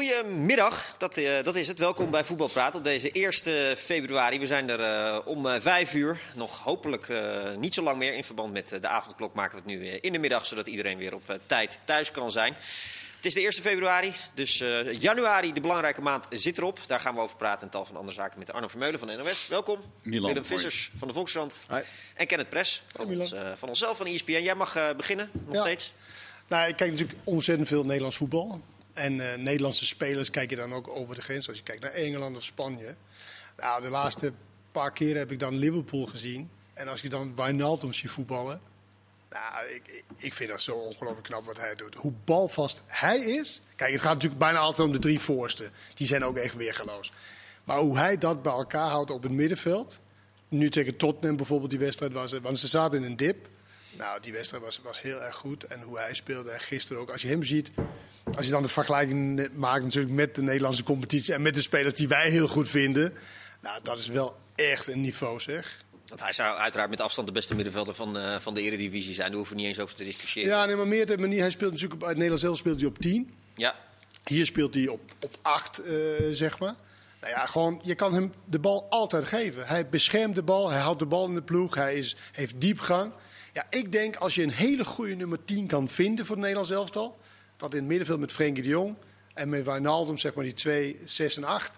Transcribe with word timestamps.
Goedemiddag, 0.00 0.94
dat, 0.98 1.18
uh, 1.18 1.30
dat 1.42 1.56
is 1.56 1.68
het. 1.68 1.78
Welkom 1.78 2.10
bij 2.10 2.24
Voetbalpraat 2.24 2.74
op 2.74 2.84
deze 2.84 3.12
1 3.12 3.76
februari. 3.76 4.38
We 4.38 4.46
zijn 4.46 4.70
er 4.70 4.80
uh, 4.80 5.18
om 5.24 5.46
uh, 5.46 5.54
5 5.60 5.94
uur. 5.94 6.20
Nog 6.34 6.58
hopelijk 6.58 7.08
niet 7.58 7.74
zo 7.74 7.82
lang 7.82 7.98
meer. 7.98 8.14
In 8.14 8.24
verband 8.24 8.52
met 8.52 8.68
de 8.68 8.88
avondklok 8.88 9.34
maken 9.34 9.50
we 9.50 9.56
het 9.56 9.80
nu 9.80 9.86
in 9.86 10.12
de 10.12 10.18
middag, 10.18 10.46
zodat 10.46 10.66
iedereen 10.66 10.98
weer 10.98 11.14
op 11.14 11.38
tijd 11.46 11.80
thuis 11.84 12.10
kan 12.10 12.32
zijn. 12.32 12.54
Het 13.16 13.26
is 13.26 13.34
de 13.34 13.40
1 13.40 13.52
februari, 13.52 14.12
dus 14.34 14.62
januari, 14.98 15.52
de 15.52 15.60
belangrijke 15.60 16.00
maand, 16.00 16.26
zit 16.30 16.58
erop. 16.58 16.78
Daar 16.86 17.00
gaan 17.00 17.14
we 17.14 17.20
over 17.20 17.36
praten 17.36 17.62
en 17.62 17.70
tal 17.70 17.84
van 17.84 17.96
andere 17.96 18.14
zaken 18.14 18.38
met 18.38 18.52
Arno 18.52 18.68
Vermeulen 18.68 18.98
van 18.98 19.08
de 19.08 19.16
NOS. 19.16 19.46
Welkom. 19.48 19.80
Milan, 20.02 20.28
Willem 20.28 20.44
Vissers 20.44 20.90
van 20.96 21.08
de 21.08 21.14
Volkskrant. 21.14 21.64
Hi. 21.68 21.80
En 22.14 22.26
Kenneth 22.26 22.48
Press 22.48 22.82
van, 22.92 23.18
ons, 23.20 23.34
van 23.56 23.68
onszelf, 23.68 23.96
van 23.96 24.06
ESPN. 24.06 24.30
Jij 24.30 24.54
mag 24.54 24.94
beginnen, 24.96 25.30
nog 25.32 25.54
ja. 25.54 25.60
steeds. 25.60 25.92
Nou, 26.48 26.68
ik 26.68 26.76
kijk 26.76 26.90
natuurlijk 26.90 27.18
ontzettend 27.24 27.68
veel 27.68 27.84
Nederlands 27.84 28.16
voetbal. 28.16 28.60
En 28.92 29.18
uh, 29.18 29.34
Nederlandse 29.34 29.86
spelers 29.86 30.30
kijk 30.30 30.50
je 30.50 30.56
dan 30.56 30.72
ook 30.72 30.88
over 30.88 31.14
de 31.14 31.22
grens. 31.22 31.48
Als 31.48 31.56
je 31.56 31.62
kijkt 31.62 31.82
naar 31.82 31.92
Engeland 31.92 32.36
of 32.36 32.42
Spanje. 32.42 32.94
Nou, 33.56 33.82
de 33.82 33.90
laatste 33.90 34.32
paar 34.72 34.92
keren 34.92 35.18
heb 35.18 35.32
ik 35.32 35.38
dan 35.38 35.54
Liverpool 35.54 36.06
gezien. 36.06 36.50
En 36.74 36.88
als 36.88 37.00
je 37.00 37.08
dan 37.08 37.36
Wijnaldum 37.36 37.92
ziet 37.92 38.10
voetballen. 38.10 38.60
Nou, 39.30 39.66
ik, 39.66 40.04
ik 40.16 40.34
vind 40.34 40.50
dat 40.50 40.62
zo 40.62 40.76
ongelooflijk 40.76 41.26
knap 41.26 41.44
wat 41.44 41.56
hij 41.56 41.74
doet. 41.74 41.94
Hoe 41.94 42.12
balvast 42.24 42.82
hij 42.86 43.18
is. 43.18 43.60
Kijk, 43.76 43.92
het 43.92 44.00
gaat 44.00 44.12
natuurlijk 44.12 44.40
bijna 44.40 44.58
altijd 44.58 44.86
om 44.86 44.92
de 44.92 44.98
drie 44.98 45.20
voorsten. 45.20 45.70
Die 45.94 46.06
zijn 46.06 46.24
ook 46.24 46.36
echt 46.36 46.54
weergeloos. 46.54 47.12
Maar 47.64 47.78
hoe 47.78 47.98
hij 47.98 48.18
dat 48.18 48.42
bij 48.42 48.52
elkaar 48.52 48.88
houdt 48.88 49.10
op 49.10 49.22
het 49.22 49.32
middenveld. 49.32 50.00
Nu 50.48 50.70
tegen 50.70 50.96
Tottenham 50.96 51.36
bijvoorbeeld 51.36 51.70
die 51.70 51.78
wedstrijd 51.78 52.12
was. 52.12 52.32
Want 52.32 52.58
ze 52.58 52.68
zaten 52.68 52.98
in 52.98 53.04
een 53.04 53.16
dip. 53.16 53.48
Nou, 53.96 54.20
die 54.20 54.32
wedstrijd 54.32 54.62
was, 54.62 54.80
was 54.82 55.00
heel 55.00 55.22
erg 55.22 55.36
goed. 55.36 55.64
En 55.64 55.82
hoe 55.82 55.98
hij 55.98 56.14
speelde 56.14 56.50
en 56.50 56.60
gisteren 56.60 57.02
ook. 57.02 57.10
Als 57.10 57.22
je 57.22 57.28
hem 57.28 57.44
ziet. 57.44 57.70
Als 58.36 58.46
je 58.46 58.52
dan 58.52 58.62
de 58.62 58.68
vergelijking 58.68 59.48
maakt 59.54 59.82
natuurlijk 59.82 60.14
met 60.14 60.34
de 60.34 60.42
Nederlandse 60.42 60.82
competitie. 60.82 61.34
En 61.34 61.42
met 61.42 61.54
de 61.54 61.60
spelers 61.60 61.94
die 61.94 62.08
wij 62.08 62.30
heel 62.30 62.48
goed 62.48 62.68
vinden. 62.68 63.12
Nou, 63.62 63.78
dat 63.82 63.98
is 63.98 64.08
wel 64.08 64.36
echt 64.54 64.86
een 64.86 65.00
niveau 65.00 65.40
zeg. 65.40 65.84
Want 66.06 66.22
hij 66.22 66.32
zou 66.32 66.58
uiteraard 66.58 66.90
met 66.90 67.00
afstand 67.00 67.26
de 67.26 67.32
beste 67.32 67.54
middenvelder 67.54 67.94
van, 67.94 68.16
uh, 68.16 68.38
van 68.38 68.54
de 68.54 68.60
Eredivisie 68.60 69.14
zijn. 69.14 69.26
Daar 69.26 69.36
hoeven 69.36 69.54
we 69.54 69.60
niet 69.60 69.70
eens 69.70 69.80
over 69.80 69.94
te 69.94 70.04
discussiëren. 70.04 70.50
Ja, 70.50 70.64
nee, 70.64 70.76
maar 70.76 70.86
meer 70.86 71.06
de 71.06 71.18
manier. 71.18 71.40
Hij 71.40 71.50
speelt 71.50 71.72
natuurlijk 71.72 72.02
uit 72.02 72.12
Nederland 72.12 72.40
zelf 72.40 72.56
speelt 72.56 72.80
hij 72.80 72.88
op 72.88 72.98
10. 72.98 73.34
Ja. 73.54 73.74
Hier 74.24 74.46
speelt 74.46 74.74
hij 74.74 74.88
op, 74.88 75.00
op 75.20 75.36
8, 75.42 75.80
uh, 75.86 75.94
zeg 76.32 76.58
maar. 76.58 76.74
Nou 77.20 77.32
ja, 77.32 77.46
gewoon, 77.46 77.80
je 77.84 77.94
kan 77.94 78.14
hem 78.14 78.32
de 78.44 78.58
bal 78.58 78.86
altijd 78.90 79.24
geven. 79.24 79.66
Hij 79.66 79.88
beschermt 79.88 80.34
de 80.34 80.42
bal, 80.42 80.70
hij 80.70 80.80
houdt 80.80 80.98
de 80.98 81.06
bal 81.06 81.26
in 81.26 81.34
de 81.34 81.42
ploeg, 81.42 81.74
hij 81.74 81.94
is, 81.94 82.16
heeft 82.32 82.60
diepgang. 82.60 83.12
Ja, 83.52 83.66
ik 83.70 83.92
denk 83.92 84.16
als 84.16 84.34
je 84.34 84.42
een 84.42 84.50
hele 84.50 84.84
goede 84.84 85.14
nummer 85.14 85.44
10 85.44 85.66
kan 85.66 85.88
vinden 85.88 86.26
voor 86.26 86.34
het 86.34 86.44
Nederlands 86.44 86.70
elftal. 86.70 87.18
Dat 87.60 87.72
in 87.72 87.78
het 87.78 87.88
middenveld 87.88 88.20
met 88.20 88.32
Frenkie 88.32 88.62
de 88.62 88.68
Jong 88.68 88.94
en 89.34 89.48
met 89.48 89.64
Wijnaldum, 89.64 90.18
zeg 90.18 90.34
maar 90.34 90.44
die 90.44 90.52
2, 90.52 90.98
6 91.04 91.36
en 91.36 91.44
8. 91.44 91.72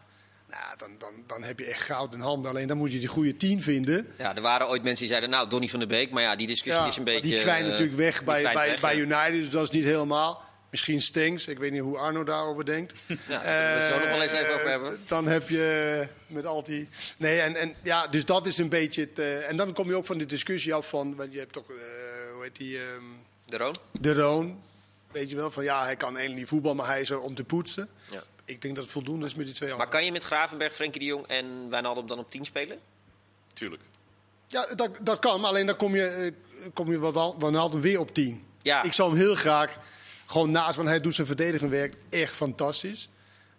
Nou, 0.48 0.76
dan, 0.76 0.90
dan, 0.98 1.12
dan 1.26 1.42
heb 1.42 1.58
je 1.58 1.64
echt 1.64 1.82
goud 1.82 2.14
in 2.14 2.20
handen. 2.20 2.50
Alleen 2.50 2.66
dan 2.66 2.76
moet 2.76 2.92
je 2.92 2.98
die 2.98 3.08
goede 3.08 3.36
10 3.36 3.62
vinden. 3.62 4.08
Ja, 4.18 4.36
er 4.36 4.42
waren 4.42 4.68
ooit 4.68 4.82
mensen 4.82 4.98
die 4.98 5.08
zeiden, 5.08 5.30
nou, 5.30 5.48
Donny 5.48 5.68
van 5.68 5.78
der 5.78 5.88
Beek. 5.88 6.10
Maar 6.10 6.22
ja, 6.22 6.36
die 6.36 6.46
discussie 6.46 6.82
ja, 6.82 6.88
is 6.88 6.96
een 6.96 7.04
beetje... 7.04 7.20
Die 7.30 7.40
kwijt 7.40 7.66
natuurlijk 7.66 7.96
weg 7.96 8.24
bij, 8.24 8.42
bij, 8.42 8.54
weg, 8.54 8.80
bij. 8.80 8.96
United, 8.96 9.32
dus 9.32 9.50
dat 9.50 9.62
is 9.62 9.70
niet 9.70 9.84
helemaal. 9.84 10.42
Misschien 10.70 11.02
Stengs, 11.02 11.46
ik 11.46 11.58
weet 11.58 11.72
niet 11.72 11.80
hoe 11.80 11.98
Arno 11.98 12.24
daarover 12.24 12.64
denkt. 12.64 12.92
Ja, 13.06 13.16
daar 13.28 13.42
we 13.42 13.80
het 13.80 13.92
zo 13.92 13.98
nog 13.98 14.08
wel 14.08 14.22
eens 14.22 14.32
even 14.32 14.54
over 14.54 14.68
hebben. 14.68 14.98
Dan 15.06 15.26
heb 15.26 15.48
je 15.48 16.08
met 16.26 16.46
al 16.46 16.62
die. 16.62 16.88
Nee, 17.16 17.40
en, 17.40 17.56
en 17.56 17.74
ja, 17.82 18.06
dus 18.06 18.24
dat 18.24 18.46
is 18.46 18.58
een 18.58 18.68
beetje 18.68 19.00
het. 19.00 19.18
uh, 19.18 19.48
en 19.50 19.56
dan 19.56 19.72
kom 19.72 19.88
je 19.88 19.96
ook 19.96 20.06
van 20.06 20.18
de 20.18 20.26
discussie 20.26 20.74
af 20.74 20.88
van. 20.88 21.16
Want 21.16 21.32
je 21.32 21.38
hebt 21.38 21.58
ook, 21.58 21.70
uh, 21.70 21.76
hoe 22.34 22.42
heet 22.42 22.56
die? 22.56 22.78
Um, 22.78 23.26
De 23.44 23.56
Roon? 23.56 23.74
de 24.00 24.14
Roon. 24.14 24.62
Weet 25.12 25.30
je 25.30 25.36
wel, 25.36 25.50
van 25.50 25.64
ja, 25.64 25.82
hij 25.84 25.96
kan 25.96 26.08
eigenlijk 26.08 26.38
niet 26.38 26.48
voetbal, 26.48 26.74
maar 26.74 26.86
hij 26.86 27.00
is 27.00 27.10
er 27.10 27.20
om 27.20 27.34
te 27.34 27.44
poetsen. 27.44 27.88
Ja. 28.10 28.22
Ik 28.44 28.62
denk 28.62 28.74
dat 28.74 28.84
het 28.84 28.92
voldoende 28.92 29.26
is 29.26 29.34
met 29.34 29.46
die 29.46 29.54
twee 29.54 29.68
Maar 29.68 29.78
anderen. 29.78 29.98
kan 29.98 30.06
je 30.06 30.12
met 30.12 30.22
Gravenberg, 30.22 30.74
Frenkie 30.74 31.00
de 31.00 31.06
Jong 31.06 31.26
en 31.26 31.70
Wijnaldum 31.70 32.06
dan 32.06 32.18
op 32.18 32.30
10 32.30 32.44
spelen? 32.44 32.78
Tuurlijk. 33.52 33.82
Ja, 34.46 34.66
dat, 34.74 34.98
dat 35.02 35.18
kan, 35.18 35.40
maar 35.40 35.50
alleen 35.50 35.66
dan 35.66 35.76
kom 35.76 35.96
je, 35.96 36.32
uh, 36.60 36.66
kom 36.72 36.90
je 36.90 36.98
wat 36.98 37.34
Wijnaldum 37.38 37.80
weer 37.80 38.00
op 38.00 38.14
10. 38.14 38.44
Ja. 38.62 38.82
Ik 38.82 38.92
zou 38.92 39.10
hem 39.10 39.18
heel 39.18 39.34
graag 39.34 39.78
gewoon 40.26 40.50
naast, 40.50 40.76
want 40.76 40.88
hij 40.88 41.00
doet 41.00 41.14
zijn 41.14 41.26
verdedigend 41.26 41.70
werk 41.70 41.94
echt 42.10 42.32
fantastisch. 42.34 43.08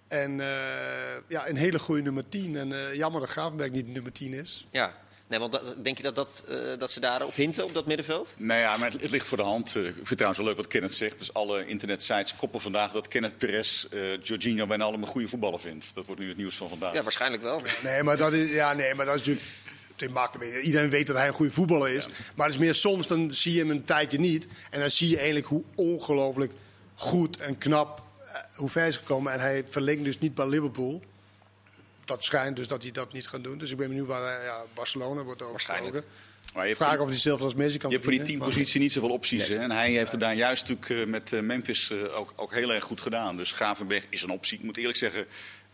En 0.08 0.32
uh, 0.40 0.46
ja, 1.28 1.48
een 1.48 1.56
hele 1.56 1.80
goede 1.80 2.02
nummer 2.02 2.30
10. 2.30 2.56
En 2.56 2.70
uh, 2.70 2.94
jammer 2.94 3.22
dat 3.22 3.30
Gravenberg 3.30 3.72
niet 3.72 3.88
nummer 3.88 4.12
10 4.12 4.34
is. 4.34 4.68
Ja. 4.72 4.96
Nee, 5.34 5.42
want 5.42 5.52
dat, 5.52 5.84
denk 5.84 5.98
je 5.98 6.04
dat, 6.04 6.16
dat, 6.16 6.44
uh, 6.50 6.58
dat 6.78 6.92
ze 6.92 7.00
daarop 7.00 7.36
hinten, 7.36 7.64
op 7.64 7.74
dat 7.74 7.86
middenveld? 7.86 8.34
Nou 8.38 8.60
ja, 8.60 8.78
maar 8.78 8.92
het, 8.92 9.02
het 9.02 9.12
ligt 9.12 9.26
voor 9.26 9.38
de 9.38 9.44
hand. 9.44 9.76
Uh, 9.76 9.84
ik 9.84 9.94
vind 9.94 10.08
het 10.08 10.18
trouwens 10.18 10.38
wel 10.38 10.48
leuk 10.48 10.58
wat 10.58 10.68
Kenneth 10.68 10.94
zegt. 10.94 11.20
Dus 11.20 11.34
alle 11.34 11.66
internetsites 11.66 12.36
koppen 12.36 12.62
vandaag 12.62 12.92
dat 12.92 13.08
Kenneth 13.08 13.38
Perez 13.38 13.86
uh, 13.92 14.18
Jorginho 14.22 14.68
bijna 14.68 14.84
allemaal 14.84 15.08
een 15.08 15.12
goede 15.12 15.28
voetballer 15.28 15.60
vindt. 15.60 15.86
Dat 15.94 16.06
wordt 16.06 16.22
nu 16.22 16.28
het 16.28 16.38
nieuws 16.38 16.56
van 16.56 16.70
vandaag. 16.70 16.94
Ja, 16.94 17.04
waarschijnlijk 17.04 17.44
wel. 17.44 17.62
Nee, 17.84 18.04
maar 18.04 18.18
dat 18.18 18.34
is, 18.34 18.52
ja, 18.52 18.74
nee, 18.74 18.96
maar 18.96 19.06
dat 19.06 19.16
is 19.16 19.22
natuurlijk 19.22 19.48
te 19.96 20.10
makkelijk. 20.10 20.62
Iedereen 20.62 20.90
weet 20.90 21.08
dat 21.08 21.16
hij 21.16 21.28
een 21.28 21.34
goede 21.34 21.52
voetballer 21.52 21.90
is. 21.90 22.04
Ja. 22.04 22.10
Maar 22.36 22.46
het 22.46 22.56
is 22.56 22.62
meer 22.62 22.76
soms, 22.76 23.08
dan 23.08 23.32
zie 23.32 23.54
je 23.54 23.60
hem 23.60 23.70
een 23.70 23.84
tijdje 23.84 24.20
niet. 24.20 24.48
En 24.70 24.80
dan 24.80 24.92
zie 24.92 25.10
je 25.10 25.16
eigenlijk 25.16 25.48
hoe 25.48 25.64
ongelooflijk 25.76 26.52
goed 26.96 27.38
en 27.38 27.58
knap 27.58 28.04
hoe 28.56 28.70
ver 28.70 28.88
is 28.88 28.98
gekomen. 28.98 29.34
En 29.34 29.40
hij 29.40 29.64
verlengt 29.70 30.04
dus 30.04 30.20
niet 30.20 30.36
bij 30.36 30.48
Liverpool. 30.48 31.02
Dat 32.06 32.24
schijnt 32.24 32.56
dus 32.56 32.68
dat 32.68 32.84
hij 32.84 32.92
dat 32.92 33.14
niet 33.14 33.28
gaat 33.28 33.44
doen. 33.44 33.58
Dus 33.58 33.72
ik 33.72 33.78
ben 33.78 33.88
benieuwd 33.88 34.08
waar 34.08 34.44
ja, 34.44 34.66
Barcelona 34.74 35.24
wordt 35.24 35.42
over 35.42 35.54
Waarschijnlijk. 35.54 36.06
Maar 36.54 36.68
je 36.68 36.76
Vraag 36.76 36.98
of 36.98 37.04
hij 37.04 37.14
hetzelfde 37.14 37.44
als 37.44 37.56
Messi 37.56 37.78
kan 37.78 37.90
Je 37.90 37.96
hebt 37.96 38.08
voor 38.08 38.18
die 38.18 38.28
teampositie 38.28 38.80
niet 38.80 38.92
zoveel 38.92 39.10
opties. 39.10 39.48
Nee. 39.48 39.58
Hè? 39.58 39.64
En 39.64 39.72
hij 39.72 39.92
heeft 39.92 40.12
het 40.12 40.20
daar 40.20 40.36
juist 40.36 40.68
natuurlijk 40.70 41.10
met 41.10 41.32
uh, 41.32 41.40
Memphis 41.40 41.92
ook, 41.92 42.34
ook 42.36 42.54
heel 42.54 42.74
erg 42.74 42.84
goed 42.84 43.02
gedaan. 43.02 43.38
Dus 43.38 43.52
Gravenberg 43.52 44.06
is 44.10 44.22
een 44.22 44.30
optie. 44.30 44.58
Ik 44.58 44.64
moet 44.64 44.78
eerlijk 44.78 44.98
zeggen, 44.98 45.26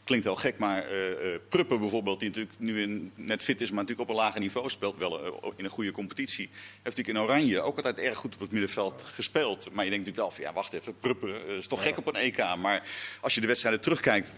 klinkt 0.09 0.25
wel 0.25 0.35
gek, 0.35 0.57
maar 0.57 0.85
uh, 0.91 1.35
Pruppen 1.49 1.79
bijvoorbeeld, 1.79 2.19
die 2.19 2.29
natuurlijk 2.29 2.55
nu 2.57 2.81
in, 2.81 3.11
net 3.15 3.43
fit 3.43 3.61
is, 3.61 3.69
maar 3.69 3.81
natuurlijk 3.81 4.09
op 4.09 4.15
een 4.15 4.21
lager 4.21 4.39
niveau 4.39 4.69
speelt, 4.69 4.97
wel 4.97 5.25
uh, 5.25 5.51
in 5.55 5.63
een 5.63 5.69
goede 5.69 5.91
competitie. 5.91 6.49
Heeft 6.51 6.97
natuurlijk 6.97 7.17
in 7.17 7.19
Oranje 7.19 7.61
ook 7.61 7.75
altijd 7.75 7.97
erg 7.97 8.17
goed 8.17 8.33
op 8.33 8.39
het 8.39 8.51
middenveld 8.51 9.03
gespeeld. 9.05 9.73
Maar 9.73 9.83
je 9.83 9.91
denkt 9.91 10.05
natuurlijk 10.05 10.17
wel 10.17 10.31
van, 10.31 10.43
ja 10.43 10.53
wacht 10.53 10.73
even, 10.73 10.99
Pruppen 10.99 11.47
is 11.47 11.67
toch 11.67 11.83
ja. 11.83 11.87
gek 11.87 11.97
op 11.97 12.07
een 12.07 12.15
EK. 12.15 12.37
Maar 12.37 12.83
als 13.21 13.35
je 13.35 13.41
de 13.41 13.47
wedstrijden 13.47 13.81
terugkijkt 13.81 14.33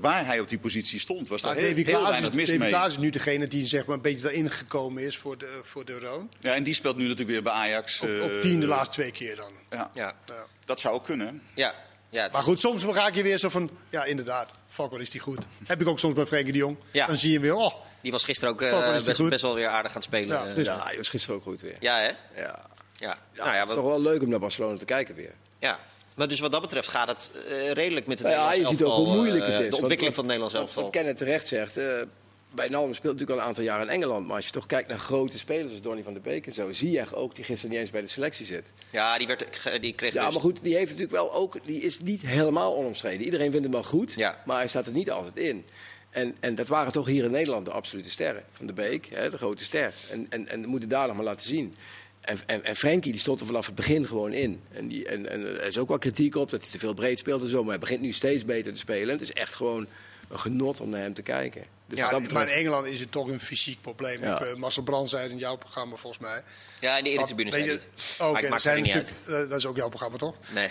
waar 0.00 0.26
hij 0.26 0.40
op 0.40 0.48
die 0.48 0.58
positie 0.58 1.00
stond, 1.00 1.28
was 1.28 1.42
daar 1.42 1.54
nou, 1.54 1.66
heel, 1.66 1.84
heel 1.84 2.02
weinig 2.02 2.28
is, 2.28 2.34
mis 2.34 2.56
mee. 2.56 2.68
Klaas 2.68 2.92
is 2.92 2.98
nu 2.98 3.10
degene 3.10 3.46
die 3.46 3.66
zeg 3.66 3.86
maar, 3.86 3.96
een 3.96 4.02
beetje 4.02 4.22
daarin 4.22 4.50
gekomen 4.50 5.02
is 5.02 5.16
voor 5.16 5.38
de, 5.38 5.60
voor 5.62 5.84
de 5.84 5.98
Roon. 5.98 6.30
Ja, 6.40 6.54
en 6.54 6.62
die 6.62 6.74
speelt 6.74 6.96
nu 6.96 7.02
natuurlijk 7.02 7.30
weer 7.30 7.42
bij 7.42 7.52
Ajax. 7.52 8.00
Op, 8.00 8.08
op 8.22 8.40
tien 8.40 8.60
de 8.60 8.66
laatste 8.66 8.94
twee 8.94 9.10
keer 9.10 9.36
dan. 9.36 9.52
Ja. 9.70 9.90
Ja. 9.94 10.14
ja. 10.26 10.46
Dat 10.64 10.80
zou 10.80 10.94
ook 10.94 11.04
kunnen. 11.04 11.42
Ja. 11.54 11.85
Ja, 12.16 12.28
maar 12.32 12.42
goed, 12.42 12.60
soms 12.60 12.84
raak 12.84 13.14
je 13.14 13.22
weer 13.22 13.38
zo 13.38 13.48
van, 13.48 13.70
ja 13.90 14.04
inderdaad, 14.04 14.50
fuck 14.66 14.90
wat 14.90 15.00
is 15.00 15.10
die 15.10 15.20
goed. 15.20 15.38
Heb 15.64 15.80
ik 15.80 15.88
ook 15.88 15.98
soms 15.98 16.14
bij 16.14 16.26
Frenkie 16.26 16.52
de 16.52 16.58
Jong. 16.58 16.76
Ja. 16.90 17.06
Dan 17.06 17.16
zie 17.16 17.28
je 17.28 17.34
hem 17.34 17.42
weer, 17.42 17.54
oh. 17.54 17.72
Die 18.00 18.12
was 18.12 18.24
gisteren 18.24 18.54
ook 18.54 18.62
uh, 18.62 18.92
best, 18.92 19.28
best, 19.28 19.42
wel 19.42 19.54
weer 19.54 19.66
aardig 19.66 19.90
aan 19.90 19.96
het 19.96 20.04
spelen. 20.04 20.48
Ja, 20.48 20.54
dus 20.54 20.66
ja 20.66 20.82
hij 20.84 20.96
was 20.96 21.08
gisteren 21.08 21.36
ook 21.36 21.42
goed 21.42 21.60
weer. 21.60 21.76
Ja, 21.80 21.98
hè? 21.98 22.06
Ja. 22.06 22.14
Ja. 22.36 22.68
ja, 22.96 23.18
nou, 23.34 23.50
ja 23.50 23.60
het 23.60 23.68
is 23.68 23.74
toch 23.74 23.84
wel 23.84 24.00
leuk 24.00 24.22
om 24.22 24.28
naar 24.28 24.38
Barcelona 24.38 24.78
te 24.78 24.84
kijken 24.84 25.14
weer. 25.14 25.32
Ja. 25.58 25.78
Maar 26.14 26.28
dus 26.28 26.40
wat 26.40 26.52
dat 26.52 26.60
betreft 26.60 26.88
gaat 26.88 27.08
het 27.08 27.30
uh, 27.50 27.70
redelijk 27.70 28.06
met 28.06 28.18
het 28.18 28.26
nou 28.26 28.40
ja, 28.40 28.48
Nederlands 28.48 28.78
je 28.78 28.84
ziet 28.84 28.94
ook 28.94 29.06
hoe 29.06 29.14
moeilijk 29.14 29.44
het 29.44 29.52
is. 29.52 29.64
Uh, 29.64 29.70
de 29.70 29.76
ontwikkeling 29.76 30.14
wat, 30.14 30.24
van 30.24 30.24
het 30.24 30.32
Nederlands 30.32 30.54
elftal. 30.54 30.82
Wat 30.82 30.92
Kenneth 30.92 31.18
terecht 31.18 31.46
zegt, 31.46 31.78
uh, 31.78 32.02
bij 32.56 32.68
Nalm 32.68 32.94
speelt 32.94 33.12
natuurlijk 33.12 33.30
al 33.30 33.38
een 33.38 33.48
aantal 33.48 33.64
jaar 33.64 33.80
in 33.80 33.88
Engeland. 33.88 34.26
Maar 34.26 34.36
als 34.36 34.46
je 34.46 34.50
toch 34.50 34.66
kijkt 34.66 34.88
naar 34.88 34.98
grote 34.98 35.38
spelers 35.38 35.70
als 35.70 35.80
Donny 35.80 36.02
van 36.02 36.12
der 36.12 36.22
Beek 36.22 36.46
en 36.46 36.52
zo, 36.52 36.72
zie 36.72 36.90
je 36.90 37.14
ook 37.14 37.34
die 37.34 37.44
gisteren 37.44 37.70
niet 37.70 37.80
eens 37.80 37.90
bij 37.90 38.00
de 38.00 38.06
selectie 38.06 38.46
zit. 38.46 38.72
Ja, 38.90 39.18
die, 39.18 39.26
werd, 39.26 39.46
die 39.80 39.94
kreeg 39.94 40.12
Ja, 40.12 40.24
dus... 40.24 40.32
maar 40.32 40.42
goed, 40.42 40.58
die 40.62 40.74
heeft 40.74 40.90
natuurlijk 40.90 41.18
wel 41.18 41.34
ook, 41.34 41.56
die 41.64 41.80
is 41.80 42.00
niet 42.00 42.22
helemaal 42.22 42.76
onomstreden. 42.76 43.24
Iedereen 43.24 43.50
vindt 43.50 43.64
hem 43.64 43.72
wel 43.72 43.84
goed, 43.84 44.14
ja. 44.14 44.42
maar 44.44 44.56
hij 44.56 44.68
staat 44.68 44.86
er 44.86 44.92
niet 44.92 45.10
altijd 45.10 45.36
in. 45.36 45.64
En, 46.10 46.36
en 46.40 46.54
dat 46.54 46.68
waren 46.68 46.92
toch 46.92 47.06
hier 47.06 47.24
in 47.24 47.30
Nederland 47.30 47.64
de 47.64 47.70
absolute 47.70 48.10
sterren. 48.10 48.44
Van 48.52 48.66
de 48.66 48.72
Beek, 48.72 49.08
hè, 49.10 49.30
de 49.30 49.36
grote 49.36 49.64
ster. 49.64 49.94
En, 50.10 50.26
en, 50.30 50.48
en 50.48 50.66
moeten 50.66 50.88
daar 50.88 51.06
nog 51.06 51.16
maar 51.16 51.24
laten 51.24 51.46
zien. 51.46 51.74
En, 52.20 52.38
en, 52.46 52.64
en 52.64 52.76
Frenkie 52.76 53.12
die 53.12 53.20
stond 53.20 53.40
er 53.40 53.46
vanaf 53.46 53.66
het 53.66 53.74
begin 53.74 54.06
gewoon 54.06 54.32
in. 54.32 54.60
En, 54.72 54.88
die, 54.88 55.06
en, 55.06 55.30
en 55.30 55.40
er 55.40 55.66
is 55.66 55.78
ook 55.78 55.88
wel 55.88 55.98
kritiek 55.98 56.34
op 56.34 56.50
dat 56.50 56.60
hij 56.62 56.70
te 56.70 56.78
veel 56.78 56.94
breed 56.94 57.18
speelt 57.18 57.42
en 57.42 57.48
zo. 57.48 57.60
Maar 57.60 57.70
hij 57.70 57.78
begint 57.78 58.00
nu 58.00 58.12
steeds 58.12 58.44
beter 58.44 58.72
te 58.72 58.78
spelen. 58.78 59.02
En 59.02 59.18
het 59.18 59.20
is 59.20 59.32
echt 59.32 59.54
gewoon 59.54 59.86
een 60.28 60.38
genot 60.38 60.80
om 60.80 60.90
naar 60.90 61.00
hem 61.00 61.14
te 61.14 61.22
kijken. 61.22 61.64
Dus 61.86 61.98
ja, 61.98 62.10
betreft... 62.10 62.32
maar 62.32 62.48
in 62.48 62.54
Engeland 62.54 62.86
is 62.86 63.00
het 63.00 63.10
toch 63.10 63.28
een 63.28 63.40
fysiek 63.40 63.80
probleem. 63.80 64.22
Ja. 64.22 64.40
Ik, 64.40 64.46
uh, 64.46 64.54
Marcel 64.54 64.82
Brand 64.82 65.08
zei 65.08 65.22
het 65.22 65.30
in 65.30 65.38
jouw 65.38 65.56
programma 65.56 65.96
volgens 65.96 66.22
mij. 66.22 66.42
Ja, 66.80 66.98
in 66.98 67.04
de 67.04 67.10
Eredivisie 67.10 67.52
zei 67.52 67.70
het. 67.70 67.86
Oh, 68.20 68.28
Oké, 68.28 68.46
okay, 68.46 68.58
zijn 68.58 68.82
natuurlijk. 68.82 69.10
Uh, 69.28 69.28
dat 69.28 69.52
is 69.52 69.66
ook 69.66 69.76
jouw 69.76 69.88
programma 69.88 70.16
toch? 70.16 70.34
Nee. 70.54 70.68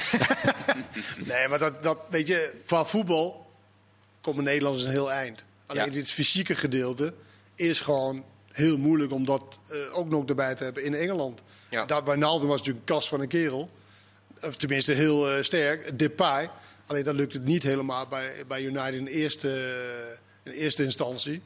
nee, 1.31 1.47
maar 1.47 1.59
dat, 1.59 1.83
dat, 1.83 1.99
weet 2.09 2.27
je, 2.27 2.61
qua 2.65 2.85
voetbal 2.85 3.51
komen 4.21 4.43
Nederlanders 4.43 4.83
een 4.83 4.91
heel 4.91 5.11
eind. 5.11 5.43
Alleen 5.65 5.85
ja. 5.85 5.91
dit 5.91 6.11
fysieke 6.11 6.55
gedeelte 6.55 7.13
is 7.55 7.79
gewoon 7.79 8.25
heel 8.51 8.77
moeilijk 8.77 9.11
om 9.11 9.25
dat 9.25 9.59
uh, 9.71 9.97
ook 9.97 10.09
nog 10.09 10.25
erbij 10.25 10.55
te 10.55 10.63
hebben 10.63 10.83
in 10.83 10.93
Engeland. 10.93 11.41
Ja. 11.69 11.85
Daar, 11.85 12.03
Wijnaldum 12.03 12.47
was 12.47 12.57
natuurlijk 12.57 12.89
een 12.89 12.95
kast 12.95 13.07
van 13.07 13.21
een 13.21 13.27
kerel. 13.27 13.69
Of 14.41 14.55
tenminste 14.55 14.91
heel 14.91 15.37
uh, 15.37 15.43
sterk. 15.43 15.99
Depay. 15.99 16.49
Alleen 16.85 17.03
dat 17.03 17.15
lukt 17.15 17.33
het 17.33 17.43
niet 17.43 17.63
helemaal 17.63 18.07
bij, 18.07 18.31
bij 18.47 18.63
United 18.63 18.93
in 18.93 19.07
eerste, 19.07 19.49
in 20.43 20.51
eerste 20.51 20.83
instantie. 20.83 21.41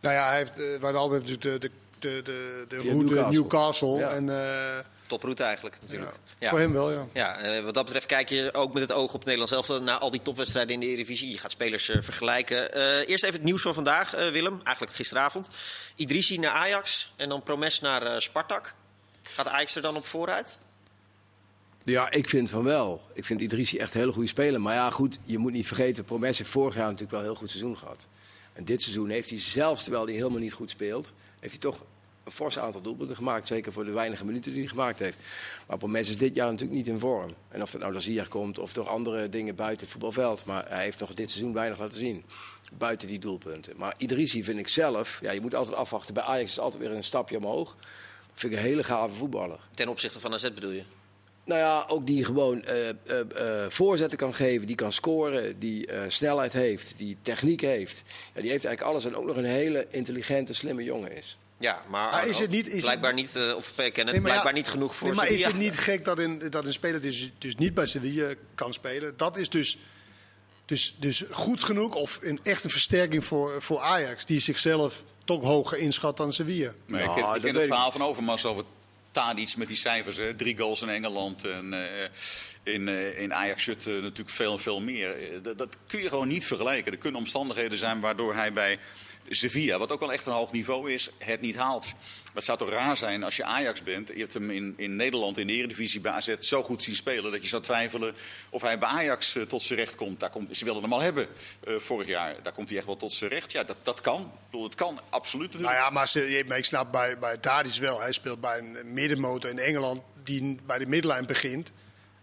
Nou 0.00 0.14
ja, 0.14 0.28
hij 0.28 0.36
heeft, 0.36 0.58
uh, 0.58 0.80
Wijnaldum 0.80 1.12
heeft 1.20 1.30
natuurlijk 1.30 1.62
de, 1.62 1.70
de, 1.98 2.22
de, 2.22 2.64
de, 2.68 2.76
de 2.76 2.88
route 2.88 3.14
Newcastle. 3.14 3.30
Newcastle. 3.30 3.98
Ja. 3.98 4.10
En, 4.10 4.28
eh, 4.28 4.78
Toproute 5.10 5.42
eigenlijk 5.42 5.76
natuurlijk. 5.80 6.12
ja, 6.38 6.48
Voor 6.48 6.58
hem 6.58 6.72
wel, 6.72 6.92
ja. 6.92 7.06
Ja, 7.12 7.38
eh, 7.38 7.64
wat 7.64 7.74
dat 7.74 7.84
betreft 7.84 8.06
kijk 8.06 8.28
je 8.28 8.54
ook 8.54 8.72
met 8.72 8.82
het 8.82 8.92
oog 8.92 9.06
op 9.06 9.12
het 9.12 9.24
Nederlands 9.24 9.52
elftal 9.52 9.82
naar 9.82 9.98
al 9.98 10.10
die 10.10 10.22
topwedstrijden 10.22 10.74
in 10.74 10.80
de 10.80 10.86
Eredivisie. 10.86 11.30
Je 11.30 11.38
gaat 11.38 11.50
spelers 11.50 11.88
eh, 11.88 12.02
vergelijken. 12.02 12.72
Eh, 12.72 13.08
eerst 13.08 13.24
even 13.24 13.36
het 13.36 13.44
nieuws 13.44 13.62
van 13.62 13.74
vandaag, 13.74 14.14
eh, 14.14 14.28
Willem. 14.28 14.60
Eigenlijk 14.64 14.96
gisteravond. 14.96 15.48
Idrissi 15.96 16.38
naar 16.38 16.52
Ajax 16.52 17.12
en 17.16 17.28
dan 17.28 17.42
Promes 17.42 17.80
naar 17.80 18.02
eh, 18.02 18.20
Spartak. 18.20 18.74
Gaat 19.22 19.48
Ajax 19.48 19.76
er 19.76 19.82
dan 19.82 19.96
op 19.96 20.06
vooruit? 20.06 20.58
Ja, 21.84 22.10
ik 22.10 22.28
vind 22.28 22.50
van 22.50 22.62
wel. 22.62 23.00
Ik 23.14 23.24
vind 23.24 23.40
Idrissi 23.40 23.78
echt 23.78 23.94
een 23.94 24.00
hele 24.00 24.12
goede 24.12 24.28
speler. 24.28 24.60
Maar 24.60 24.74
ja, 24.74 24.90
goed, 24.90 25.18
je 25.24 25.38
moet 25.38 25.52
niet 25.52 25.66
vergeten, 25.66 26.04
Promes 26.04 26.38
heeft 26.38 26.50
vorig 26.50 26.74
jaar 26.74 26.84
natuurlijk 26.84 27.10
wel 27.10 27.20
een 27.20 27.26
heel 27.26 27.34
goed 27.34 27.50
seizoen 27.50 27.76
gehad. 27.76 28.06
En 28.52 28.64
dit 28.64 28.82
seizoen 28.82 29.08
heeft 29.08 29.30
hij 29.30 29.38
zelfs, 29.38 29.82
terwijl 29.82 30.04
hij 30.04 30.14
helemaal 30.14 30.38
niet 30.38 30.52
goed 30.52 30.70
speelt, 30.70 31.12
heeft 31.38 31.52
hij 31.52 31.60
toch 31.60 31.84
een 32.24 32.32
fors 32.32 32.58
aantal 32.58 32.80
doelpunten 32.80 33.16
gemaakt. 33.16 33.46
Zeker 33.46 33.72
voor 33.72 33.84
de 33.84 33.90
weinige 33.90 34.24
minuten 34.24 34.52
die 34.52 34.60
hij 34.60 34.70
gemaakt 34.70 34.98
heeft. 34.98 35.18
Maar 35.66 35.78
Promes 35.78 36.08
is 36.08 36.18
dit 36.18 36.34
jaar 36.34 36.50
natuurlijk 36.50 36.78
niet 36.78 36.88
in 36.88 36.98
vorm. 36.98 37.34
En 37.48 37.62
of 37.62 37.70
dat 37.70 37.80
nou 37.80 37.92
door 37.92 38.02
Ziyech 38.02 38.28
komt 38.28 38.58
of 38.58 38.72
door 38.72 38.88
andere 38.88 39.28
dingen 39.28 39.54
buiten 39.54 39.80
het 39.80 39.90
voetbalveld. 39.90 40.44
Maar 40.44 40.68
hij 40.68 40.82
heeft 40.82 41.00
nog 41.00 41.14
dit 41.14 41.30
seizoen 41.30 41.52
weinig 41.52 41.78
laten 41.78 41.98
zien. 41.98 42.24
Buiten 42.72 43.08
die 43.08 43.18
doelpunten. 43.18 43.74
Maar 43.76 43.94
Idrissi 43.98 44.44
vind 44.44 44.58
ik 44.58 44.68
zelf, 44.68 45.18
ja, 45.22 45.30
je 45.30 45.40
moet 45.40 45.54
altijd 45.54 45.76
afwachten. 45.76 46.14
Bij 46.14 46.22
Ajax 46.22 46.50
is 46.50 46.58
altijd 46.58 46.82
weer 46.82 46.92
een 46.92 47.04
stapje 47.04 47.36
omhoog. 47.36 47.76
Vind 48.34 48.52
ik 48.52 48.58
een 48.58 48.64
hele 48.64 48.84
gave 48.84 49.14
voetballer. 49.14 49.60
Ten 49.74 49.88
opzichte 49.88 50.20
van 50.20 50.32
AZ 50.32 50.50
bedoel 50.54 50.70
je? 50.70 50.84
Nou 51.44 51.60
ja, 51.60 51.84
ook 51.88 52.06
die 52.06 52.24
gewoon 52.24 52.64
eh, 52.64 52.88
eh, 52.88 52.94
eh, 53.64 53.70
voorzetten 53.70 54.18
kan 54.18 54.34
geven, 54.34 54.66
die 54.66 54.76
kan 54.76 54.92
scoren, 54.92 55.58
die 55.58 55.86
eh, 55.86 56.02
snelheid 56.08 56.52
heeft, 56.52 56.94
die 56.96 57.16
techniek 57.22 57.60
heeft. 57.60 58.02
Ja, 58.34 58.40
die 58.40 58.50
heeft 58.50 58.64
eigenlijk 58.64 58.82
alles 58.82 59.04
en 59.04 59.14
ook 59.16 59.26
nog 59.26 59.36
een 59.36 59.44
hele 59.44 59.86
intelligente, 59.90 60.54
slimme 60.54 60.84
jongen 60.84 61.16
is. 61.16 61.38
Ja, 61.58 61.82
maar, 61.88 62.10
Maar 62.10 62.26
is 62.28 62.38
het 62.38 62.50
niet- 62.50 62.66
is 62.66 62.72
het- 62.72 62.82
blijkbaar 62.82 63.14
niet, 63.14 63.36
eh, 63.36 63.54
of 63.56 63.72
Nee, 63.76 63.92
maar 63.94 64.04
blijkbaar 64.04 64.44
ja, 64.46 64.50
niet 64.52 64.68
genoeg 64.68 64.94
voor 64.96 65.06
Nee, 65.08 65.16
maar 65.16 65.28
is 65.28 65.44
het 65.44 65.56
niet 65.56 65.78
gek 65.78 66.04
dat 66.04 66.18
een, 66.18 66.42
dat 66.50 66.64
een 66.64 66.72
speler 66.72 67.00
dus, 67.00 67.30
dus 67.38 67.56
niet 67.56 67.74
bij 67.74 67.86
Sevilla 67.86 68.32
kan 68.54 68.72
spelen? 68.72 69.16
Dat 69.16 69.36
is 69.36 69.48
dus, 69.48 69.78
dus, 70.64 70.96
dus 70.98 71.24
goed 71.30 71.64
genoeg 71.64 71.94
of 71.94 72.18
een, 72.22 72.40
echt 72.42 72.64
een 72.64 72.70
versterking 72.70 73.24
voor, 73.24 73.62
voor 73.62 73.80
Ajax... 73.80 74.24
die 74.26 74.40
zichzelf 74.40 75.04
toch 75.24 75.42
hoger 75.44 75.78
inschat 75.78 76.16
dan 76.16 76.32
Sevilla. 76.32 76.72
Nee, 76.86 77.04
Nou, 77.04 77.08
ik 77.08 77.14
ken, 77.14 77.22
dat 77.24 77.34
ik 77.36 77.42
ken 77.42 77.52
het 77.52 77.62
ik 77.62 77.68
verhaal 77.68 77.92
van 77.92 78.02
Overmars 78.02 78.44
over 78.44 78.64
Tadic 79.10 79.56
met 79.56 79.68
die 79.68 79.76
cijfers. 79.76 80.16
Hè. 80.16 80.34
Drie 80.34 80.58
goals 80.58 80.82
in 80.82 80.88
Engeland 80.88 81.44
en 81.44 81.72
eh, 81.72 82.08
in, 82.74 82.88
eh, 82.88 83.18
in 83.18 83.34
Ajax 83.34 83.66
eh, 83.66 83.76
natuurlijk 83.76 84.30
veel 84.30 84.52
en 84.52 84.60
veel 84.60 84.80
meer. 84.80 85.14
Dat 85.56 85.76
kun 85.86 86.02
je 86.02 86.08
gewoon 86.08 86.28
niet 86.28 86.46
vergelijken. 86.46 86.92
Er 86.92 86.98
kunnen 86.98 87.20
omstandigheden 87.20 87.78
zijn 87.78 88.00
waardoor 88.00 88.34
hij 88.34 88.52
bij 88.52 88.78
Sevilla, 89.36 89.78
wat 89.78 89.92
ook 89.92 90.00
wel 90.00 90.12
echt 90.12 90.26
een 90.26 90.32
hoog 90.32 90.52
niveau 90.52 90.92
is, 90.92 91.10
het 91.18 91.40
niet 91.40 91.56
haalt. 91.56 91.92
Het 92.34 92.44
zou 92.44 92.58
toch 92.58 92.70
raar 92.70 92.96
zijn 92.96 93.22
als 93.22 93.36
je 93.36 93.44
Ajax 93.44 93.82
bent. 93.82 94.08
Je 94.08 94.18
hebt 94.18 94.34
hem 94.34 94.50
in, 94.50 94.74
in 94.76 94.96
Nederland 94.96 95.38
in 95.38 95.46
de 95.46 95.52
Eredivisie 95.52 96.00
bij 96.00 96.12
AZ 96.12 96.38
zo 96.38 96.62
goed 96.62 96.82
zien 96.82 96.96
spelen... 96.96 97.32
dat 97.32 97.42
je 97.42 97.48
zou 97.48 97.62
twijfelen 97.62 98.14
of 98.50 98.62
hij 98.62 98.78
bij 98.78 98.88
Ajax 98.88 99.36
eh, 99.36 99.42
tot 99.42 99.62
zijn 99.62 99.78
recht 99.78 99.94
komt. 99.94 100.20
Daar 100.20 100.30
komt 100.30 100.56
ze 100.56 100.64
wilden 100.64 100.82
hem 100.82 100.92
al 100.92 101.00
hebben 101.00 101.28
eh, 101.64 101.74
vorig 101.76 102.06
jaar. 102.06 102.42
Daar 102.42 102.52
komt 102.52 102.68
hij 102.68 102.78
echt 102.78 102.86
wel 102.86 102.96
tot 102.96 103.12
zijn 103.12 103.30
recht. 103.30 103.52
Ja, 103.52 103.64
dat, 103.64 103.76
dat 103.82 104.00
kan. 104.00 104.20
Ik 104.20 104.50
bedoel, 104.50 104.64
het 104.64 104.74
kan 104.74 105.00
absoluut. 105.08 105.58
Nou 105.58 105.74
ja, 105.74 105.90
maar, 105.90 106.12
maar 106.46 106.58
ik 106.58 106.64
snap 106.64 106.92
bij, 106.92 107.18
bij 107.18 107.36
Tadic 107.36 107.74
wel. 107.74 108.00
Hij 108.00 108.12
speelt 108.12 108.40
bij 108.40 108.58
een 108.58 108.92
middenmotor 108.92 109.50
in 109.50 109.58
Engeland 109.58 110.00
die 110.22 110.58
bij 110.66 110.78
de 110.78 110.86
midlijn 110.86 111.26
begint. 111.26 111.72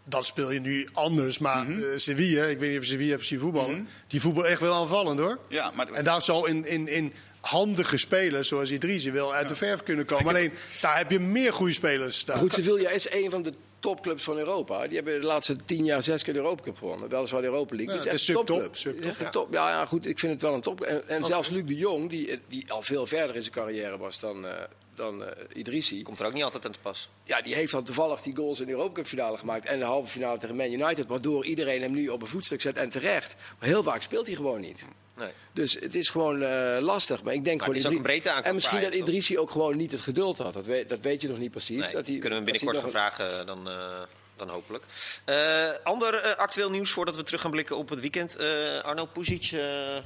Dat 0.09 0.25
speel 0.25 0.51
je 0.51 0.59
nu 0.59 0.87
anders. 0.93 1.37
Maar 1.37 1.63
Mhm. 1.65 1.81
eh, 1.81 1.87
Sevilla, 1.95 2.43
ik 2.43 2.59
weet 2.59 2.69
niet 2.69 2.79
of 2.79 2.85
je 2.85 2.91
Sevilla 2.91 3.17
zien 3.19 3.39
voetballen... 3.39 3.87
die 4.07 4.21
voetbal 4.21 4.45
echt 4.47 4.61
wel 4.61 4.73
aanvallend 4.73 5.19
hoor. 5.19 5.39
Ja, 5.49 5.71
maar 5.75 5.91
En 5.91 6.03
daar 6.03 6.21
zal 6.21 6.45
in, 6.45 6.65
in, 6.65 6.87
in 6.87 7.13
handige 7.41 7.97
spelers 7.97 8.47
zoals 8.47 8.71
Idrissi 8.71 9.11
wel 9.11 9.33
uit 9.33 9.47
de 9.47 9.55
verf 9.55 9.83
kunnen 9.83 10.05
komen. 10.05 10.27
Alleen, 10.27 10.51
daar 10.81 10.97
heb 10.97 11.11
je 11.11 11.19
meer 11.19 11.53
goede 11.53 11.73
spelers. 11.73 12.25
Daar. 12.25 12.37
Goed, 12.37 12.53
Sevilla 12.53 12.89
is 12.89 13.11
een 13.11 13.29
van 13.29 13.41
de 13.43 13.53
topclubs 13.79 14.23
van 14.23 14.37
Europa. 14.37 14.87
Die 14.87 14.95
hebben 14.95 15.21
de 15.21 15.27
laatste 15.27 15.55
tien 15.65 15.85
jaar 15.85 16.03
zes 16.03 16.23
keer 16.23 16.33
de 16.33 16.39
Europa 16.39 16.63
Cup 16.63 16.77
gewonnen. 16.77 17.09
Weliswaar 17.09 17.41
de 17.41 17.47
Europa 17.47 17.75
League. 17.75 17.95
Ja, 17.95 18.03
dat 18.03 18.13
is 18.13 18.25
de 18.25 18.31
echt 18.33 18.49
een 18.49 18.75
subtop, 18.75 19.19
ja. 19.19 19.29
top. 19.29 19.53
Ja, 19.53 19.69
ja, 19.69 19.85
goed, 19.85 20.05
ik 20.07 20.19
vind 20.19 20.31
het 20.33 20.41
wel 20.41 20.53
een 20.53 20.61
top. 20.61 20.81
En, 20.81 21.07
en 21.09 21.25
zelfs 21.25 21.49
Luc 21.49 21.63
de 21.65 21.75
Jong, 21.75 22.09
die, 22.09 22.39
die 22.47 22.71
al 22.71 22.81
veel 22.81 23.07
verder 23.07 23.35
in 23.35 23.41
zijn 23.41 23.53
carrière 23.53 23.97
was 23.97 24.19
dan, 24.19 24.45
eh 24.47 24.53
dan 24.97 25.25
eh, 25.25 25.43
Idrissi. 25.53 26.03
Komt 26.03 26.19
er 26.19 26.25
ook 26.25 26.33
niet 26.33 26.43
altijd 26.43 26.65
aan 26.65 26.71
te 26.71 26.79
pas. 26.79 27.09
Ja, 27.23 27.41
die 27.41 27.55
heeft 27.55 27.71
dan 27.71 27.83
toevallig 27.83 28.21
die 28.21 28.35
goals 28.35 28.59
in 28.59 28.65
de 28.65 28.71
Europa 28.71 28.93
Cup 28.93 29.05
finale 29.07 29.37
gemaakt. 29.37 29.65
En 29.65 29.79
de 29.79 29.85
halve 29.85 30.09
finale 30.09 30.37
tegen 30.37 30.55
Man 30.55 30.71
United. 30.71 31.05
Waardoor 31.07 31.45
iedereen 31.45 31.81
hem 31.81 31.91
nu 31.91 32.07
op 32.07 32.21
een 32.21 32.27
voetstuk 32.27 32.61
zet 32.61 32.77
en 32.77 32.89
terecht. 32.89 33.35
Maar 33.59 33.69
heel 33.69 33.83
vaak 33.83 34.01
speelt 34.01 34.27
hij 34.27 34.35
gewoon 34.35 34.61
niet. 34.61 34.85
Nee. 35.17 35.31
Dus 35.53 35.73
het 35.73 35.95
is 35.95 36.09
gewoon 36.09 36.41
eh, 36.41 36.77
lastig. 36.79 37.23
Maar 37.23 37.33
ik 37.33 37.43
denk 37.43 37.59
Maar 37.59 37.67
het 37.67 37.77
gewoon 37.77 37.93
is 37.93 37.99
ook 37.99 38.05
een 38.05 38.21
breedte 38.21 38.41
En 38.47 38.53
misschien 38.55 38.81
dat 38.81 38.91
Ajax, 38.91 39.09
Idrissi 39.09 39.37
ook 39.37 39.51
gewoon 39.51 39.77
niet 39.77 39.91
het 39.91 40.01
geduld 40.01 40.37
had. 40.37 40.53
Dat 40.53 40.65
weet, 40.65 40.89
dat 40.89 40.99
weet 40.99 41.21
je 41.21 41.27
nog 41.27 41.37
niet 41.37 41.51
precies. 41.51 41.83
Nee, 41.85 41.91
dat 41.91 42.07
hij, 42.07 42.17
kunnen 42.17 42.43
we 42.43 42.51
hem 42.51 42.59
binnenkort 42.59 42.77
gaan 42.77 42.89
vragen 42.89 43.45
dan, 43.45 43.69
eh, 43.69 44.01
dan 44.35 44.49
hopelijk. 44.49 44.83
Eh, 45.25 45.69
ander 45.83 46.15
eh, 46.15 46.35
actueel 46.35 46.69
nieuws 46.69 46.91
voordat 46.91 47.15
we 47.15 47.23
terug 47.23 47.41
gaan 47.41 47.51
blikken 47.51 47.77
op 47.77 47.89
het 47.89 47.99
weekend. 47.99 48.35
Eh, 48.35 48.79
Arno 48.79 49.05
Puzic, 49.05 49.51
eh, 49.51 49.97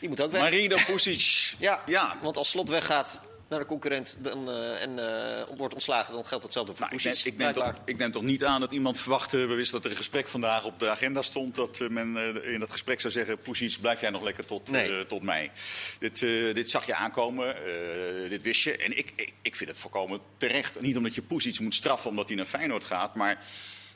die 0.00 0.08
moet 0.08 0.20
ook 0.20 0.32
weg. 0.32 0.40
Marino 0.40 0.76
Pusic. 0.86 1.54
Ja, 1.58 1.82
ja. 1.86 2.16
want 2.22 2.36
als 2.36 2.50
Slot 2.50 2.68
weggaat 2.68 3.20
naar 3.50 3.58
de 3.58 3.66
concurrent 3.66 4.18
dan, 4.20 4.50
eh, 4.50 4.82
en 4.82 4.98
eh, 4.98 5.56
wordt 5.56 5.74
ontslagen, 5.74 6.14
dan 6.14 6.26
geldt 6.26 6.44
hetzelfde 6.44 6.74
voor 6.74 6.86
Nou, 6.86 6.96
ik, 6.96 7.04
neem, 7.04 7.14
ik, 7.24 7.36
neem 7.36 7.52
toch, 7.52 7.74
ik 7.84 7.98
neem 7.98 8.12
toch 8.12 8.22
niet 8.22 8.44
aan 8.44 8.60
dat 8.60 8.72
iemand 8.72 9.00
verwachtte, 9.00 9.36
we 9.36 9.54
wisten 9.54 9.76
dat 9.76 9.84
er 9.84 9.90
een 9.90 9.96
gesprek 9.96 10.28
vandaag 10.28 10.64
op 10.64 10.78
de 10.78 10.88
agenda 10.88 11.22
stond, 11.22 11.54
dat 11.54 11.80
eh, 11.80 11.88
men 11.88 12.42
in 12.44 12.60
dat 12.60 12.70
gesprek 12.70 13.00
zou 13.00 13.12
zeggen, 13.12 13.38
Pusic, 13.38 13.76
blijf 13.80 14.00
jij 14.00 14.10
nog 14.10 14.22
lekker 14.22 14.44
tot, 14.44 14.70
Nee. 14.70 15.04
tot 15.06 15.22
mei. 15.22 15.50
Dit, 15.98 16.18
dit 16.54 16.70
zag 16.70 16.86
je 16.86 16.94
aankomen, 16.94 17.56
dit 18.28 18.42
wist 18.42 18.62
je. 18.62 18.76
En 18.76 18.98
ik, 18.98 19.12
ik, 19.16 19.32
ik 19.42 19.56
vind 19.56 19.70
het 19.70 19.78
volkomen 19.78 20.20
terecht. 20.36 20.80
Niet 20.80 20.96
omdat 20.96 21.14
je 21.14 21.22
Pusic 21.22 21.60
moet 21.60 21.74
straffen 21.74 22.10
omdat 22.10 22.28
hij 22.28 22.36
naar 22.36 22.46
Feyenoord 22.46 22.84
gaat, 22.84 23.14
maar... 23.14 23.38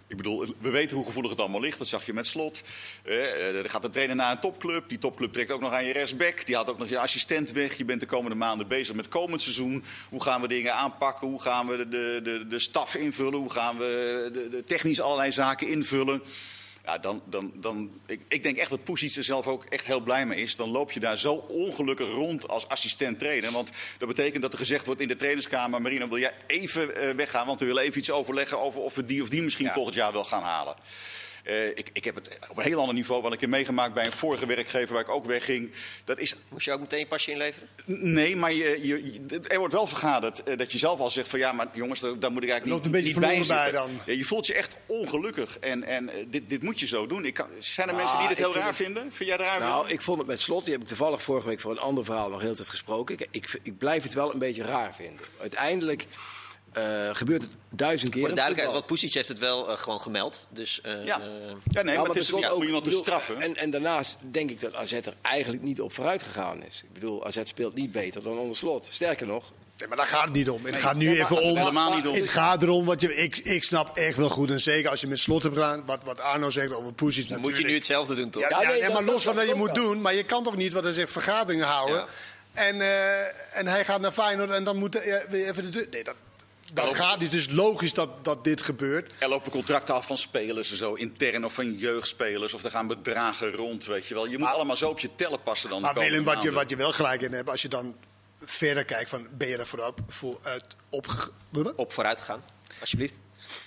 Ik 0.07 0.17
bedoel, 0.17 0.47
we 0.61 0.71
weten 0.71 0.97
hoe 0.97 1.07
gevoelig 1.07 1.31
het 1.31 1.41
allemaal 1.41 1.61
ligt. 1.61 1.79
Dat 1.79 1.87
zag 1.87 2.07
je 2.07 2.13
met 2.13 2.27
slot. 2.27 2.63
Eh, 3.03 3.15
eh, 3.15 3.57
er 3.57 3.71
gaat 3.71 3.85
een 3.85 3.91
trainer 3.91 4.17
naar 4.17 4.31
een 4.31 4.41
topclub. 4.41 4.89
Die 4.89 4.99
topclub 4.99 5.33
trekt 5.33 5.51
ook 5.51 5.61
nog 5.61 5.73
aan 5.73 5.85
je 5.85 5.93
rechtsback. 5.93 6.47
Die 6.47 6.55
haalt 6.55 6.71
ook 6.71 6.79
nog 6.79 6.89
je 6.89 6.99
assistent 6.99 7.53
weg. 7.53 7.77
Je 7.77 7.85
bent 7.85 8.01
de 8.01 8.07
komende 8.07 8.37
maanden 8.37 8.69
bezig 8.69 8.95
met 8.95 9.09
komend 9.09 9.43
seizoen. 9.43 9.85
Hoe 10.09 10.23
gaan 10.23 10.41
we 10.41 10.49
dingen 10.49 10.75
aanpakken? 10.75 11.29
Hoe 11.29 11.41
gaan 11.41 11.67
we 11.67 11.77
de, 11.77 11.89
de, 11.89 12.21
de, 12.23 12.47
de 12.47 12.59
staf 12.59 12.95
invullen? 12.95 13.39
Hoe 13.39 13.51
gaan 13.51 13.79
we 13.79 14.31
de, 14.33 14.49
de 14.49 14.65
technisch 14.65 15.01
allerlei 15.01 15.33
zaken 15.33 15.69
invullen? 15.69 16.23
Ja, 16.85 16.99
dan, 16.99 17.23
dan, 17.27 17.53
dan, 17.57 18.01
ik, 18.07 18.21
ik 18.29 18.43
denk 18.43 18.57
echt 18.57 18.71
dat 18.71 18.85
Pusic 18.85 19.15
er 19.15 19.25
zelf 19.25 19.47
ook 19.47 19.65
echt 19.65 19.87
heel 19.87 20.01
blij 20.01 20.27
mee 20.27 20.39
is. 20.39 20.57
Dan 20.57 20.71
loop 20.71 20.93
je 20.93 21.01
daar 21.01 21.19
zo 21.19 21.35
ongelukkig 21.35 22.11
rond 22.11 22.49
als 22.49 22.69
assistent 22.69 23.19
trainer. 23.19 23.53
Want 23.53 23.71
dat 23.99 24.09
betekent 24.09 24.43
dat 24.43 24.53
er 24.53 24.59
gezegd 24.59 24.87
wordt 24.87 25.01
in 25.01 25.09
de 25.09 25.17
trainerskamer... 25.17 25.83
Marino, 25.83 26.09
wil 26.09 26.19
jij 26.19 26.35
even 26.47 26.97
eh, 26.97 27.15
weggaan? 27.15 27.47
Want 27.47 27.61
we 27.61 27.67
willen 27.67 27.83
even 27.83 27.99
iets 27.99 28.11
overleggen 28.11 28.61
over 28.61 28.81
of 28.81 28.95
we 28.95 29.05
die 29.05 29.23
of 29.23 29.29
die 29.29 29.43
misschien 29.43 29.67
Ja. 29.67 29.73
volgend 29.73 29.95
jaar 29.95 30.13
wel 30.13 30.25
gaan 30.25 30.43
halen. 30.43 30.75
Eh, 31.45 31.67
ik, 31.69 31.91
ik 31.93 32.05
heb 32.05 32.15
het 32.15 32.39
op 32.51 32.57
een 32.59 32.63
heel 32.65 32.79
ander 32.81 32.95
niveau 32.95 33.23
wel 33.23 33.33
een 33.33 33.39
keer 33.39 33.49
meegemaakt 33.49 33.95
bij 33.95 34.05
een 34.07 34.13
vorige 34.13 34.47
werkgever 34.47 34.93
waar 34.93 35.03
ik 35.03 35.09
ook 35.09 35.25
wegging. 35.25 35.71
Dat 36.05 36.19
is 36.19 36.35
Moest 36.49 36.65
je 36.65 36.73
ook 36.73 36.81
meteen 36.81 37.01
een 37.01 37.07
pasje 37.07 37.31
inleveren? 37.31 37.69
Nee, 37.85 38.37
maar 38.37 38.53
je, 38.53 38.79
je, 38.87 39.13
je- 39.13 39.41
er 39.49 39.59
wordt 39.59 39.75
wel 39.75 39.87
vergaderd 39.87 40.43
eh, 40.43 40.57
dat 40.59 40.73
je 40.73 40.79
zelf 40.79 41.01
al 41.01 41.11
zegt 41.11 41.29
van 41.29 41.39
ja, 41.39 41.53
maar 41.53 41.67
jongens, 41.73 42.01
daar, 42.01 42.19
daar 42.19 42.33
moet 42.33 42.43
ik 42.43 42.51
eigenlijk 42.51 42.83
Loopt 42.83 42.95
niet, 42.95 43.05
een 43.07 43.13
beetje 43.21 43.39
niet 43.39 43.49
bij 43.49 43.71
dan. 43.73 43.91
Ja, 44.07 44.13
je 44.13 44.25
voelt 44.25 44.47
je 44.47 44.55
echt 44.55 44.77
ongelukkig 44.87 45.59
en, 45.59 45.85
en 45.85 46.09
eh, 46.09 46.25
dit, 46.29 46.49
dit 46.49 46.63
moet 46.63 46.81
je 46.81 46.87
zo 46.87 47.07
doen. 47.07 47.25
Ik 47.25 47.35
kan, 47.35 47.47
zijn 47.59 47.89
er 47.89 47.95
Nou, 47.95 48.05
mensen 48.07 48.19
die 48.29 48.29
dit 48.29 48.39
ik 48.39 48.45
heel 48.45 48.55
raar 48.55 48.67
het- 48.67 48.77
vinden? 48.77 49.03
Vind 49.13 49.29
jij 49.29 49.37
het 49.39 49.47
raar? 49.47 49.61
Nou, 49.61 49.89
ik 49.89 50.01
vond 50.03 50.19
het 50.19 50.27
met 50.27 50.41
slot. 50.41 50.65
Die 50.65 50.73
heb 50.73 50.83
ik 50.83 50.89
toevallig 50.89 51.23
vorige 51.23 51.47
week 51.49 51.61
voor 51.61 51.71
een 51.71 51.79
ander 51.79 52.05
verhaal 52.05 52.29
nog 52.31 52.41
heel 52.41 52.55
tijd 52.55 52.69
gesproken. 52.69 53.15
Ik, 53.19 53.27
ik, 53.31 53.59
ik 53.63 53.79
blijf 53.79 54.03
het 54.03 54.13
wel 54.15 54.33
een 54.33 54.39
beetje 54.39 54.63
raar 54.63 54.95
vinden. 54.95 55.27
Uiteindelijk 55.41 56.07
eh, 56.75 56.83
gebeurt 57.13 57.43
het 57.43 57.51
duizend 57.71 58.11
keer. 58.11 58.21
Voor 58.21 58.29
de 58.29 58.35
duidelijkheid, 58.35 58.77
want 58.77 58.87
Puzic 58.91 59.15
heeft 59.15 59.29
het 59.29 59.39
wel 59.39 59.71
eh, 59.71 59.79
gewoon 59.79 60.01
gemeld. 60.01 60.47
Dus, 60.51 60.81
eh, 60.81 61.05
ja. 61.05 61.21
eh, 61.21 61.27
ja, 61.71 61.83
nee, 61.83 61.97
maar 61.97 62.07
het 62.07 62.17
is 62.17 62.29
ja, 62.29 62.49
ook- 62.49 62.57
om 62.57 62.63
iemand 62.63 62.85
te 62.85 62.91
bedoel, 62.91 63.05
straffen. 63.05 63.41
En, 63.41 63.57
en 63.57 63.71
daarnaast 63.71 64.17
denk 64.21 64.51
ik 64.51 64.61
dat 64.61 64.75
AZ 64.75 64.93
er 64.93 65.15
eigenlijk 65.23 65.63
niet 65.63 65.81
op 65.81 65.93
vooruit 65.93 66.23
gegaan 66.23 66.63
is. 66.65 66.81
Ik 66.85 66.93
bedoel, 66.93 67.27
AZ 67.27 67.39
speelt 67.45 67.75
niet 67.75 67.93
beter 67.93 68.23
dan 68.23 68.39
onder 68.39 68.57
slot. 68.57 68.87
Sterker 68.91 69.27
nog, 69.27 69.53
Nee, 69.79 69.89
maar 69.89 69.97
daar 69.97 70.07
gaat 70.07 70.25
het 70.25 70.33
niet 70.33 70.51
om. 70.51 70.65
Het 70.65 70.77
gaat 70.77 70.97
nu 70.97 71.07
maar- 71.07 71.17
even 71.17 71.43
om. 71.43 71.57
helemaal 71.57 71.95
niet 71.95 72.07
om. 72.07 72.15
Het 72.15 72.29
gaat 72.29 72.63
erom, 72.63 72.85
wat 72.85 73.01
je, 73.01 73.15
ik, 73.17 73.37
ik 73.37 73.65
snap 73.65 73.97
echt 73.97 74.17
wel 74.17 74.29
goed. 74.29 74.51
En 74.51 74.61
zeker 74.61 74.91
als 74.91 75.01
je 75.01 75.07
met 75.07 75.19
slot 75.19 75.43
hebt 75.43 75.55
gedaan, 75.55 75.83
wat, 75.87 76.05
wat 76.05 76.21
Arno 76.21 76.51
zegt 76.51 76.75
over 76.75 76.93
Pusic 76.93 77.29
dan 77.29 77.41
moet 77.41 77.57
je 77.57 77.65
nu 77.65 77.75
hetzelfde 77.75 78.15
doen, 78.15 78.31
toch? 78.31 78.43
Ja, 78.43 78.49
Ja, 78.49 78.61
ja, 78.61 78.67
nee, 78.69 78.73
nee, 78.73 78.83
dat- 78.85 78.93
maar 78.93 79.05
dat- 79.05 79.13
los 79.15 79.23
van 79.25 79.37
dat 79.37 79.47
je 79.49 79.55
moet 79.55 79.75
doen. 79.75 80.01
Maar 80.01 80.15
je 80.15 80.23
kan 80.25 80.43
toch 80.45 80.57
niet, 80.57 80.73
wat 80.73 80.83
hij 80.83 80.93
zegt, 80.93 81.13
vergaderingen 81.13 81.67
houden. 81.67 81.97
Ja. 81.97 82.07
En, 82.53 82.81
eh, 82.81 83.59
en 83.59 83.67
hij 83.67 83.85
gaat 83.85 84.01
naar 84.01 84.13
Feyenoord 84.13 84.51
en 84.51 84.65
dan 84.65 84.77
moet 84.77 84.95
hij 84.95 85.25
weer 85.31 85.49
even 85.49 85.63
de 85.63 85.69
deur... 85.71 85.87
Nee, 85.91 86.05
dat, 86.05 86.15
dat 86.75 86.97
gaat 86.97 87.19
niet. 87.19 87.33
Het 87.33 87.41
is 87.41 87.51
logisch 87.51 87.93
dat, 87.93 88.25
dat 88.25 88.45
dit 88.45 88.63
gebeurt. 88.63 89.13
Er 89.19 89.29
lopen 89.29 89.51
contracten 89.51 89.95
af 89.95 90.07
van 90.07 90.19
spelers, 90.19 90.71
en 90.71 90.77
zo 90.77 90.95
intern 90.95 91.45
of 91.45 91.53
van 91.53 91.75
jeugdspelers. 91.75 92.55
Of 92.55 92.65
er 92.65 92.71
gaan 92.71 92.87
bedragen 92.87 93.53
rond, 93.53 93.87
weet 93.87 94.07
je 94.07 94.15
wel. 94.15 94.27
Je 94.27 94.39
moet 94.39 94.49
allemaal 94.49 94.77
zo 94.77 94.89
op 94.89 94.99
je 94.99 95.15
tellen 95.15 95.43
passen 95.43 95.69
dan. 95.69 95.81
Maar 95.81 95.95
Willem, 95.95 96.25
wat 96.25 96.43
je, 96.43 96.53
wat 96.53 96.71
je 96.71 96.77
wel 96.77 96.93
gelijk 96.93 97.23
in 97.23 97.33
hebt, 97.33 97.51
als 97.51 97.63
je 97.63 97.69
dan 97.69 97.97
verder 98.45 98.85
kijkt 98.85 99.11
van... 99.11 99.27
Ben 99.31 99.49
je 99.49 99.57
er 99.57 99.67
vooruit, 99.67 99.95
vooruit 100.07 100.65
op... 100.89 101.33
Op 101.77 101.93
vooruit 101.93 102.21
gaan, 102.21 102.45
alsjeblieft. 102.81 103.19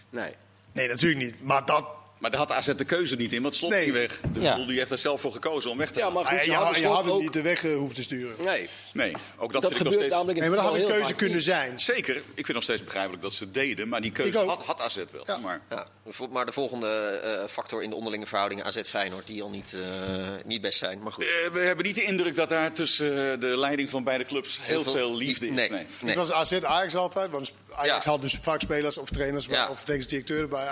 nee. 0.10 0.34
Nee, 0.72 0.88
natuurlijk 0.88 1.22
niet. 1.24 1.42
Maar 1.42 1.66
dat, 1.66 1.86
Maar 2.20 2.32
daar 2.32 2.40
had 2.40 2.52
AZ 2.52 2.66
de 2.76 2.86
keuze 2.86 3.16
niet 3.16 3.34
in, 3.34 3.42
want 3.42 3.56
slot 3.56 3.72
Nee. 3.72 3.82
ging 3.84 3.94
weg. 3.94 4.20
De 4.34 4.40
Ja. 4.40 4.56
boel 4.56 4.68
die 4.68 4.78
heeft 4.78 4.92
er 4.92 4.98
zelf 4.98 5.22
voor 5.22 5.32
gekozen 5.32 5.72
om 5.72 5.78
weg 5.78 5.92
te 5.92 6.00
Ja, 6.00 6.06
gaan. 6.06 6.14
maar 6.14 6.26
goed, 6.26 6.38
Ah, 6.40 6.44
je, 6.46 6.52
had- 6.54 6.76
je 6.76 6.82
Slot 6.82 6.94
had 6.96 7.04
hem 7.04 7.14
ook- 7.14 7.22
niet 7.22 7.34
de 7.34 7.42
weg 7.42 7.66
eh, 7.66 7.76
hoeven 7.76 7.96
te 7.96 8.02
sturen. 8.02 8.36
Nee, 8.46 8.70
Nee, 8.94 9.14
ook 9.38 9.52
dat, 9.54 9.62
dat, 9.62 9.62
vind 9.62 9.64
ik 9.64 9.72
nog 9.72 9.78
gebeurt 9.78 9.94
steeds... 10.00 10.14
namelijk 10.14 10.38
in 10.38 10.44
Nee, 10.44 10.50
maar 10.54 10.64
dat 10.64 10.72
had 10.74 10.82
een 10.84 10.88
keuze 10.90 11.08
vaak 11.10 11.18
kunnen 11.18 11.36
niet. 11.36 11.46
zijn. 11.46 11.80
Zeker, 11.80 12.16
ik 12.16 12.24
vind 12.46 12.54
nog 12.54 12.64
steeds 12.64 12.84
begrijpelijk 12.84 13.22
dat 13.22 13.34
ze 13.34 13.44
het 13.44 13.54
deden, 13.54 13.88
maar 13.88 14.02
die 14.02 14.12
keuze 14.12 14.40
had, 14.40 14.64
had 14.64 14.82
AZ 14.82 14.96
wel. 15.12 15.24
Ja. 15.26 15.38
Maar, 15.38 15.62
Ja, 15.70 15.88
maar 16.30 16.46
de 16.46 16.52
volgende 16.52 16.88
eh, 17.24 17.48
factor 17.48 17.84
in 17.84 17.90
de 17.90 17.96
onderlinge 17.96 18.26
verhoudingen 18.26 18.66
AZ-Feyenoord... 18.66 19.28
die 19.28 19.42
al 19.44 19.50
niet, 19.50 19.74
eh, 19.74 20.28
niet 20.46 20.62
best 20.62 20.78
zijn, 20.78 21.02
maar 21.04 21.12
goed. 21.12 21.24
Eh, 21.24 21.52
we 21.54 21.60
hebben 21.60 21.86
niet 21.86 21.96
de 21.96 22.04
indruk 22.04 22.36
dat 22.36 22.50
daar 22.50 22.72
tussen 22.72 23.40
de 23.40 23.58
leiding 23.58 23.90
van 23.90 24.04
beide 24.04 24.26
clubs 24.26 24.60
heel, 24.62 24.84
veel- 24.84 24.94
veel 24.94 25.16
liefde 25.16 25.46
is. 25.48 25.52
nee. 25.54 25.70
Nee. 25.70 25.86
Nee. 26.00 26.16
Het 26.16 26.28
was 26.28 26.32
AZ 26.32 26.54
Ajax 26.64 26.96
altijd. 26.96 27.32
Want 27.32 27.54
Ajax 27.76 28.06
Ja. 28.06 28.12
had 28.12 28.22
dus 28.22 28.38
vaak 28.42 28.62
spelers 28.62 28.98
of 28.98 29.10
trainers 29.10 29.46
Ja. 29.46 29.70
of 29.70 29.84
technisch 29.84 30.08
directeuren 30.08 30.50
bij, 30.50 30.68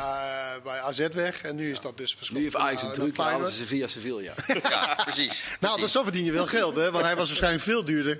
bij 0.63 0.79
AZ 0.79 1.07
weg. 1.13 1.34
En 1.43 1.55
nu 1.55 1.71
is 1.71 1.79
dat 1.79 1.97
dus 1.97 2.11
verschoven. 2.11 2.35
Nu 2.35 2.43
heeft 2.43 2.55
Ajax 2.55 2.81
een 2.81 2.93
truc, 2.93 3.17
halen 3.17 3.51
ze 3.51 3.65
via 3.65 3.87
Sevilla. 3.87 4.33
Ja, 4.69 4.99
precies. 5.03 5.43
Nou, 5.59 5.81
dat 5.81 5.89
zo 5.89 6.03
verdien 6.03 6.23
je 6.23 6.31
wel 6.31 6.47
geld, 6.47 6.75
hè? 6.75 6.91
Want 6.91 7.05
hij 7.05 7.15
was 7.15 7.27
waarschijnlijk 7.27 7.63
veel 7.63 7.85
duurder 7.85 8.19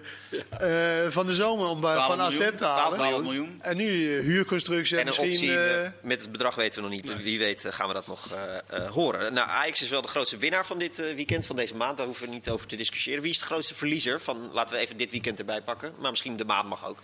eh, 0.59 0.69
van 1.09 1.25
de 1.25 1.33
zomer 1.33 1.67
om 1.67 1.81
bij, 1.81 1.93
12 1.93 2.07
van 2.07 2.21
AZ 2.21 2.37
te 2.55 2.65
halen. 2.65 2.97
12 2.97 3.21
miljoen. 3.21 3.59
En 3.61 3.77
nu 3.77 4.17
eh, 4.17 4.23
huurconstructie 4.23 4.97
en 4.97 5.05
misschien... 5.05 5.31
optie, 5.31 5.57
eh, 5.57 5.85
eh, 5.85 5.91
met 6.01 6.21
het 6.21 6.31
bedrag 6.31 6.55
weten 6.55 6.83
we 6.83 6.89
nog 6.89 6.97
niet. 6.97 7.23
Wie 7.23 7.39
weet 7.39 7.65
eh, 7.65 7.71
gaan 7.73 7.87
we 7.87 7.93
dat 7.93 8.07
nog 8.07 8.27
eh, 8.33 8.57
eh, 8.85 8.91
horen. 8.91 9.33
Nou, 9.33 9.49
Ajax 9.49 9.81
is 9.81 9.89
wel 9.89 10.01
de 10.01 10.07
grootste 10.07 10.37
winnaar 10.37 10.65
van 10.65 10.77
dit 10.79 10.99
eh, 10.99 11.15
weekend, 11.15 11.45
van 11.45 11.55
deze 11.55 11.75
maand. 11.75 11.97
Daar 11.97 12.05
hoeven 12.05 12.27
we 12.27 12.33
niet 12.33 12.49
over 12.49 12.67
te 12.67 12.75
discussiëren. 12.75 13.21
Wie 13.21 13.31
is 13.31 13.39
de 13.39 13.45
grootste 13.45 13.75
verliezer 13.75 14.21
van, 14.21 14.49
laten 14.53 14.75
we 14.75 14.81
even 14.81 14.97
dit 14.97 15.11
weekend 15.11 15.39
erbij 15.39 15.61
pakken. 15.61 15.93
Maar 15.99 16.09
misschien 16.11 16.37
de 16.37 16.45
maand 16.45 16.69
mag 16.69 16.87
ook. 16.87 16.99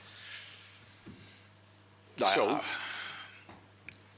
Nou 2.15 2.31
Zo. 2.31 2.47
ja, 2.47 2.61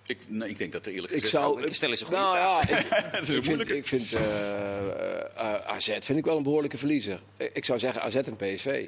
Ik, 0.06 0.18
nee, 0.28 0.50
ik 0.50 0.58
denk 0.58 0.72
dat 0.72 0.86
er 0.86 0.92
eerlijk 0.92 1.14
ik 1.14 1.22
gezegd... 1.22 1.44
zou... 1.44 1.64
ik 1.64 1.74
stel 1.74 1.90
eens 1.90 2.02
een 2.02 2.08
goede 2.08 2.22
nou, 2.22 2.36
vraag. 2.36 2.70
Ja, 2.70 2.78
ik, 3.18 3.22
is 3.22 3.30
een 3.30 3.36
ik 3.36 3.44
vind, 3.44 3.70
ik 3.70 3.88
vind 3.88 4.14
eh, 4.14 5.20
eh, 5.20 5.66
AZ 5.66 5.98
vind 6.00 6.18
ik 6.20 6.26
wel 6.26 6.38
een 6.38 6.44
behoorlijke 6.44 6.78
verliezer. 6.78 7.22
Ik 7.38 7.66
zou 7.66 7.80
zeggen 7.80 8.02
AZ 8.02 8.16
en 8.16 8.36
PSV. 8.36 8.88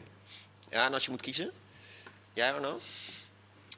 Ja, 0.69 0.85
en 0.85 0.93
als 0.93 1.05
je 1.05 1.11
moet 1.11 1.21
kiezen? 1.21 1.51
Jij, 2.33 2.53
Arno? 2.53 2.79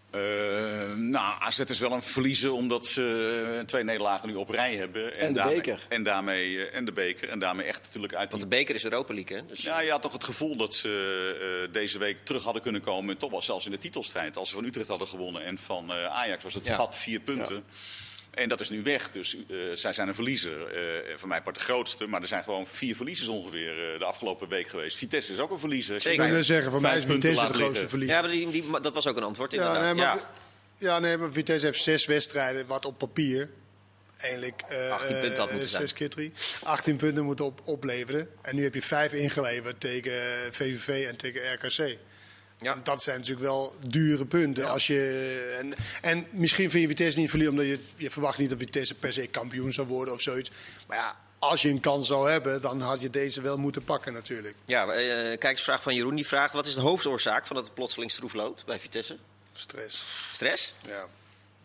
Eh, 0.10 0.94
nou, 0.96 1.36
AZ 1.40 1.60
is 1.60 1.80
wel 1.80 1.92
een 1.92 2.04
verliezer 2.04 2.52
omdat 2.54 2.86
ze 2.86 3.56
eh, 3.60 3.66
twee 3.66 3.84
nederlagen 3.84 4.28
nu 4.30 4.36
op 4.36 4.50
rij 4.50 4.76
hebben. 4.76 5.18
En 5.20 5.28
de 5.28 5.34
daarmee, 5.34 5.56
beker. 5.56 5.86
En, 5.90 6.04
daarmee, 6.04 6.66
eh, 6.68 6.78
en 6.78 6.86
de 6.86 6.92
beker. 6.92 7.30
En 7.30 7.40
daarmee 7.40 7.66
echt 7.66 7.82
natuurlijk 7.84 8.14
uit 8.14 8.30
Want 8.30 8.42
de 8.44 8.48
beker 8.50 8.76
is 8.76 8.84
Europa 8.84 9.14
League, 9.14 9.38
hè? 9.38 9.46
Dus 9.46 9.62
Ja, 9.62 9.80
je 9.80 9.92
had 9.92 10.02
toch 10.02 10.14
het 10.14 10.24
gevoel 10.24 10.56
dat 10.56 10.76
ze 10.76 11.66
eh, 11.68 11.74
deze 11.74 11.98
week 12.00 12.18
terug 12.24 12.44
hadden 12.44 12.62
kunnen 12.62 12.82
komen. 12.82 13.14
En 13.14 13.18
toch 13.20 13.32
wel 13.32 13.42
zelfs 13.42 13.66
in 13.66 13.72
de 13.72 13.78
titelstrijd. 13.78 14.38
Als 14.38 14.50
ze 14.50 14.56
van 14.56 14.66
Utrecht 14.66 14.88
hadden 14.88 15.08
gewonnen 15.08 15.44
en 15.46 15.58
van 15.58 15.92
eh, 15.92 16.06
Ajax 16.06 16.44
was 16.44 16.54
het 16.54 16.66
Ja. 16.66 16.74
schat 16.74 16.96
vier 16.98 17.20
punten. 17.20 17.64
En 18.38 18.50
dat 18.50 18.60
is 18.60 18.70
nu 18.70 18.84
weg. 18.84 19.12
Dus 19.12 19.38
eh, 19.50 19.58
zij 19.74 19.94
zijn 19.94 20.08
een 20.08 20.16
verliezer. 20.16 20.66
Eh 20.68 21.18
voor 21.18 21.28
mij 21.28 21.42
part 21.42 21.56
de 21.56 21.62
grootste. 21.62 22.08
Maar 22.08 22.22
er 22.22 22.28
zijn 22.28 22.44
gewoon 22.44 22.68
vier 22.68 22.96
verliezers 22.96 23.28
ongeveer 23.28 23.94
eh, 23.94 24.00
de 24.00 24.06
afgelopen 24.06 24.48
week 24.50 24.68
geweest. 24.68 24.98
Vitesse 24.98 25.34
is 25.34 25.40
ook 25.40 25.52
een 25.52 25.60
verliezer. 25.60 26.02
Zeker. 26.02 26.26
ik 26.26 26.32
wil 26.32 26.44
zeggen, 26.44 26.72
voor 26.72 26.82
mij 26.82 26.98
is 26.98 27.06
Vitesse 27.06 27.48
de 27.48 27.54
grootste 27.54 27.68
liggen. 27.70 27.90
verliezer. 27.90 28.16
ja, 28.16 28.22
maar 28.22 28.32
die, 28.32 28.50
die, 28.50 28.82
dat 28.82 28.94
was 28.94 29.08
ook 29.08 29.18
een 29.18 29.24
antwoord, 29.24 29.52
Ja, 29.52 29.58
inderdaad. 29.58 29.84
nee, 29.84 29.94
maar, 29.94 30.16
Ja. 30.16 30.30
ja, 30.78 31.00
nee, 31.00 31.18
maar 31.18 31.32
Vitesse 31.32 31.66
heeft 31.66 31.82
zes 31.84 32.06
wedstrijden, 32.06 32.68
wat 32.68 32.86
op 32.86 32.98
papier 32.98 33.50
eigenlijk 34.18 34.62
eh, 34.68 34.92
18 34.92 35.20
punten 35.20 35.40
had 35.40 35.52
moeten 35.52 35.70
zes 35.70 35.94
keer 35.94 36.10
drie. 36.10 36.32
18 36.64 36.96
punten 36.96 37.26
moeten 37.26 37.46
op, 37.46 37.62
opleveren. 37.64 38.30
En 38.42 38.56
nu 38.56 38.64
heb 38.64 38.74
je 38.74 38.82
vijf 38.82 39.14
ingeleverd 39.14 39.80
tegen 39.80 40.12
VVV 40.52 41.08
en 41.08 41.16
tegen 41.16 41.54
RKC. 41.54 41.98
Ja. 42.62 42.74
En 42.74 42.80
dat 42.84 43.04
zijn 43.04 43.18
natuurlijk 43.18 43.46
wel 43.48 43.76
dure 43.88 44.26
punten. 44.26 44.70
Als 44.70 44.88
je, 44.88 45.56
en, 45.60 45.74
en 46.02 46.28
misschien 46.32 46.70
vind 46.72 46.82
je 46.84 46.88
Vitesse 46.90 47.20
niet 47.20 47.30
verliezen, 47.30 47.58
omdat 47.60 47.70
je, 47.72 47.80
je 47.96 48.10
verwacht 48.10 48.38
niet 48.38 48.50
dat 48.50 48.58
Vitesse 48.60 48.96
per 48.96 49.14
se 49.14 49.28
kampioen 49.28 49.74
zou 49.74 49.88
worden 49.88 50.14
of 50.14 50.22
zoiets. 50.22 50.52
Maar 50.88 50.98
ja, 50.98 51.16
als 51.40 51.62
je 51.62 51.70
een 51.70 51.80
kans 51.80 52.08
zou 52.08 52.30
hebben, 52.32 52.62
dan 52.62 52.82
had 52.82 53.02
je 53.02 53.10
deze 53.10 53.42
wel 53.42 53.58
moeten 53.58 53.84
pakken 53.84 54.14
natuurlijk. 54.14 54.56
Ja, 54.66 54.88
eh 54.88 55.38
kijkersvraag 55.38 55.82
van 55.82 55.96
Jeroen. 55.96 56.16
Die 56.16 56.28
vraagt, 56.28 56.54
wat 56.54 56.66
is 56.66 56.74
de 56.74 56.82
hoofdoorzaak 56.82 57.46
van 57.48 57.56
dat 57.56 57.66
het 57.66 57.74
plotseling 57.74 58.12
stroef 58.12 58.34
loopt 58.34 58.66
bij 58.66 58.80
Vitesse? 58.80 59.18
Stress. 59.54 60.04
Stress? 60.34 60.74
Ja. 60.86 61.06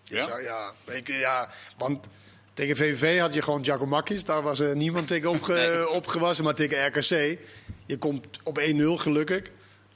Je 0.05 0.15
Ja? 0.17 0.23
zou- 0.23 0.43
ja, 0.43 0.73
ik, 0.87 1.09
ja, 1.09 1.51
want 1.79 2.07
tegen 2.55 2.77
VVV 2.77 3.19
had 3.21 3.35
je 3.35 3.43
gewoon 3.43 3.65
Giacomakis. 3.65 4.25
Daar 4.25 4.43
was 4.43 4.61
er 4.61 4.77
niemand 4.77 5.07
tegen 5.09 5.31
opge, 5.31 5.87
opgewassen. 5.91 6.45
Maar 6.45 6.55
tegen 6.55 6.87
RKC, 6.87 7.39
je 7.87 7.97
komt 7.99 8.27
op 8.43 8.59
1-0 8.61 8.63
gelukkig. 8.97 9.43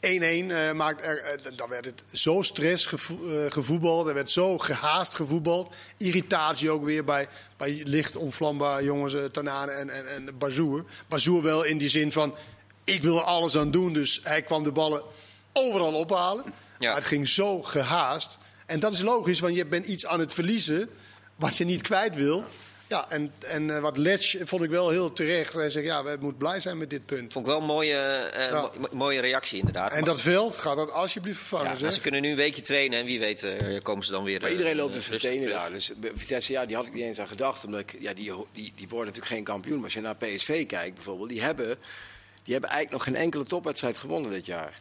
1-1 0.07 0.51
eh, 0.51 0.73
maakt 0.73 1.05
er, 1.05 1.19
eh, 1.19 1.57
dan 1.57 1.69
werd 1.69 1.85
het 1.85 2.05
zo 2.13 2.43
stress 2.43 2.87
gevo- 2.87 3.29
eh, 3.29 3.51
gevoetbald. 3.51 4.07
Er 4.07 4.15
werd 4.15 4.31
zo 4.31 4.59
gehaast 4.59 5.15
gevoetbald. 5.15 5.75
Irritatie 5.97 6.71
ook 6.71 6.85
weer 6.85 7.05
bij, 7.05 7.29
bij 7.57 7.83
licht 7.85 8.17
onvlambaar 8.17 8.85
jongens 8.85 9.15
Tanane 9.33 9.73
en, 9.73 9.91
en, 9.91 10.09
en 10.09 10.39
Bazoer. 10.39 10.85
Bazoer 11.09 11.43
wel 11.43 11.65
in 11.65 11.79
die 11.79 11.89
zin 11.89 12.13
van, 12.13 12.35
ik 12.85 13.03
wil 13.03 13.17
er 13.17 13.25
alles 13.25 13.57
aan 13.57 13.71
doen. 13.71 13.93
Dus 13.93 14.21
hij 14.23 14.43
kwam 14.43 14.63
de 14.63 14.73
ballen 14.73 15.03
overal 15.53 15.95
ophalen. 15.95 16.45
Ja. 16.79 16.87
Maar 16.87 16.97
het 16.97 17.05
ging 17.05 17.29
zo 17.29 17.63
gehaast. 17.63 18.39
En 18.67 18.81
dat 18.81 18.93
is 18.93 19.03
logisch, 19.03 19.41
want 19.41 19.57
je 19.57 19.67
bent 19.67 19.87
iets 19.87 20.07
aan 20.07 20.21
het 20.21 20.33
verliezen 20.33 20.89
wat 21.37 21.57
je 21.57 21.65
niet 21.65 21.83
kwijt 21.83 22.15
wil. 22.17 22.45
Ja, 22.89 23.11
en, 23.11 23.33
en 23.39 23.71
eh, 23.77 23.81
wat 23.81 23.97
Letch 23.97 24.37
vond 24.45 24.63
ik 24.63 24.71
wel 24.71 24.91
heel 24.91 25.13
terecht. 25.13 25.53
Hij 25.53 25.71
zegt, 25.71 25.87
ja, 25.87 26.03
we 26.05 26.17
moeten 26.21 26.37
blij 26.39 26.61
zijn 26.61 26.79
met 26.79 26.91
dit 26.91 27.07
punt. 27.07 27.33
Vond 27.33 27.47
ik 27.47 27.51
wel 27.53 27.61
een 27.61 27.67
mooie, 27.67 27.97
eh, 27.97 28.51
Ja. 28.51 28.71
mo- 28.79 28.89
mooie 28.93 29.21
reactie 29.21 29.59
inderdaad. 29.59 29.93
En 29.93 30.05
dat 30.05 30.21
veld 30.21 30.57
gaat 30.57 30.77
dat 30.77 30.93
alsjeblieft 30.93 31.39
vervangen, 31.39 31.79
ja, 31.79 31.91
ze 31.91 32.01
kunnen 32.01 32.23
nu 32.23 32.31
een 32.31 32.37
weekje 32.37 32.63
trainen 32.63 32.99
en 32.99 33.05
wie 33.05 33.19
weet 33.19 33.43
eh, 33.43 33.83
komen 33.83 34.05
ze 34.05 34.11
dan 34.13 34.25
weer... 34.25 34.41
Maar 34.41 34.51
iedereen 34.51 34.77
loopt 34.77 34.95
dus 34.95 35.05
terug. 35.23 35.51
daar. 35.51 35.73
Dus 35.73 35.93
Vitesse, 36.15 36.53
ja, 36.53 36.67
die 36.67 36.77
had 36.77 36.87
ik 36.87 36.93
niet 36.95 37.03
eens 37.05 37.21
aan 37.21 37.29
gedacht. 37.29 37.65
Omdat 37.65 37.81
ik, 37.81 37.97
ja, 38.01 38.15
die, 38.15 38.33
die, 38.53 38.73
die 38.77 38.89
worden 38.89 39.07
natuurlijk 39.07 39.35
geen 39.35 39.45
kampioen. 39.45 39.75
Maar 39.75 39.85
als 39.85 39.95
je 39.95 40.01
naar 40.01 40.17
PSV 40.17 40.67
kijkt 40.67 40.95
bijvoorbeeld, 40.95 41.29
die 41.29 41.43
hebben, 41.43 41.67
die 42.43 42.53
hebben 42.53 42.71
eigenlijk 42.71 42.91
nog 42.91 43.03
geen 43.15 43.23
enkele 43.25 43.45
topwedstrijd 43.45 43.97
gewonnen 43.99 44.31
dit 44.31 44.47
jaar. 44.47 44.73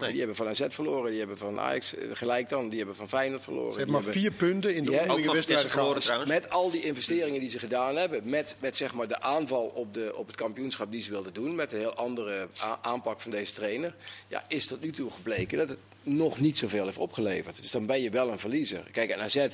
Nee. 0.00 0.08
Die 0.10 0.18
hebben 0.18 0.36
van 0.36 0.48
AZ 0.48 0.62
verloren, 0.68 1.10
die 1.10 1.18
hebben 1.18 1.38
van 1.38 1.60
Ajax 1.60 1.94
eh, 1.94 2.08
gelijk 2.12 2.48
dan, 2.48 2.68
die 2.68 2.78
hebben 2.78 2.96
van 2.96 3.08
Feyenoord 3.08 3.42
verloren. 3.42 3.72
Ze 3.72 3.78
hebben 3.78 3.94
maar 3.94 4.04
hebben- 4.04 4.20
vier 4.22 4.32
punten 4.32 4.74
in 4.74 4.84
de 4.84 4.90
onderlinge 5.00 5.32
wedstrijden 5.32 5.70
gehad. 5.70 6.26
Met 6.26 6.50
al 6.50 6.70
die 6.70 6.82
investeringen 6.82 7.40
die 7.40 7.50
ze 7.50 7.58
gedaan 7.58 7.96
hebben, 7.96 8.28
met, 8.28 8.56
met 8.58 8.76
zeg 8.76 8.94
maar 8.94 9.08
de 9.08 9.20
aanval 9.20 9.72
op, 9.74 9.94
de, 9.94 10.12
op 10.16 10.26
het 10.26 10.36
kampioenschap 10.36 10.92
die 10.92 11.02
ze 11.02 11.10
wilden 11.10 11.34
doen, 11.34 11.54
met 11.54 11.72
een 11.72 11.78
heel 11.78 11.94
andere 11.94 12.48
aanpak 12.80 13.20
van 13.20 13.30
deze 13.30 13.52
trainer, 13.52 13.94
ja, 14.28 14.44
is 14.48 14.66
tot 14.66 14.80
nu 14.80 14.90
toe 14.90 15.10
gebleken 15.10 15.58
dat 15.58 15.68
het 15.68 15.78
nog 16.02 16.40
niet 16.40 16.56
zoveel 16.58 16.84
heeft 16.84 16.98
opgeleverd. 16.98 17.56
Dus 17.56 17.70
dan 17.70 17.86
ben 17.86 18.00
je 18.02 18.10
wel 18.10 18.30
een 18.30 18.38
verliezer. 18.38 18.82
Kijk, 18.92 19.10
en 19.10 19.20
AZ, 19.20 19.46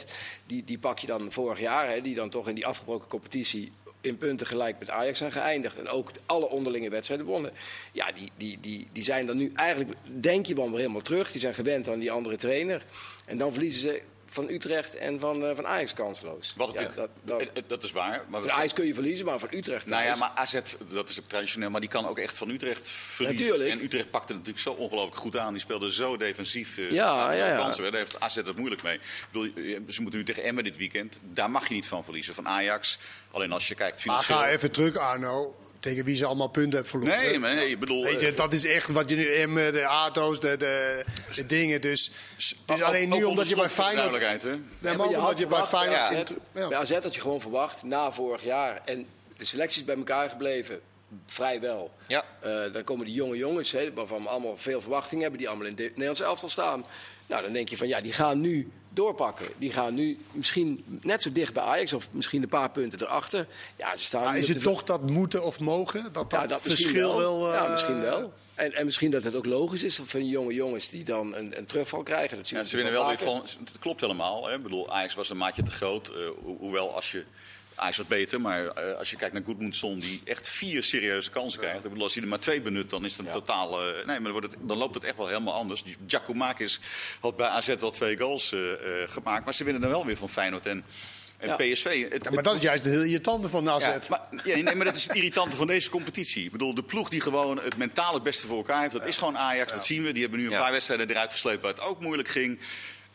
die, 0.47 0.65
die 0.65 0.79
pak 0.79 0.99
je 0.99 1.07
dan 1.07 1.33
vorig 1.33 1.61
jaar, 1.61 1.91
hè, 1.91 2.01
die 2.01 2.15
dan 2.15 2.31
toch 2.31 2.49
in 2.49 2.55
die 2.55 2.67
afgebroken 2.67 3.09
competitie 3.09 3.73
in 4.05 4.19
punten 4.19 4.47
gelijk 4.47 4.79
met 4.79 4.91
Ajax 4.91 5.19
zijn 5.19 5.33
geëindigd. 5.33 5.79
En 5.79 5.89
ook 5.89 6.11
alle 6.27 6.49
onderlinge 6.49 6.91
wedstrijden 6.91 7.27
wonnen. 7.27 7.53
Ja, 7.93 8.13
die, 8.13 8.31
die, 8.37 8.59
die, 8.61 8.89
die 8.93 9.03
zijn 9.03 9.27
dan 9.27 9.37
nu 9.37 9.53
eigenlijk, 9.55 9.93
denk 10.21 10.47
je 10.47 10.55
wel 10.55 10.71
weer 10.71 10.79
helemaal 10.79 11.01
terug. 11.01 11.33
Die 11.33 11.41
zijn 11.41 11.55
gewend 11.55 11.89
aan 11.89 11.99
die 11.99 12.13
andere 12.13 12.37
trainer. 12.37 12.85
En 13.27 13.39
dan 13.39 13.53
verliezen 13.53 13.81
ze 13.81 14.03
van 14.35 14.49
Utrecht 14.49 14.95
en 14.97 15.21
van, 15.21 15.45
eh, 15.45 15.55
van 15.55 15.67
Ajax 15.67 15.95
kansloos. 15.95 16.55
Wat 16.57 16.71
Ja, 16.73 16.83
dat, 16.95 17.09
dat, 17.23 17.41
eh, 17.41 17.47
eh, 17.55 17.63
dat 17.67 17.85
is 17.85 17.93
waar. 17.93 18.25
Maar 18.29 18.41
van 18.41 18.51
Ajax 18.51 18.73
kun 18.73 18.87
je 18.87 18.95
verliezen, 18.95 19.27
maar 19.27 19.39
van 19.39 19.49
Utrecht 19.51 19.87
Nou 19.87 20.03
ja, 20.05 20.17
maar 20.17 20.31
AZ, 20.35 20.61
dat 20.89 21.09
is 21.09 21.21
ook 21.21 21.29
traditioneel, 21.29 21.71
maar 21.71 21.81
die 21.81 21.91
kan 21.91 22.09
ook 22.09 22.19
echt 22.19 22.39
van 22.39 22.51
Utrecht 22.51 22.89
verliezen. 22.89 23.47
Natuurlijk. 23.47 23.71
En 23.71 23.85
Utrecht 23.85 24.11
pakte 24.11 24.33
het 24.33 24.37
natuurlijk 24.47 24.65
zo 24.65 24.73
ongelooflijk 24.83 25.17
goed 25.17 25.37
aan. 25.37 25.53
Die 25.53 25.61
speelde 25.61 25.93
zo 25.93 26.17
defensief. 26.17 26.79
eh, 26.79 26.91
Ja, 26.91 27.33
ja, 27.33 27.47
ja. 27.47 27.57
kansen. 27.57 27.83
Daar 27.83 27.93
heeft 28.01 28.21
AZ 28.21 28.35
het 28.35 28.57
moeilijk 28.57 28.83
mee. 28.83 28.95
Ik 28.95 29.03
bedoel, 29.33 29.53
ze 29.89 30.03
moeten 30.03 30.19
nu 30.21 30.25
tegen 30.25 30.43
Emmen 30.43 30.65
dit 30.65 30.77
weekend. 30.77 31.15
Daar 31.21 31.51
mag 31.51 31.69
je 31.69 31.75
niet 31.75 31.87
van 31.87 32.05
verliezen. 32.05 32.35
Van 32.35 32.49
Ajax. 32.49 32.99
Alleen 33.31 33.53
als 33.53 33.69
je 33.69 33.75
kijkt 33.75 34.05
Maar 34.05 34.23
ga 34.23 34.49
even 34.49 34.71
terug, 34.71 34.97
Arno, 34.97 35.57
tegen 35.85 36.05
wie 36.05 36.17
ze 36.17 36.27
allemaal 36.27 36.49
punten 36.49 36.73
hebben 36.73 36.91
verloren. 36.91 37.23
Nee, 37.23 37.39
maar 37.39 37.55
nee, 37.55 37.71
ik 37.71 37.81
bedoel... 37.81 38.05
Weet 38.05 38.21
je, 38.21 38.27
eh, 38.27 38.37
dat 38.37 38.53
is 38.53 38.65
echt 38.65 38.91
wat 38.91 39.11
je 39.11 39.17
nu 39.17 39.35
Emmen, 39.35 39.73
de 39.73 39.87
Ato's, 39.87 40.41
de, 40.41 40.57
de, 40.57 41.05
de 41.35 41.47
dingen. 41.47 41.81
Dus, 41.81 42.11
dus 42.67 42.83
alleen 42.83 43.13
ook 43.13 43.19
nu 43.19 43.25
omdat 43.25 43.49
je 43.49 43.57
bij 43.57 43.69
Feyenoord... 43.69 44.43
Nee, 44.43 44.61
Ja, 44.79 44.95
maar 44.95 45.07
omdat 45.07 45.23
had 45.23 45.39
je 45.39 45.47
bij 45.47 45.65
Feyenoord... 45.65 46.29
ja, 46.29 46.61
Ja. 46.61 46.69
Bij 46.69 46.79
AZ 46.79 46.91
had 46.91 47.15
je 47.15 47.21
gewoon 47.21 47.41
verwacht, 47.41 47.83
na 47.83 48.13
vorig 48.13 48.45
jaar. 48.45 48.83
En 48.85 49.07
de 49.37 49.45
selectie 49.45 49.81
is 49.81 49.87
bij 49.87 49.97
elkaar 49.97 50.31
gebleven, 50.31 50.81
vrijwel. 51.27 51.95
Ja. 52.07 52.25
Eh, 52.41 52.73
dan 52.73 52.85
komen 52.85 53.07
die 53.07 53.15
jonge 53.15 53.37
jongens, 53.37 53.73
hè, 53.73 53.93
waarvan 53.93 54.23
we 54.23 54.29
allemaal 54.29 54.57
veel 54.57 54.81
verwachtingen 54.81 55.23
hebben, 55.23 55.39
die 55.39 55.49
allemaal 55.49 55.67
in 55.67 55.77
het 55.77 55.83
Nederlands 55.83 56.21
elftal 56.21 56.49
staan. 56.49 56.85
Nou, 57.27 57.43
dan 57.43 57.53
denk 57.53 57.69
je 57.69 57.77
van 57.77 57.89
ja, 57.89 58.01
die 58.01 58.13
gaan 58.13 58.41
nu 58.41 58.71
doorpakken. 58.95 59.47
Die 59.59 59.73
gaan 59.73 59.95
nu 59.95 60.19
misschien 60.33 60.85
net 61.03 61.23
zo 61.23 61.33
dicht 61.33 61.53
bij 61.53 61.63
Ajax, 61.63 61.93
of 61.93 62.09
misschien 62.11 62.43
een 62.43 62.49
paar 62.49 62.71
punten 62.71 63.03
erachter. 63.03 63.47
Ja, 63.77 63.97
ze 63.97 64.03
staan 64.05 64.25
Maar 64.25 64.39
is 64.39 64.49
het 64.49 64.59
de- 64.59 64.65
toch 64.65 64.83
dat 64.85 65.03
moeten 65.11 65.45
of 65.45 65.61
mogen? 65.61 66.03
Dat 66.03 66.15
dat, 66.15 66.33
ja, 66.41 66.47
dat 66.47 66.65
misschien 66.65 66.89
verschil 66.89 67.17
wel... 67.19 67.53
ja, 67.53 67.65
eh, 67.65 67.71
misschien 67.73 68.01
wel. 68.01 68.33
En, 68.55 68.73
en 68.75 68.85
misschien 68.85 69.11
dat 69.11 69.25
het 69.25 69.35
ook 69.35 69.47
logisch 69.47 69.83
is 69.83 70.01
van 70.05 70.27
jonge 70.29 70.55
jongens 70.55 70.89
die 70.89 71.05
dan 71.05 71.35
een, 71.35 71.59
een 71.59 71.67
terugval 71.67 72.03
krijgen. 72.03 72.37
Dat 72.37 72.47
zien 72.47 72.59
Ja, 72.59 72.65
ze 72.65 72.77
winnen 72.77 72.95
wel 72.95 73.07
weer 73.07 73.19
van. 73.19 73.43
Het 73.65 73.79
klopt 73.81 74.01
helemaal. 74.01 74.47
Hè. 74.49 74.55
Ik 74.55 74.63
bedoel, 74.63 74.93
Ajax 74.93 75.15
was 75.15 75.31
een 75.31 75.37
maatje 75.37 75.63
te 75.63 75.71
groot. 75.71 76.09
eh, 76.09 76.15
ho- 76.15 76.57
hoewel 76.59 76.95
als 76.95 77.13
je. 77.13 77.25
Ajax 77.75 77.97
wat 77.97 78.09
beter, 78.09 78.41
maar 78.41 78.67
eh, 78.67 78.99
als 78.99 79.11
je 79.11 79.17
kijkt 79.17 79.35
naar 79.35 79.43
Goedmoedson, 79.45 79.99
die 79.99 80.21
echt 80.25 80.49
vier 80.49 80.83
serieuze 80.83 81.31
kansen 81.31 81.61
krijgt. 81.61 81.77
Ik 81.77 81.83
bedoel, 81.83 82.03
als 82.03 82.15
hij 82.15 82.23
er 82.23 82.29
maar 82.29 82.39
twee 82.39 82.61
benut, 82.61 82.91
dan 82.91 83.05
is 83.05 83.11
het 83.11 83.21
een 83.21 83.27
Ja. 83.27 83.33
totaal. 83.33 83.81
eh, 83.81 83.87
nee, 83.97 84.05
maar 84.07 84.23
dan, 84.23 84.33
wordt 84.33 84.47
het, 84.47 84.57
dan 84.61 84.77
loopt 84.77 84.95
het 84.95 85.05
echt 85.05 85.17
wel 85.17 85.27
helemaal 85.27 85.55
anders. 85.55 85.83
Giacomakis 86.07 86.81
had 87.21 87.37
bij 87.37 87.47
AZ 87.47 87.75
wel 87.79 87.91
twee 87.91 88.19
goals 88.19 88.53
eh, 88.53 88.61
gemaakt, 89.09 89.45
maar 89.45 89.55
ze 89.55 89.65
winnen 89.65 89.83
dan 89.83 89.91
wel 89.91 90.07
weer 90.07 90.17
van 90.17 90.29
Feyenoord 90.29 90.67
en, 90.67 90.85
En 91.39 91.49
Ja. 91.49 91.57
PSV... 91.57 92.11
Het, 92.11 92.25
Ja, 92.25 92.31
maar 92.31 92.43
dat 92.43 92.57
is 92.57 92.63
juist 92.63 92.85
het 92.85 92.93
heel 92.93 93.03
irritante 93.03 93.49
van 93.49 93.69
AZ. 93.69 93.85
ja, 93.85 93.99
maar, 94.09 94.21
ja, 94.45 94.57
nee, 94.57 94.75
maar 94.75 94.85
dat 94.87 94.97
is 94.97 95.03
het 95.05 95.17
irritante 95.17 95.57
van 95.57 95.67
deze 95.67 95.91
competitie. 95.91 96.45
Ik 96.45 96.51
bedoel, 96.53 96.75
de 96.75 96.83
ploeg 96.83 97.09
die 97.09 97.21
gewoon 97.21 97.61
het 97.63 97.77
mentaal 97.77 98.15
het 98.15 98.23
beste 98.23 98.47
voor 98.47 98.57
elkaar 98.57 98.81
heeft, 98.81 98.93
dat 98.93 99.07
is 99.07 99.17
gewoon 99.17 99.39
Ajax. 99.39 99.73
Dat 99.73 99.85
zien 99.87 100.03
we. 100.03 100.13
Die 100.13 100.23
hebben 100.23 100.41
nu 100.41 100.53
een 100.53 100.59
paar 100.59 100.73
wedstrijden 100.73 101.11
eruit 101.11 101.33
gesleept 101.33 101.63
waar 101.63 101.71
het 101.73 101.81
ook 101.81 102.01
moeilijk 102.01 102.29
ging. 102.29 102.59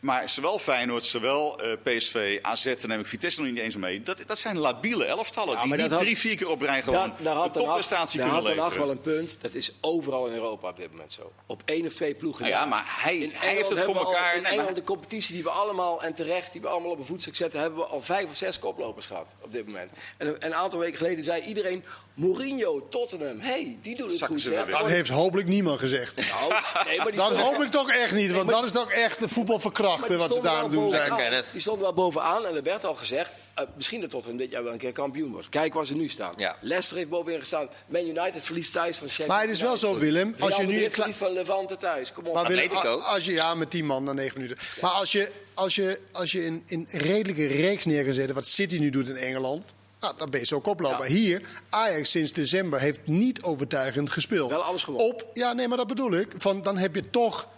Maar 0.00 0.28
zowel 0.30 0.58
Feyenoord, 0.58 1.04
zowel 1.04 1.60
eh, 1.62 1.72
PSV, 1.82 2.38
AZ, 2.42 2.64
daar 2.64 2.76
neem 2.86 3.00
ik 3.00 3.06
Vitesse 3.06 3.40
nog 3.42 3.50
niet 3.50 3.58
eens 3.58 3.76
mee. 3.76 4.02
Dat, 4.02 4.16
dat 4.26 4.38
zijn 4.38 4.58
labiele 4.58 5.04
elftallen 5.04 5.54
Ja, 5.56 5.62
die 5.62 5.72
niet 5.72 5.90
had- 5.90 6.00
drie, 6.00 6.18
vier 6.18 6.36
keer 6.36 6.48
op 6.48 6.60
rij 6.60 6.82
gewoon 6.82 6.98
Daar, 7.08 7.12
daar 7.22 7.34
had 7.34 7.56
een 7.56 7.62
topprestatie 7.62 8.18
daar 8.20 8.28
kunnen 8.30 8.44
had 8.46 8.56
Hag 8.56 8.64
leveren. 8.64 8.86
wel 8.86 8.90
een 8.96 9.00
punt. 9.00 9.38
Dat 9.40 9.54
is 9.54 9.72
overal 9.80 10.26
in 10.26 10.32
Europa 10.34 10.68
op 10.68 10.76
dit 10.76 10.90
moment 10.90 11.12
zo. 11.12 11.32
Op 11.46 11.62
één 11.64 11.86
of 11.86 11.92
twee 11.94 12.14
ploegen. 12.14 12.42
Nou 12.44 12.54
ja, 12.56 12.64
maar 12.64 12.82
hij- 12.86 13.16
In 13.16 13.30
hij 13.34 13.54
heeft 13.54 13.68
het 13.68 13.80
voor 13.80 13.98
al- 13.98 14.04
elkaar. 14.06 14.34
In 14.34 14.42
Nee, 14.42 14.46
Engeland, 14.50 14.68
maar- 14.70 14.78
de 14.80 14.84
competitie 14.84 15.34
die 15.34 15.42
we 15.42 15.50
allemaal, 15.50 16.02
en 16.02 16.14
terecht, 16.14 16.52
die 16.52 16.60
we 16.60 16.68
allemaal 16.68 16.90
op 16.90 16.98
een 16.98 17.04
voetstuk 17.04 17.36
zetten, 17.36 17.60
hebben 17.60 17.78
we 17.78 17.84
al 17.86 18.02
vijf 18.02 18.30
of 18.30 18.36
zes 18.36 18.58
koplopers 18.58 19.06
gehad 19.06 19.34
op 19.42 19.52
dit 19.52 19.66
moment. 19.66 19.90
En 20.18 20.26
een, 20.26 20.44
een 20.46 20.54
aantal 20.54 20.78
weken 20.78 20.96
geleden 20.96 21.24
zei 21.24 21.42
iedereen, 21.42 21.84
Mourinho, 22.14 22.88
Tottenham, 22.88 23.40
hey, 23.40 23.78
die 23.82 23.96
doen 23.96 24.08
het 24.08 24.18
Zakken 24.18 24.40
goed. 24.40 24.52
zeg. 24.52 24.66
Dat 24.66 24.86
heeft 24.86 25.08
hopelijk 25.08 25.48
niemand 25.48 25.78
gezegd. 25.78 26.16
Nou, 26.16 26.52
nee, 26.86 26.96
maar 26.98 27.06
die 27.06 27.16
Dat 27.16 27.36
hoop 27.46 27.62
ik 27.62 27.70
toch 27.70 27.90
echt 27.90 28.12
niet, 28.12 28.32
want 28.32 28.48
dat 28.50 28.64
is 28.64 28.70
toch 28.72 28.90
echt 28.90 29.18
de 29.20 29.28
voetbal 29.28 29.60
wat 29.98 30.34
ze 30.34 30.40
daar 30.40 30.56
aan 30.56 30.70
doen 30.70 30.88
zijn. 30.88 31.08
bovenaan. 31.08 31.42
Die 31.52 31.60
stonden 31.60 31.82
wel 31.82 31.92
bovenaan 31.92 32.46
en 32.46 32.56
er 32.56 32.62
werd 32.62 32.84
al 32.84 32.94
gezegd, 32.94 33.32
eh, 33.54 33.64
misschien 33.76 34.00
dat 34.00 34.10
Tottenham 34.10 34.38
dit 34.38 34.50
jaar 34.50 34.62
wel 34.62 34.72
een 34.72 34.78
keer 34.78 34.92
kampioen 34.92 35.32
wordt. 35.32 35.48
Kijk 35.48 35.74
waar 35.74 35.86
ze 35.86 35.94
nu 35.96 36.08
staan. 36.08 36.34
Ja. 36.36 36.56
Leicester 36.60 36.96
heeft 36.96 37.08
bovenin 37.08 37.38
gestaan. 37.38 37.68
Man 37.86 38.06
United 38.06 38.42
verliest 38.42 38.72
thuis 38.72 38.96
van 38.96 39.08
Sheffield 39.08 39.28
Maar 39.28 39.40
het 39.40 39.50
is 39.50 39.60
wel 39.60 39.76
zo. 39.76 39.98
Willem, 39.98 40.34
als 40.38 40.56
je 40.56 40.62
nu 40.62 40.90
verliest 40.90 41.18
van 41.18 41.32
Levante 41.32 41.76
thuis. 41.76 42.12
Kom 42.12 42.26
op. 42.26 42.34
Maar 42.34 42.46
Willem, 42.46 42.70
als 42.70 43.24
je, 43.24 43.32
ja, 43.32 43.54
met 43.54 43.70
10 43.70 43.86
man 43.86 44.04
na 44.04 44.12
9 44.12 44.34
minuten. 44.36 44.58
Maar 44.80 44.90
als 44.90 45.12
je, 45.12 45.30
als 45.54 45.74
je, 45.74 46.00
als 46.12 46.32
je 46.32 46.46
een, 46.46 46.64
een 46.68 46.86
redelijke 46.90 47.46
reeks 47.46 47.84
neer 47.84 48.04
kan 48.04 48.12
zetten, 48.12 48.34
wat 48.34 48.46
City 48.46 48.78
nu 48.78 48.90
doet 48.90 49.08
in 49.08 49.16
Engeland, 49.16 49.72
nou, 50.00 50.14
dan 50.16 50.30
ben 50.30 50.40
je 50.40 50.46
zo 50.46 50.60
koploper. 50.60 51.08
Ja. 51.08 51.14
Hier, 51.14 51.42
Ajax 51.68 52.10
sinds 52.10 52.32
december 52.32 52.80
heeft 52.80 53.00
niet 53.04 53.42
overtuigend 53.42 54.10
gespeeld. 54.10 54.50
Wel 54.50 54.62
alles 54.62 54.82
gewonnen. 54.82 55.08
Op, 55.08 55.26
ja, 55.34 55.52
nee, 55.52 55.68
maar 55.68 55.76
dat 55.76 55.86
bedoel 55.86 56.12
ik. 56.12 56.28
Van, 56.36 56.62
dan 56.62 56.78
heb 56.78 56.94
je 56.94 57.10
toch 57.10 57.48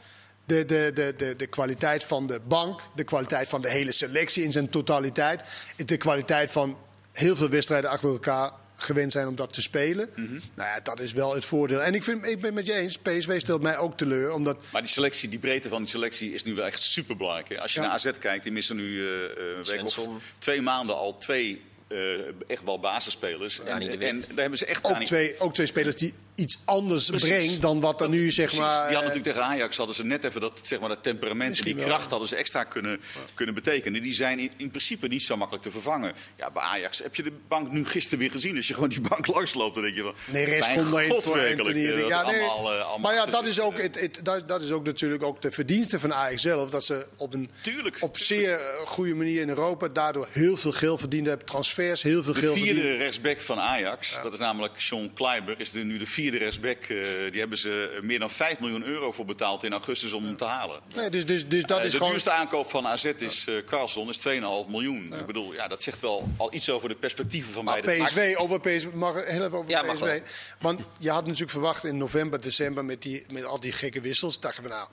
de, 0.52 0.64
de, 0.64 0.90
de, 0.94 1.14
de, 1.16 1.36
de 1.36 1.46
kwaliteit 1.46 2.04
van 2.04 2.26
de 2.26 2.40
bank, 2.40 2.80
de 2.94 3.04
kwaliteit 3.04 3.48
van 3.48 3.60
de 3.60 3.70
hele 3.70 3.92
selectie 3.92 4.44
in 4.44 4.52
zijn 4.52 4.68
totaliteit, 4.68 5.42
de 5.86 5.96
kwaliteit 5.96 6.50
van 6.50 6.78
heel 7.12 7.36
veel 7.36 7.48
wedstrijden 7.48 7.90
achter 7.90 8.10
elkaar 8.10 8.52
gewend 8.74 9.12
zijn 9.12 9.26
om 9.26 9.34
dat 9.34 9.52
te 9.52 9.62
spelen. 9.62 10.08
Mhm. 10.14 10.32
Nou 10.32 10.68
ja, 10.68 10.80
dat 10.82 11.00
is 11.00 11.12
wel 11.12 11.34
het 11.34 11.44
voordeel. 11.44 11.82
En 11.82 11.94
ik, 11.94 12.02
vind, 12.02 12.26
ik 12.26 12.36
ben 12.36 12.44
het 12.44 12.54
met 12.54 12.66
je 12.66 12.72
eens, 12.72 12.98
PSV 12.98 13.40
stelt 13.40 13.62
mij 13.62 13.78
ook 13.78 13.96
teleur, 13.96 14.32
omdat 14.32 14.58
Maar 14.72 14.80
die 14.80 14.90
selectie, 14.90 15.28
die 15.28 15.38
breedte 15.38 15.68
van 15.68 15.78
die 15.78 15.90
selectie 15.90 16.32
is 16.34 16.42
nu 16.44 16.54
wel 16.54 16.66
echt 16.66 16.80
super 16.80 17.16
belangrijk. 17.16 17.60
Als 17.60 17.72
je 17.72 17.80
Ja. 17.80 17.86
naar 17.86 17.94
AZ 17.94 18.10
kijkt, 18.18 18.42
die 18.42 18.52
missen 18.52 18.76
nu 18.76 19.00
eh, 19.00 19.24
eh, 19.24 19.30
een 19.56 19.64
week 19.64 19.84
of 19.84 19.98
twee 20.38 20.62
maanden 20.62 20.96
al 20.96 21.18
twee 21.18 21.62
eh, 21.88 21.98
echt 22.46 22.64
wel 22.64 22.78
basisspelers. 22.78 23.60
En, 23.60 24.00
en 24.00 24.20
daar 24.20 24.26
hebben 24.36 24.58
ze 24.58 24.66
echt 24.66 24.84
ook 24.84 25.04
twee, 25.04 25.40
ook 25.40 25.54
twee 25.54 25.66
spelers 25.66 25.96
die 25.96 26.14
iets 26.34 26.58
anders 26.64 27.06
Precies. 27.08 27.28
brengt 27.28 27.62
dan 27.62 27.80
wat 27.80 28.00
er 28.00 28.08
nu 28.08 28.30
zeg 28.30 28.44
Precies. 28.46 28.58
maar. 28.58 28.68
die 28.70 28.94
hadden 28.96 28.96
eh, 28.98 29.06
natuurlijk 29.16 29.36
tegen 29.36 29.44
Ajax 29.48 29.76
hadden 29.76 29.94
ze 29.96 30.04
net 30.04 30.24
even 30.24 30.40
dat, 30.40 30.60
zeg 30.62 30.80
maar, 30.80 30.88
dat 30.88 31.02
temperament 31.02 31.58
en 31.58 31.64
die 31.64 31.74
wel. 31.74 31.84
kracht 31.84 32.10
hadden 32.10 32.28
ze 32.28 32.36
extra 32.36 32.64
kunnen, 32.64 33.00
kunnen 33.34 33.54
betekenen. 33.54 34.02
Die 34.02 34.14
zijn 34.14 34.38
in, 34.38 34.50
in 34.56 34.68
principe 34.70 35.08
niet 35.08 35.22
zo 35.22 35.36
makkelijk 35.36 35.64
te 35.64 35.70
vervangen. 35.70 36.12
Ja, 36.36 36.50
bij 36.50 36.62
Ajax 36.62 36.98
heb 36.98 37.14
je 37.14 37.22
de 37.22 37.32
bank 37.48 37.70
nu 37.72 37.86
gisteren 37.86 38.18
weer 38.18 38.30
gezien. 38.30 38.56
Als 38.56 38.68
je 38.68 38.74
gewoon 38.74 38.88
die 38.88 39.00
bank 39.00 39.26
langsloopt, 39.26 39.74
dan 39.74 39.84
denk 39.84 39.96
je 39.96 40.02
wel. 40.02 40.14
Nee, 40.30 40.44
rest 40.44 40.72
komt 40.72 40.88
voor 41.24 41.46
Anthony. 41.48 41.86
eh, 41.86 41.98
dat 41.98 42.08
Ja, 42.08 42.22
nee. 42.30 42.40
allemaal, 42.40 42.72
eh, 42.72 42.78
allemaal 42.80 42.98
maar 42.98 43.14
ja, 43.14 43.26
dat 43.26 43.46
is, 43.46 43.60
ook, 43.60 43.80
het, 43.80 44.00
het, 44.00 44.20
dat, 44.22 44.48
dat 44.48 44.62
is 44.62 44.70
ook 44.70 44.84
natuurlijk 44.84 45.22
ook 45.22 45.42
de 45.42 45.50
verdienste 45.50 45.98
van 46.00 46.14
Ajax 46.14 46.42
zelf. 46.42 46.70
Dat 46.70 46.84
ze 46.84 47.06
op 47.16 47.34
een 47.34 47.50
Tuurlijk. 47.62 47.96
op 48.00 48.18
zeer 48.18 48.58
goede 48.86 49.14
manier 49.14 49.40
in 49.40 49.48
Europa 49.48 49.88
daardoor 49.88 50.28
heel 50.30 50.56
veel 50.56 50.72
geld 50.72 51.00
verdiend 51.00 51.26
hebben. 51.26 51.46
Transfers, 51.46 52.02
heel 52.02 52.22
veel 52.22 52.32
De 52.32 52.38
geld 52.40 52.56
vierde 52.58 52.80
verdiend. 52.80 53.00
rechtsback 53.00 53.40
van 53.40 53.58
Ajax, 53.60 54.18
dat 54.22 54.32
is 54.32 54.38
namelijk 54.38 54.80
Sean 54.80 55.12
Kleiber, 55.14 55.54
is 55.60 55.70
de, 55.70 55.78
nu 55.84 55.98
de 55.98 56.06
vierde 56.06 56.20
rechtsback. 56.30 56.82
eh, 56.82 56.96
die 57.30 57.40
hebben 57.40 57.58
ze 57.58 57.98
meer 58.02 58.18
dan 58.18 58.30
5 58.30 58.58
miljoen 58.60 58.84
euro 58.84 59.12
voor 59.12 59.24
betaald 59.24 59.64
in 59.64 59.72
augustus 59.72 60.12
om 60.12 60.24
hem 60.24 60.36
te 60.36 60.44
halen. 60.44 60.80
Nee, 60.94 61.10
dus, 61.10 61.26
dus, 61.26 61.48
dus 61.48 61.64
dat 61.64 61.78
Eh, 61.78 61.84
is 61.84 61.90
de 61.90 61.96
gewoon. 61.96 62.10
duurste 62.12 62.30
aankoop 62.30 62.70
van 62.70 62.86
AZ 62.86 63.04
is 63.04 63.46
eh 63.48 63.54
Carlson, 63.66 64.08
is 64.08 64.18
2,5 64.18 64.68
miljoen. 64.68 65.14
Ik 65.18 65.26
bedoel, 65.26 65.52
ja, 65.52 65.68
dat 65.68 65.82
zegt 65.82 66.00
wel 66.00 66.28
al 66.36 66.54
iets 66.54 66.70
over 66.70 66.88
de 66.88 66.94
perspectieven 66.94 67.52
van 67.52 67.64
Maar 67.64 67.80
beide. 67.82 68.04
PSV, 68.04 68.34
over 68.36 68.60
PSV, 68.60 68.86
mag 68.94 69.14
heel 69.14 69.24
even 69.44 69.52
over 69.58 69.70
Ja, 69.70 69.96
wel. 69.98 70.20
Want 70.60 70.80
je 70.98 71.10
had 71.10 71.24
natuurlijk 71.24 71.50
verwacht 71.50 71.84
in 71.84 71.96
november, 71.96 72.40
december 72.40 72.84
met, 72.84 73.02
die, 73.02 73.24
met 73.30 73.44
al 73.44 73.60
die 73.60 73.72
gekke 73.72 74.00
wissels. 74.00 74.40
Dachten 74.40 74.62
we 74.62 74.68
nou, 74.68 74.88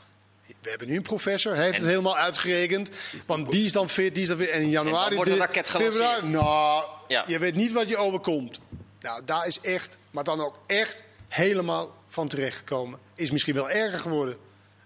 we 0.62 0.70
hebben 0.70 0.88
nu 0.88 0.96
een 0.96 1.02
professor, 1.02 1.56
hij 1.56 1.65
heeft 1.65 1.78
het 1.78 1.88
helemaal 1.88 2.18
uitgerekend. 2.18 2.89
Want 3.26 3.52
die 3.52 3.65
is 3.65 3.72
dan 3.72 3.89
fit, 3.89 4.13
die 4.13 4.24
is 4.24 4.30
dan 4.30 4.38
fit. 4.38 4.50
En 4.50 4.62
in 4.62 4.70
januari... 4.70 5.06
dan 5.08 5.15
wordt 5.15 5.32
een 5.32 5.38
dit- 5.38 5.46
raket 5.46 5.70
gelanceerd. 5.70 6.24
Nou, 6.30 6.84
Ja. 7.08 7.24
je 7.28 7.39
weet 7.39 7.56
niet 7.56 7.72
wat 7.72 7.89
je 7.89 7.98
overkomt. 7.98 8.60
Nou, 9.02 9.22
daar 9.26 9.48
is 9.48 9.60
echt, 9.60 9.98
maar 10.12 10.24
dan 10.24 10.42
ook 10.42 10.60
echt 10.68 11.04
helemaal 11.30 12.04
van 12.08 12.28
terechtgekomen. 12.28 13.00
Is 13.15 13.32
misschien 13.32 13.54
wel 13.56 13.70
erger 13.70 14.00
geworden. 14.00 14.38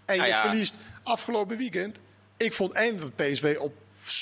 En 0.06 0.18
Nou 0.18 0.28
je 0.30 0.34
ja. 0.36 0.42
verliest 0.50 0.76
afgelopen 1.04 1.58
weekend. 1.58 1.98
Ik 2.38 2.54
vond 2.54 2.72
eindelijk 2.72 3.18
dat 3.18 3.28
PSV 3.32 3.56
op 3.60 3.74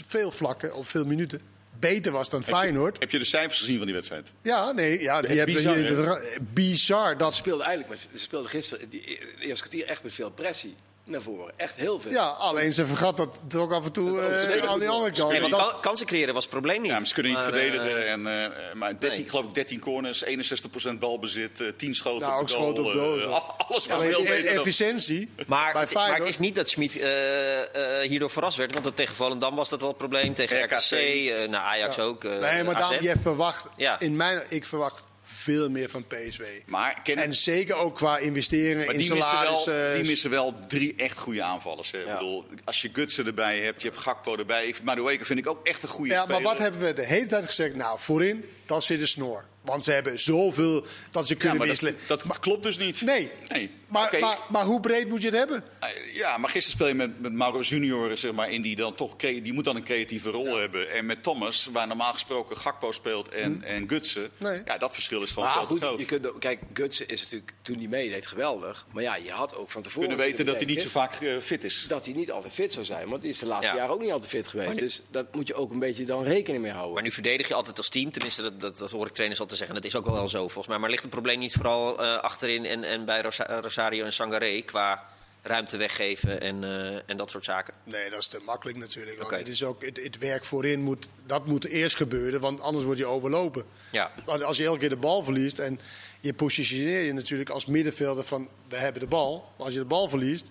veel 0.08 0.32
vlakken, 0.32 0.74
op 0.76 0.88
veel 0.88 1.06
minuten, 1.06 1.42
beter 1.80 2.12
was 2.12 2.30
dan 2.30 2.44
Feyenoord. 2.44 3.00
Heb 3.00 3.12
je 3.12 3.20
de 3.20 3.26
cijfers 3.26 3.60
gezien 3.60 3.78
van 3.78 3.86
die 3.86 3.96
wedstrijd? 3.96 4.28
Ja, 4.42 4.72
nee, 4.72 5.00
ja, 5.02 5.22
die 5.22 5.38
hebben 5.38 5.56
bizar, 5.56 5.76
hier 5.76 5.88
hè? 5.88 5.96
de- 5.96 6.38
bizar. 6.54 7.18
Dat 7.18 7.36
speelde 7.36 7.64
eigenlijk 7.64 7.94
met, 7.94 8.08
ze 8.14 8.18
speelde 8.24 8.48
gisteren 8.50 8.90
die 8.90 9.12
e- 9.12 9.20
eerste 9.40 9.68
kwartier 9.68 9.86
echt 9.86 10.04
met 10.04 10.14
veel 10.14 10.32
pressie 10.32 10.76
naar 11.12 11.21
voren. 11.21 11.54
Echt 11.56 11.76
heel 11.76 12.00
veel. 12.00 12.12
ja, 12.12 12.28
alleen 12.28 12.74
ze 12.74 12.86
vergat 12.86 13.17
dat 13.17 13.41
het 13.43 13.56
ook 13.56 13.71
af 13.74 13.86
en 13.86 13.91
toe 13.91 14.21
eh, 14.21 14.43
zeker 14.43 14.67
aan 14.67 14.80
die 14.80 14.89
andere 14.89 15.12
kant. 15.13 15.32
Nee, 15.32 15.50
want 15.50 15.80
kansen 15.80 16.06
creëren 16.06 16.34
was 16.34 16.43
het 16.43 16.52
probleem 16.54 16.82
niet. 16.82 16.91
Ja, 16.91 16.97
maar 16.97 17.08
ze 17.08 17.13
kunnen 17.13 17.32
niet 17.32 17.41
Maar, 17.41 17.52
verdedigen. 17.52 17.97
eh, 18.06 18.12
En, 18.12 18.28
eh, 18.28 18.74
maar 18.74 19.00
13, 19.00 19.19
nee. 19.19 19.30
geloof 19.30 19.45
ik 19.45 19.54
13 19.54 19.80
corners, 19.80 20.24
61% 20.24 21.00
balbezit, 21.00 21.62
eh 21.62 21.67
10 21.78 21.95
schoten 21.95 22.19
Nou, 22.28 22.34
op 22.34 22.41
ook 22.41 22.50
goal. 22.50 22.62
schoten 22.63 22.86
op 22.86 22.93
doel, 22.93 23.19
zo. 23.19 23.30
alles 23.58 23.86
Ja, 23.86 23.93
was 23.93 24.02
veel 24.04 24.19
e- 24.21 24.24
beter 24.24 24.45
efficiëntie 24.60 25.30
Maar, 25.47 25.74
bij 25.74 25.88
maar 25.93 26.17
het 26.17 26.28
is 26.28 26.39
niet 26.39 26.56
dat 26.56 26.69
Schmid 26.69 27.00
eh, 27.00 28.02
eh, 28.02 28.10
hierdoor 28.10 28.30
verrast 28.30 28.58
werd. 28.58 28.71
Want 28.74 28.84
dat 28.86 28.95
tegen 28.95 29.15
Volendam 29.15 29.56
was 29.56 29.69
dat 29.69 29.82
al 29.82 29.88
het 29.88 29.97
probleem. 29.97 30.34
Tegen 30.34 30.63
RKC. 30.63 30.71
RKC, 30.71 30.91
eh 30.91 31.38
nou, 31.50 31.63
Ajax 31.63 32.00
ook. 32.00 32.24
eh, 32.24 32.38
nee, 32.38 32.63
maar 32.63 32.78
dan, 32.80 32.93
je 33.02 33.13
verwacht, 33.21 33.65
Ja. 33.78 34.00
in 34.00 34.15
mijn, 34.15 34.41
ik 34.50 34.65
verwacht 34.65 35.04
veel 35.24 35.70
meer 35.70 35.90
van 35.90 36.06
PSV. 36.08 36.42
Maar, 36.66 37.02
ken, 37.04 37.18
En 37.18 37.36
zeker 37.36 37.76
ook 37.76 37.96
qua 37.96 38.18
investeringen 38.18 38.86
maar 38.86 38.94
in 38.96 39.00
die, 39.00 39.10
missen 39.10 39.28
salaris. 39.30 39.66
wel, 39.66 39.76
eh, 39.90 39.96
die 39.96 40.06
missen 40.06 40.30
wel 40.30 40.56
drie 40.68 40.94
echt 40.98 41.18
goede 41.18 41.44
aanvallers. 41.44 41.92
Hè. 41.92 42.00
Ik 42.00 42.06
Ja. 42.06 42.14
bedoel, 42.14 42.46
als 42.64 42.82
je 42.82 42.90
Gutsen 42.94 43.26
erbij 43.26 43.60
hebt, 43.60 43.82
je 43.82 43.88
hebt 43.90 44.00
Gakpo 44.02 44.36
erbij. 44.38 44.76
Madueke 44.84 45.26
vind 45.26 45.40
ik 45.40 45.48
ook 45.48 45.68
echt 45.68 45.84
een 45.84 45.90
goede 45.90 46.12
ja, 46.12 46.24
speler. 46.24 46.42
maar 46.42 46.52
wat 46.52 46.62
hebben 46.62 46.82
we 46.82 46.94
de 46.94 47.06
hele 47.06 47.26
tijd 47.26 47.46
gezegd? 47.46 47.76
Nou, 47.76 48.00
voorin, 48.00 48.46
dat 48.66 48.84
zit 48.84 49.00
de 49.00 49.06
snor. 49.06 49.46
Want 49.62 49.84
ze 49.84 49.91
hebben 49.91 50.19
zoveel 50.19 50.86
dat 51.12 51.28
ze 51.28 51.34
ja, 51.34 51.39
kunnen 51.39 51.58
maar 51.58 51.67
wisselen. 51.67 51.95
dat, 52.08 52.24
dat 52.28 52.39
klopt 52.39 52.63
dus 52.63 52.78
niet. 52.78 53.02
Nee, 53.02 53.32
nee. 53.47 53.71
Maar, 53.88 54.17
maar, 54.19 54.38
maar 54.50 54.63
hoe 54.65 54.80
breed 54.80 55.08
moet 55.08 55.21
je 55.21 55.28
het 55.28 55.38
hebben? 55.38 55.63
Eh, 55.80 55.89
Ja, 56.15 56.38
maar 56.38 56.50
gisteren 56.50 56.78
speel 56.78 56.88
je 56.88 56.93
met, 56.93 57.21
met 57.21 57.32
Mauro 57.34 57.62
Junior, 57.62 58.17
zeg 58.17 58.32
maar, 58.32 58.52
in 58.52 58.62
die 58.62 58.76
dan 58.76 58.95
toch 58.95 59.15
die 59.15 59.54
moet 59.54 59.65
dan 59.65 59.76
een 59.76 59.84
creatieve 59.84 60.30
rol 60.30 60.56
hebben. 60.56 60.91
En 60.91 61.06
met 61.06 61.24
Thomas, 61.24 61.69
waar 61.71 61.88
normaal 61.88 62.13
gesproken 62.13 62.58
Gakpo 62.58 62.91
speelt 62.91 63.30
en, 63.30 63.63
en 63.63 63.88
Gutsen. 63.88 64.30
Hm. 64.38 64.43
Nee. 64.45 64.62
Ja, 64.65 64.78
dat 64.78 64.93
verschil 64.93 65.21
is 65.21 65.30
gewoon 65.32 65.43
Maar 65.45 65.54
veel 65.58 65.63
te 65.65 65.67
goed, 65.71 65.82
groot. 65.82 66.00
je 66.00 66.06
kunt, 66.06 66.32
kijk, 66.39 66.60
Gutsen 66.74 67.08
is 67.08 67.21
natuurlijk 67.21 67.54
toen 67.62 67.78
hij 67.78 67.88
meedeed 67.88 68.28
geweldig. 68.28 68.86
Maar 68.91 69.04
ja, 69.04 69.15
je 69.15 69.32
had 69.32 69.56
ook 69.56 69.69
van 69.71 69.82
tevoren 69.82 70.08
kunnen 70.10 70.26
weten 70.26 70.45
dat 70.45 70.56
hij 70.56 70.65
niet 70.65 70.82
zo 70.82 70.89
vaak 70.89 71.13
eh, 71.13 71.38
fit 71.38 71.63
is. 71.63 71.86
Dat 71.88 72.06
hij 72.06 72.13
niet 72.13 72.32
altijd 72.32 72.54
fit 72.54 72.71
zou 72.74 72.86
zijn. 72.86 73.10
Want 73.10 73.21
hij 73.21 73.32
is 73.32 73.39
de 73.39 73.45
laatste 73.45 73.67
Ja. 73.67 73.76
jaren 73.76 73.93
ook 73.93 74.02
niet 74.02 74.12
altijd 74.12 74.32
fit 74.32 74.47
geweest. 74.47 74.78
Dus 74.80 75.02
dat 75.10 75.36
moet 75.36 75.47
je 75.47 75.54
ook 75.54 75.71
een 75.71 75.80
beetje 75.80 76.04
dan 76.06 76.24
rekening 76.24 76.63
mee 76.63 76.71
houden. 76.71 76.93
Maar 76.93 77.04
nu 77.04 77.12
verdedig 77.12 77.47
je 77.47 77.54
altijd 77.54 77.78
als 77.78 77.89
team. 77.89 78.12
Tenminste, 78.12 78.41
dat, 78.41 78.62
dat, 78.62 78.78
dat 78.78 78.91
hoor 78.91 79.06
ik 79.08 79.13
trainers 79.13 79.39
altijd 79.39 79.51
zeggen. 79.58 79.76
Dat 79.76 79.86
is 79.86 79.96
ook 79.96 80.06
wel 80.06 80.30
zo 80.30 80.40
volgens 80.40 80.68
mij. 80.68 80.78
Maar 80.78 80.90
ligt 80.90 81.02
het 81.02 81.12
probleem 81.12 81.40
niet 81.40 81.54
vooral 81.54 82.02
eh, 82.04 82.16
achterin 82.18 82.66
en, 82.66 82.84
en 82.84 83.06
bij 83.06 83.22
Rosa- 83.22 83.60
Rosario 83.62 84.06
en 84.06 84.14
Sangaré 84.14 84.62
qua 84.62 85.04
ruimte 85.44 85.78
weggeven 85.78 86.42
en, 86.42 86.64
eh, 86.64 87.00
en 87.06 87.18
dat 87.18 87.32
soort 87.32 87.46
zaken? 87.46 87.74
Nee, 87.84 88.10
dat 88.10 88.20
is 88.20 88.28
te 88.28 88.40
makkelijk 88.46 88.78
natuurlijk. 88.78 89.30
Het, 89.32 89.48
is 89.48 89.64
ook, 89.64 89.86
het, 89.86 90.04
het 90.04 90.18
werk 90.18 90.46
voorin 90.46 90.82
moet, 90.82 91.08
dat 91.26 91.46
moet 91.46 91.66
eerst 91.66 91.96
gebeuren, 91.96 92.40
want 92.40 92.62
anders 92.62 92.86
word 92.86 92.98
je 92.98 93.06
overlopen. 93.06 93.66
Ja. 93.92 94.12
Want 94.26 94.44
als 94.44 94.58
je 94.58 94.66
elke 94.66 94.80
keer 94.80 94.90
de 94.90 94.98
bal 94.98 95.24
verliest 95.24 95.60
en 95.60 95.80
je 96.20 96.34
positioneer 96.34 97.02
je 97.02 97.14
natuurlijk 97.14 97.50
als 97.50 97.66
middenvelder 97.66 98.24
van 98.24 98.48
we 98.70 98.76
hebben 98.76 99.02
de 99.02 99.08
bal. 99.08 99.52
Maar 99.58 99.66
als 99.66 99.74
je 99.74 99.80
de 99.80 99.86
bal 99.86 100.10
verliest, 100.10 100.46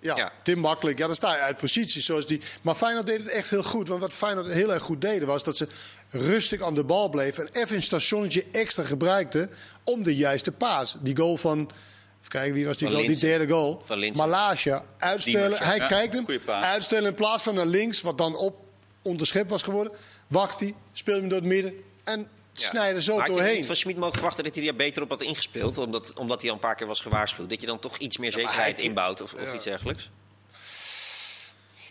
ja, 0.00 0.16
Ja. 0.16 0.32
te 0.42 0.56
makkelijk. 0.56 0.98
Ja, 0.98 1.06
dan 1.06 1.14
sta 1.14 1.34
je 1.34 1.40
uit 1.40 1.56
positie. 1.56 2.02
Zoals 2.02 2.26
die. 2.26 2.40
Maar 2.62 2.74
Feyenoord 2.74 3.06
deed 3.06 3.18
het 3.18 3.28
echt 3.28 3.50
heel 3.50 3.62
goed. 3.62 3.88
Want 3.88 4.00
wat 4.00 4.12
Feyenoord 4.14 4.46
heel 4.46 4.72
erg 4.72 4.82
goed 4.82 5.00
deden 5.00 5.28
was 5.28 5.42
dat 5.44 5.56
ze 5.56 5.68
rustig 6.12 6.62
aan 6.62 6.74
de 6.74 6.84
bal 6.84 7.08
bleven 7.08 7.46
en 7.52 7.62
even 7.62 7.76
een 7.76 7.82
stationnetje 7.82 8.44
extra 8.52 8.82
gebruikten 8.84 9.50
om 9.84 10.02
de 10.02 10.16
juiste 10.16 10.52
paas. 10.52 10.96
Die 11.00 11.16
goal 11.16 11.36
van. 11.36 11.58
Even 11.58 12.28
kijken, 12.28 12.54
wie 12.54 12.66
was 12.66 12.76
die 12.76 12.86
Van 12.86 12.96
goal? 12.96 13.08
Die 13.08 13.18
derde 13.18 13.48
goal. 13.48 13.82
Malasia. 14.14 14.84
Uitstellen. 14.98 15.40
Diemers, 15.40 15.58
ja. 15.62 15.66
Hij 15.68 15.76
Ja, 15.76 15.86
kijkt 15.86 16.14
hem. 16.14 16.26
Uitstellen 16.46 17.08
in 17.08 17.14
plaats 17.14 17.42
van 17.42 17.54
naar 17.54 17.66
links, 17.66 18.00
wat 18.00 18.18
dan 18.18 18.36
op 18.36 18.56
onderschept 19.02 19.50
was 19.50 19.62
geworden. 19.62 19.92
Wacht 20.26 20.60
hij, 20.60 20.74
speelt 20.92 21.18
hem 21.20 21.28
door 21.28 21.38
het 21.38 21.46
midden 21.48 21.74
en 22.04 22.28
snijden 22.52 23.02
zo 23.02 23.12
Maar 23.12 23.20
had 23.20 23.30
je 23.30 23.36
doorheen. 23.36 23.56
niet 23.56 23.66
van 23.66 23.76
Schmid 23.76 23.96
mogen 23.96 24.14
verwachten 24.14 24.44
dat 24.44 24.54
hij 24.54 24.66
er 24.66 24.76
beter 24.76 25.02
op 25.02 25.08
had 25.08 25.20
ingespeeld? 25.22 25.78
Omdat, 25.78 26.12
omdat 26.18 26.40
hij 26.40 26.50
al 26.50 26.56
een 26.56 26.62
paar 26.62 26.74
keer 26.74 26.86
was 26.86 27.00
gewaarschuwd. 27.00 27.50
Dat 27.50 27.60
je 27.60 27.66
dan 27.66 27.78
toch 27.78 27.98
iets 27.98 28.18
meer 28.18 28.32
zekerheid 28.32 28.76
hij- 28.76 28.84
inbouwt 28.84 29.22
of, 29.22 29.32
of 29.34 29.42
ja. 29.42 29.54
iets 29.54 29.64
dergelijks? 29.64 30.10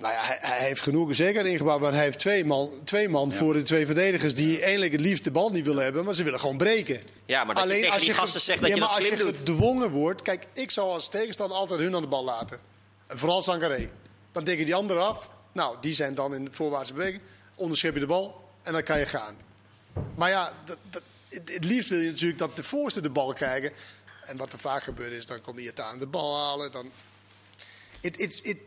Nou 0.02 0.14
ja, 0.14 0.22
hij, 0.22 0.38
hij 0.40 0.60
heeft 0.60 0.82
genoeg 0.82 1.16
zeker 1.16 1.46
ingebouwd. 1.46 1.82
Want 1.82 1.94
hij 1.94 2.04
heeft 2.04 2.20
twee 2.20 2.46
man, 2.46 2.82
twee 2.84 3.10
man 3.10 3.32
voor 3.32 3.54
de 3.54 3.62
twee 3.62 3.86
verdedigers 3.86 4.36
die 4.36 4.62
eigenlijk 4.62 4.92
het 4.92 5.02
liefst 5.02 5.24
de 5.24 5.32
bal 5.32 5.52
niet 5.52 5.66
willen 5.66 5.84
hebben. 5.84 6.06
Maar 6.06 6.14
ze 6.14 6.24
willen 6.24 6.40
gewoon 6.40 6.58
breken. 6.58 7.02
Ja, 7.26 7.44
maar 7.44 7.56
dat 7.56 7.64
je 7.64 7.80
tegen 7.80 8.00
die 8.00 8.14
gasten 8.14 8.42
zegt 8.42 8.60
dat 8.60 8.70
ja, 8.70 8.76
je 8.76 8.82
dat 8.82 8.90
als 8.90 9.06
slim 9.06 9.18
je 9.18 9.24
doet. 9.24 9.38
gedwongen 9.38 9.92
wordt. 9.92 10.22
Kijk, 10.22 10.48
ik 10.54 10.72
zou 10.72 10.90
als 10.90 11.10
tegenstander 11.10 11.58
altijd 11.58 11.80
hun 11.80 11.96
aan 11.96 12.02
de 12.02 12.08
bal 12.08 12.24
laten. 12.24 12.60
En 13.08 13.18
vooral 13.18 13.42
Sangaré. 13.42 13.90
Dan 14.32 14.46
je 14.46 14.66
die 14.66 14.76
anderen 14.76 15.08
af. 15.08 15.30
Nou, 15.52 15.78
die 15.82 15.94
zijn 15.94 16.16
dan 16.16 16.36
in 16.36 16.46
de 16.46 16.52
voorwaartse 16.52 16.94
beweging. 16.94 17.22
Onderschep 17.56 17.94
je 17.94 18.00
de 18.00 18.06
bal 18.06 18.50
en 18.62 18.74
dan 18.74 18.84
kan 18.84 19.00
je 19.00 19.06
gaan. 19.06 19.36
Maar 20.16 20.30
ja, 20.30 20.54
dat, 20.66 20.78
dat, 20.90 21.02
het, 21.30 21.52
het 21.54 21.66
liefst 21.66 21.90
wil 21.90 22.00
je 22.00 22.10
natuurlijk 22.10 22.40
dat 22.40 22.56
de 22.56 22.64
voorste 22.64 23.02
de 23.02 23.10
bal 23.10 23.34
krijgen. 23.34 23.72
En 24.26 24.38
wat 24.38 24.54
er 24.54 24.60
vaak 24.60 24.84
gebeurt 24.84 25.12
is, 25.12 25.26
dan 25.26 25.42
komt 25.42 25.60
Iataren 25.60 26.00
de 26.00 26.08
bal 26.08 26.38
halen. 26.38 26.72
Dan... 26.72 26.92
Het, 28.02 28.18
het, 28.18 28.42
het, 28.44 28.58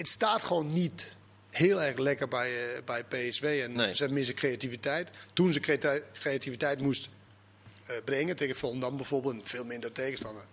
het 0.00 0.08
staat 0.08 0.42
gewoon 0.42 0.72
niet 0.72 1.16
heel 1.50 1.82
erg 1.82 1.98
lekker 1.98 2.28
bij, 2.28 2.74
eh, 2.76 2.82
bij 2.84 3.04
PSV. 3.04 3.60
En 3.64 3.72
Nee. 3.72 3.94
ze 3.94 4.08
missen 4.08 4.34
creativiteit. 4.34 5.08
Toen 5.32 5.52
ze 5.52 5.60
creati- 5.60 6.02
creativiteit 6.12 6.80
moest 6.80 7.08
eh, 7.86 7.96
brengen, 8.04 8.36
tegen 8.36 8.56
Volendam 8.56 8.96
bijvoorbeeld, 8.96 9.48
veel 9.48 9.64
minder 9.64 9.92
tegenstander. 9.92 10.44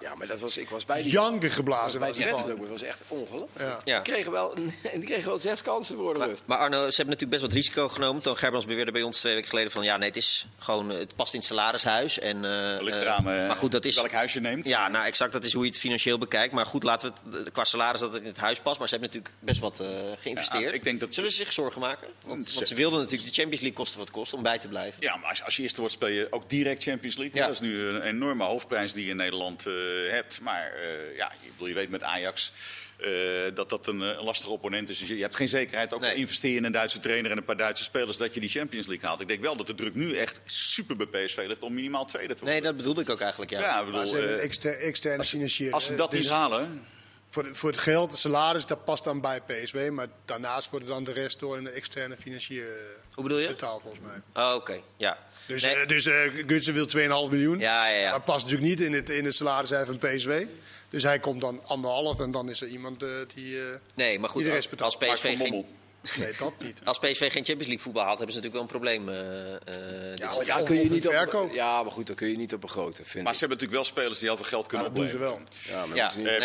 Nou, 0.00 0.02
Ja, 0.10 0.14
maar 0.14 0.26
dat 0.26 0.40
was, 0.40 0.56
ik 0.56 0.68
was 0.68 0.84
bij 0.84 1.02
die, 1.02 1.12
janken 1.12 1.50
geblazen. 1.50 1.98
bij 1.98 2.08
was 2.08 2.16
die 2.16 2.26
wedstrijd. 2.26 2.58
Dat 2.58 2.68
was 2.68 2.82
echt 2.82 3.00
ongelooflijk. 3.08 3.58
Ja. 3.58 3.80
Ja. 3.84 4.00
Die, 4.02 4.12
kregen 4.12 4.32
wel, 4.32 4.54
die 4.94 5.04
kregen 5.04 5.26
wel 5.28 5.38
zes 5.38 5.62
kansen 5.62 5.96
voor 5.96 6.12
de 6.12 6.18
Maar, 6.18 6.28
rust. 6.28 6.46
maar 6.46 6.58
Arno, 6.58 6.76
ze 6.76 6.96
hebben 6.96 7.04
natuurlijk 7.14 7.30
best 7.30 7.42
wat 7.42 7.52
risico 7.52 7.88
genomen. 7.88 8.22
Toon 8.22 8.36
Gerbrands 8.36 8.66
beweerde 8.66 8.92
bij 8.92 9.02
ons 9.02 9.18
twee 9.20 9.34
weken 9.34 9.48
geleden 9.48 9.70
van... 9.70 9.84
ja, 9.84 9.96
nee, 9.96 10.08
het, 10.08 10.16
is 10.16 10.46
gewoon, 10.58 10.88
het 10.88 11.16
past 11.16 11.32
in 11.32 11.38
het 11.38 11.48
salarishuis. 11.48 12.18
En, 12.18 12.44
eh, 12.44 12.82
Ligt 12.82 12.96
eh, 12.96 13.02
eraan 13.02 13.18
eh, 13.18 13.46
maar 13.46 13.56
goed, 13.56 13.72
dat 13.72 13.84
is, 13.84 13.94
welk 13.94 14.10
huis 14.12 14.32
je 14.32 14.40
neemt. 14.40 14.66
Ja, 14.66 14.88
nou 14.88 15.06
exact, 15.06 15.32
dat 15.32 15.44
is 15.44 15.52
hoe 15.52 15.64
je 15.64 15.70
het 15.70 15.78
financieel 15.78 16.18
bekijkt. 16.18 16.52
Maar 16.54 16.66
goed, 16.66 16.82
laten 16.82 17.12
we 17.24 17.36
het 17.38 17.52
qua 17.52 17.64
salaris 17.64 18.00
dat 18.00 18.12
het 18.12 18.22
in 18.22 18.28
het 18.28 18.36
huis 18.36 18.58
past. 18.60 18.78
Maar 18.78 18.88
ze 18.88 18.94
hebben 18.96 19.12
natuurlijk 19.14 19.42
best 19.44 19.60
wat 19.60 19.80
eh, 19.80 19.86
geïnvesteerd. 20.20 20.62
Ja, 20.62 20.70
ik 20.70 20.84
denk 20.84 21.00
dat- 21.00 21.14
Zullen 21.14 21.30
ze 21.30 21.36
zich 21.36 21.52
zorgen 21.52 21.80
maken? 21.80 22.08
Want, 22.26 22.48
Ze- 22.48 22.54
want 22.54 22.68
ze 22.68 22.74
wilden 22.74 22.98
natuurlijk 22.98 23.28
de 23.28 23.34
Champions 23.34 23.60
League 23.60 23.78
kosten 23.78 23.98
wat 23.98 24.10
kost 24.10 24.32
om 24.34 24.42
bij 24.42 24.58
te 24.58 24.68
blijven. 24.68 25.02
Ja, 25.02 25.16
maar 25.16 25.30
als, 25.30 25.42
als 25.44 25.56
je 25.56 25.62
eerste 25.62 25.80
wordt 25.80 25.94
speel 25.94 26.08
je 26.08 26.26
ook 26.30 26.50
direct 26.50 26.82
Champions 26.82 27.16
League. 27.16 27.36
Ja. 27.40 27.46
Dat 27.46 27.54
is 27.54 27.60
nu 27.60 27.80
een 27.82 28.02
enorme 28.02 28.44
hoofdprijs 28.44 28.92
die 28.92 29.08
in 29.10 29.16
Nederland 29.16 29.66
hebt. 30.10 30.40
Maar 30.40 30.72
eh, 30.72 31.16
ja, 31.16 31.32
je, 31.42 31.48
bedoel, 31.52 31.68
je 31.68 31.74
weet 31.74 31.90
met 31.90 32.02
Ajax 32.02 32.52
eh, 32.96 33.10
dat 33.54 33.70
dat 33.70 33.86
een, 33.86 34.02
eh, 34.02 34.08
een 34.08 34.24
lastige 34.24 34.50
opponent 34.50 34.88
is. 34.90 34.98
Dus 34.98 35.08
je, 35.08 35.16
je 35.16 35.22
hebt 35.22 35.36
geen 35.36 35.48
zekerheid, 35.48 35.92
ook 35.94 36.00
Nee. 36.00 36.14
investeer 36.14 36.50
je 36.50 36.56
in 36.56 36.64
een 36.64 36.72
Duitse 36.72 37.00
trainer 37.00 37.30
en 37.30 37.36
een 37.36 37.44
paar 37.44 37.56
Duitse 37.56 37.84
spelers, 37.84 38.16
dat 38.16 38.34
je 38.34 38.40
die 38.40 38.48
Champions 38.48 38.86
League 38.86 39.08
haalt. 39.08 39.20
Ik 39.20 39.28
denk 39.28 39.40
wel 39.40 39.56
dat 39.56 39.66
de 39.66 39.74
druk 39.74 39.94
nu 39.94 40.16
echt 40.16 40.40
super 40.44 40.96
bij 40.96 41.06
PSV 41.06 41.44
ligt 41.46 41.62
om 41.62 41.74
minimaal 41.74 42.04
tweede 42.06 42.34
te 42.34 42.40
worden. 42.40 42.54
Nee, 42.54 42.62
dat 42.68 42.76
bedoelde 42.76 43.00
ik 43.00 43.10
ook 43.10 43.20
eigenlijk, 43.20 43.50
ja. 43.50 43.60
ja, 43.60 43.84
bedoel, 43.84 44.06
ze 44.06 44.12
hebben 44.14 44.32
eh, 44.32 44.38
een 44.38 44.42
exter- 44.44 44.78
externe 44.78 45.24
financier. 45.24 45.72
als 45.72 45.86
ze 45.86 45.94
dat 45.94 46.10
Dus 46.10 46.20
niet 46.20 46.30
halen, 46.30 46.84
Voor, 47.30 47.42
de- 47.42 47.54
voor 47.54 47.70
het 47.70 47.78
geld, 47.78 48.10
het 48.10 48.18
salaris, 48.18 48.66
dat 48.66 48.84
past 48.84 49.04
dan 49.04 49.20
bij 49.20 49.40
PSV. 49.40 49.88
Maar 49.92 50.06
daarnaast 50.24 50.70
wordt 50.70 50.84
het 50.86 50.94
dan 50.94 51.04
de 51.04 51.12
rest 51.12 51.38
door 51.40 51.56
een 51.56 51.72
externe 51.72 52.16
financier 52.16 52.62
eh, 52.62 53.14
Hoe 53.14 53.22
bedoel 53.22 53.38
je? 53.38 53.46
betaald, 53.46 53.80
volgens 53.82 54.02
mij. 54.06 54.44
Oh, 54.44 54.54
oké, 54.54 54.80
ja. 54.96 55.18
Dus, 55.46 55.62
Nee, 55.62 55.74
eh, 55.74 55.86
dus 55.86 56.06
eh, 56.06 56.14
Gutsen 56.46 56.74
wil 56.74 56.86
2,5 57.26 57.30
miljoen. 57.30 57.58
Ja, 57.58 57.88
ja, 57.88 57.96
ja. 58.00 58.10
Maar 58.10 58.20
past 58.20 58.44
natuurlijk 58.44 58.70
niet 58.70 58.80
in 58.80 58.92
het, 58.92 59.10
in 59.10 59.24
het 59.24 59.34
salaris 59.34 59.70
van 59.86 59.98
PSV. 59.98 60.46
Dus 60.88 61.02
hij 61.02 61.18
komt 61.18 61.40
dan 61.40 61.60
anderhalf 61.66 62.20
en 62.20 62.30
dan 62.30 62.48
is 62.50 62.60
er 62.60 62.68
iemand 62.68 63.02
eh, 63.02 63.08
die, 63.34 63.58
eh 63.60 63.64
nee, 63.94 64.18
maar 64.18 64.28
goed, 64.28 64.42
die 64.42 64.50
de 64.50 64.54
rest 64.56 64.70
als 64.82 64.96
betaalt. 64.98 65.00
Mark 65.00 65.12
PSV, 65.34 65.38
Bommel. 65.38 65.68
Nee, 66.18 66.32
dat 66.38 66.52
niet. 66.58 66.80
als 66.84 66.98
PSV 66.98 67.18
geen 67.18 67.30
Champions 67.44 67.66
League 67.66 67.78
voetbal 67.80 68.04
haalt... 68.04 68.18
hebben 68.18 68.34
ze 68.36 68.40
natuurlijk 68.42 68.72
wel 68.72 68.80
een 68.80 69.02
probleem. 69.02 69.08
eh, 69.08 69.54
eh, 69.54 70.10
dit 70.10 70.18
Ja, 70.46 70.58
of- 70.60 70.64
kun 70.66 70.76
je 70.82 70.90
niet 70.90 71.06
op, 71.06 71.12
verkoop. 71.12 71.52
ja, 71.52 71.82
maar 71.82 71.92
goed, 71.92 72.06
dan 72.06 72.16
kun 72.16 72.28
je 72.28 72.36
niet 72.36 72.54
op 72.54 72.62
een 72.62 72.68
grote, 72.68 73.02
vind 73.04 73.24
Maar 73.24 73.32
ik. 73.32 73.38
ze 73.38 73.46
hebben 73.46 73.48
natuurlijk 73.58 73.72
wel 73.72 73.84
spelers 73.84 74.18
die 74.18 74.28
heel 74.28 74.36
veel 74.36 74.46
geld 74.46 74.60
Maar 74.72 74.82
kunnen 74.82 74.86
dat 74.94 74.96
doen 75.02 75.08
ze 75.10 75.18
wel. 75.18 75.40
Ja, 75.76 75.86
maar 75.86 75.96
Ja. 75.96 76.12
niet- 76.16 76.26
Eh, 76.26 76.38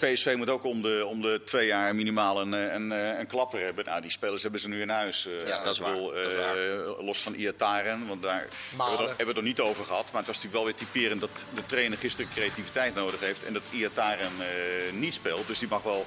Nee, 0.00 0.12
PSV, 0.14 0.34
moet 0.36 0.50
ook 0.50 0.64
om 0.64 0.82
de, 0.82 1.04
om 1.08 1.22
de 1.22 1.40
twee 1.44 1.66
jaar 1.66 1.94
minimaal 1.94 2.40
een, 2.40 2.54
eh, 2.54 2.72
een, 2.72 2.92
eh, 2.92 3.18
een 3.18 3.26
klapper 3.26 3.60
hebben. 3.60 3.84
Nou, 3.84 4.00
die 4.00 4.10
spelers 4.10 4.42
hebben 4.42 4.60
ze 4.60 4.68
nu 4.68 4.80
in 4.80 4.88
huis. 4.88 5.26
Eh, 5.26 5.46
Ja, 5.48 5.64
dat 5.64 5.72
is 5.72 5.78
waar. 5.80 5.92
bedoel, 5.92 6.06
Dat 6.10 6.16
is 6.26 6.32
eh, 6.32 6.38
waar. 6.38 6.56
los 7.04 7.18
van 7.18 7.34
Iataren, 7.34 8.06
want 8.06 8.22
daar 8.22 8.46
hebben 8.76 8.86
we, 8.86 8.92
het, 8.92 8.98
hebben 9.08 9.16
we 9.16 9.24
het 9.26 9.34
nog 9.34 9.44
niet 9.44 9.60
over 9.60 9.84
gehad. 9.84 10.04
Maar 10.12 10.22
het 10.22 10.26
was 10.26 10.36
natuurlijk 10.42 10.54
wel 10.54 10.64
weer 10.64 10.74
typerend 10.74 11.20
dat 11.20 11.30
de 11.54 11.66
trainer 11.66 11.98
gisteren 11.98 12.30
creativiteit 12.34 12.94
nodig 12.94 13.20
heeft. 13.20 13.44
En 13.44 13.52
dat 13.52 13.62
Iataren 13.70 14.30
eh, 14.40 14.92
niet 14.92 15.14
speelt. 15.14 15.46
Dus 15.46 15.58
die 15.58 15.68
mag 15.68 15.82
wel 15.82 16.06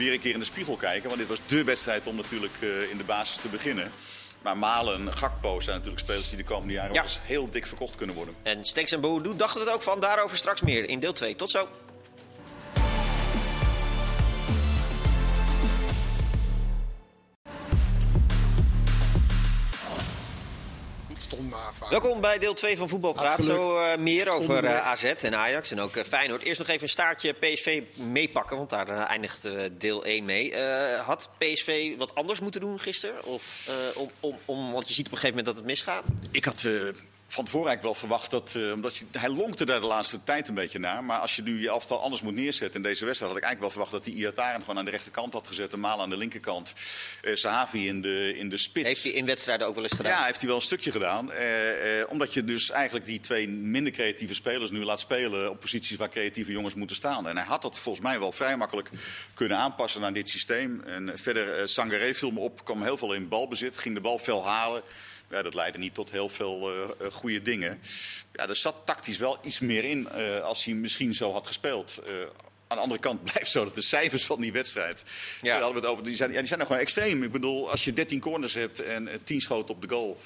weer 0.00 0.12
een 0.12 0.20
keer 0.20 0.32
in 0.32 0.38
de 0.38 0.44
spiegel 0.44 0.76
kijken. 0.76 1.06
Want 1.08 1.20
dit 1.20 1.28
was 1.28 1.40
dé 1.46 1.64
wedstrijd 1.64 2.06
om 2.06 2.16
natuurlijk 2.16 2.52
eh, 2.60 2.90
in 2.90 2.96
de 2.96 3.04
basis 3.04 3.36
te 3.36 3.48
beginnen. 3.48 3.90
Maar 4.42 4.58
Malen, 4.58 5.12
Gakpo 5.12 5.60
zijn 5.60 5.76
natuurlijk 5.76 6.02
spelers 6.04 6.28
die 6.28 6.36
de 6.38 6.44
komende 6.44 6.72
jaren 6.72 6.94
Ja. 6.94 7.04
heel 7.20 7.50
dik 7.50 7.66
verkocht 7.66 7.94
kunnen 7.94 8.16
worden. 8.16 8.34
En 8.42 8.64
Stenks 8.64 8.92
en 8.92 9.00
Boadu 9.00 9.36
dachten 9.36 9.60
we 9.60 9.66
het 9.66 9.74
ook 9.74 9.82
van. 9.82 10.00
Daarover 10.00 10.36
straks 10.36 10.60
meer 10.60 10.88
in 10.88 10.98
deel 11.00 11.12
2. 11.12 11.36
Tot 11.36 11.50
zo. 11.50 11.68
Welkom 21.90 22.20
bij 22.20 22.38
deel 22.38 22.54
2 22.54 22.76
van 22.76 22.88
Voetbalpraat. 22.88 23.42
Zo 23.42 23.76
eh, 23.76 23.98
meer 23.98 24.28
over 24.28 24.64
eh, 24.64 24.86
AZ 24.86 25.04
en 25.04 25.36
Ajax 25.36 25.70
en 25.70 25.80
ook 25.80 25.96
eh, 25.96 26.04
Feyenoord. 26.04 26.42
Eerst 26.42 26.58
nog 26.58 26.68
even 26.68 26.82
een 26.82 26.88
staartje 26.88 27.32
PSV 27.32 27.82
meepakken, 27.94 28.56
want 28.56 28.70
daar 28.70 28.88
eindigt 28.88 29.48
deel 29.78 30.04
1 30.04 30.24
mee. 30.24 30.52
Eh, 30.52 31.06
had 31.06 31.30
PSV 31.38 31.96
wat 31.96 32.14
anders 32.14 32.40
moeten 32.40 32.60
doen 32.60 32.80
gisteren? 32.80 33.24
Of, 33.24 33.68
eh, 33.68 34.00
om, 34.00 34.08
om, 34.20 34.36
om, 34.44 34.72
want 34.72 34.88
je 34.88 34.94
ziet 34.94 35.06
op 35.06 35.12
een 35.12 35.18
gegeven 35.18 35.36
moment 35.36 35.46
dat 35.46 35.56
het 35.56 35.64
misgaat. 35.64 36.04
Ik 36.30 36.44
had 36.44 36.64
eh, 36.64 36.88
van 37.32 37.44
tevoren 37.44 37.68
eigenlijk 37.68 38.00
wel 38.00 38.08
verwacht 38.08 38.30
dat. 38.30 38.54
eh, 38.64 38.72
omdat 38.72 38.96
je, 38.96 39.04
hij 39.12 39.28
lonkte 39.28 39.64
daar 39.64 39.80
de 39.80 39.86
laatste 39.86 40.22
tijd 40.24 40.48
een 40.48 40.54
beetje 40.54 40.78
naar. 40.78 41.04
Maar 41.04 41.18
als 41.18 41.36
je 41.36 41.42
nu 41.42 41.60
je 41.60 41.68
elftal 41.68 42.02
anders 42.02 42.22
moet 42.22 42.34
neerzetten 42.34 42.76
in 42.76 42.82
deze 42.82 43.04
wedstrijd. 43.04 43.32
had 43.32 43.40
ik 43.42 43.46
eigenlijk 43.46 43.60
wel 43.60 43.70
verwacht 43.84 44.04
dat 44.04 44.04
hij 44.14 44.22
Iataren 44.22 44.60
gewoon 44.60 44.78
aan 44.78 44.84
de 44.84 44.90
rechterkant 44.90 45.32
had 45.32 45.48
gezet. 45.48 45.72
En 45.72 45.80
Malen 45.80 46.02
aan 46.02 46.10
de 46.10 46.16
linkerkant. 46.16 46.72
eh 47.22 47.34
Sahavi 47.34 47.86
in 47.86 48.02
de, 48.02 48.34
in 48.36 48.48
de 48.48 48.58
spits. 48.58 48.86
Heeft 48.86 49.02
hij 49.02 49.12
in 49.12 49.26
wedstrijden 49.26 49.66
ook 49.66 49.74
wel 49.74 49.82
eens 49.82 49.92
gedaan? 49.92 50.12
Ja, 50.12 50.24
heeft 50.24 50.38
hij 50.38 50.46
wel 50.46 50.56
een 50.56 50.62
stukje 50.62 50.90
gedaan. 50.90 51.32
Eh, 51.32 51.48
omdat 52.08 52.34
je 52.34 52.44
dus 52.44 52.70
eigenlijk 52.70 53.06
die 53.06 53.20
twee 53.20 53.48
minder 53.48 53.92
creatieve 53.92 54.34
spelers 54.34 54.70
nu 54.70 54.84
laat 54.84 55.00
spelen 55.00 55.50
op 55.50 55.60
posities 55.60 55.96
waar 55.96 56.08
creatieve 56.08 56.52
jongens 56.52 56.74
moeten 56.74 56.96
staan. 56.96 57.28
En 57.28 57.36
hij 57.36 57.46
had 57.46 57.62
dat 57.62 57.78
volgens 57.78 58.04
mij 58.04 58.18
wel 58.18 58.32
vrij 58.32 58.56
makkelijk 58.56 58.90
kunnen 59.34 59.56
aanpassen 59.58 60.04
aan 60.04 60.12
dit 60.12 60.28
systeem. 60.30 60.82
En 60.86 61.12
verder, 61.14 61.68
Sangaré 61.68 62.14
viel 62.14 62.30
me 62.30 62.40
op, 62.40 62.64
kwam 62.64 62.82
heel 62.82 62.96
veel 62.98 63.14
in 63.14 63.28
balbezit, 63.28 63.76
ging 63.76 63.94
de 63.94 64.00
bal 64.00 64.18
fel 64.18 64.46
halen. 64.46 64.82
Ja, 65.30 65.42
dat 65.42 65.54
leidde 65.54 65.78
niet 65.78 65.94
tot 65.94 66.10
heel 66.10 66.28
veel 66.28 66.70
eh 66.72 67.06
eh, 67.06 67.12
goede 67.12 67.42
dingen. 67.42 67.80
Ja, 68.32 68.48
er 68.48 68.56
zat 68.56 68.74
tactisch 68.84 69.18
wel 69.18 69.38
iets 69.42 69.60
meer 69.60 69.84
in 69.84 70.08
eh, 70.08 70.40
als 70.40 70.64
hij 70.64 70.74
misschien 70.74 71.14
zo 71.14 71.32
had 71.32 71.46
gespeeld. 71.46 71.98
Eh, 72.06 72.12
aan 72.66 72.76
de 72.76 72.82
andere 72.82 73.00
kant 73.00 73.24
blijft 73.32 73.50
zo 73.50 73.64
dat 73.64 73.74
de 73.74 73.82
cijfers 73.82 74.24
van 74.26 74.40
die 74.40 74.52
wedstrijd. 74.52 75.02
Ja. 75.40 75.52
Daar 75.52 75.62
hadden 75.62 75.80
we 75.80 75.86
het 75.86 75.90
over, 75.96 76.04
die, 76.04 76.16
zijn, 76.16 76.30
ja, 76.32 76.38
die 76.38 76.46
zijn 76.46 76.58
nog 76.58 76.68
gewoon 76.68 76.82
extreem. 76.82 77.22
Ik 77.22 77.32
bedoel, 77.32 77.70
als 77.70 77.84
je 77.84 77.92
13 77.92 78.20
corners 78.20 78.54
hebt 78.54 78.80
en 78.80 79.08
eh, 79.08 79.18
10 79.24 79.40
schoten 79.40 79.74
op 79.74 79.82
de 79.82 79.88
goal. 79.88 80.20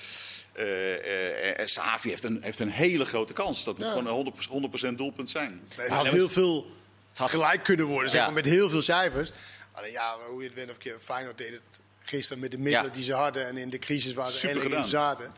eh 0.52 0.94
eh, 0.94 1.60
en 1.60 1.68
Sahavi 1.68 2.08
heeft 2.08 2.24
een, 2.24 2.38
heeft 2.42 2.58
een 2.58 2.70
hele 2.70 3.04
grote 3.06 3.32
kans. 3.32 3.64
Dat 3.64 3.76
moet 3.78 3.86
Ja. 3.86 3.92
gewoon 3.92 4.06
een 4.06 4.32
100%, 4.32 4.90
100% 4.92 4.94
doelpunt 4.96 5.30
zijn. 5.30 5.50
Nee, 5.76 5.86
het 5.86 5.94
had 5.96 6.06
heel 6.08 6.28
veel 6.28 6.66
gelijk 7.12 7.62
kunnen 7.64 7.86
worden, 7.86 8.10
zeg 8.10 8.20
maar, 8.20 8.32
met 8.32 8.44
heel 8.44 8.70
veel 8.70 8.82
cijfers. 8.82 9.30
Alleen 9.72 9.92
ja, 9.92 10.16
hoe 10.28 10.40
je 10.40 10.46
het 10.46 10.54
bent 10.54 10.70
of 10.70 10.78
keer 10.78 10.98
Feyenoord 11.00 11.38
deed 11.38 11.52
het 11.52 11.80
gisteren 12.04 12.42
met 12.42 12.50
de 12.50 12.58
middelen 12.58 12.86
Ja. 12.88 12.92
die 12.94 13.04
ze 13.04 13.12
hadden 13.12 13.46
en 13.46 13.56
in 13.56 13.70
de 13.70 13.78
crisis 13.78 14.14
waar 14.14 14.30
ze 14.30 14.46
eigenlijk 14.46 14.76
in 14.76 14.84
zaten. 14.84 15.32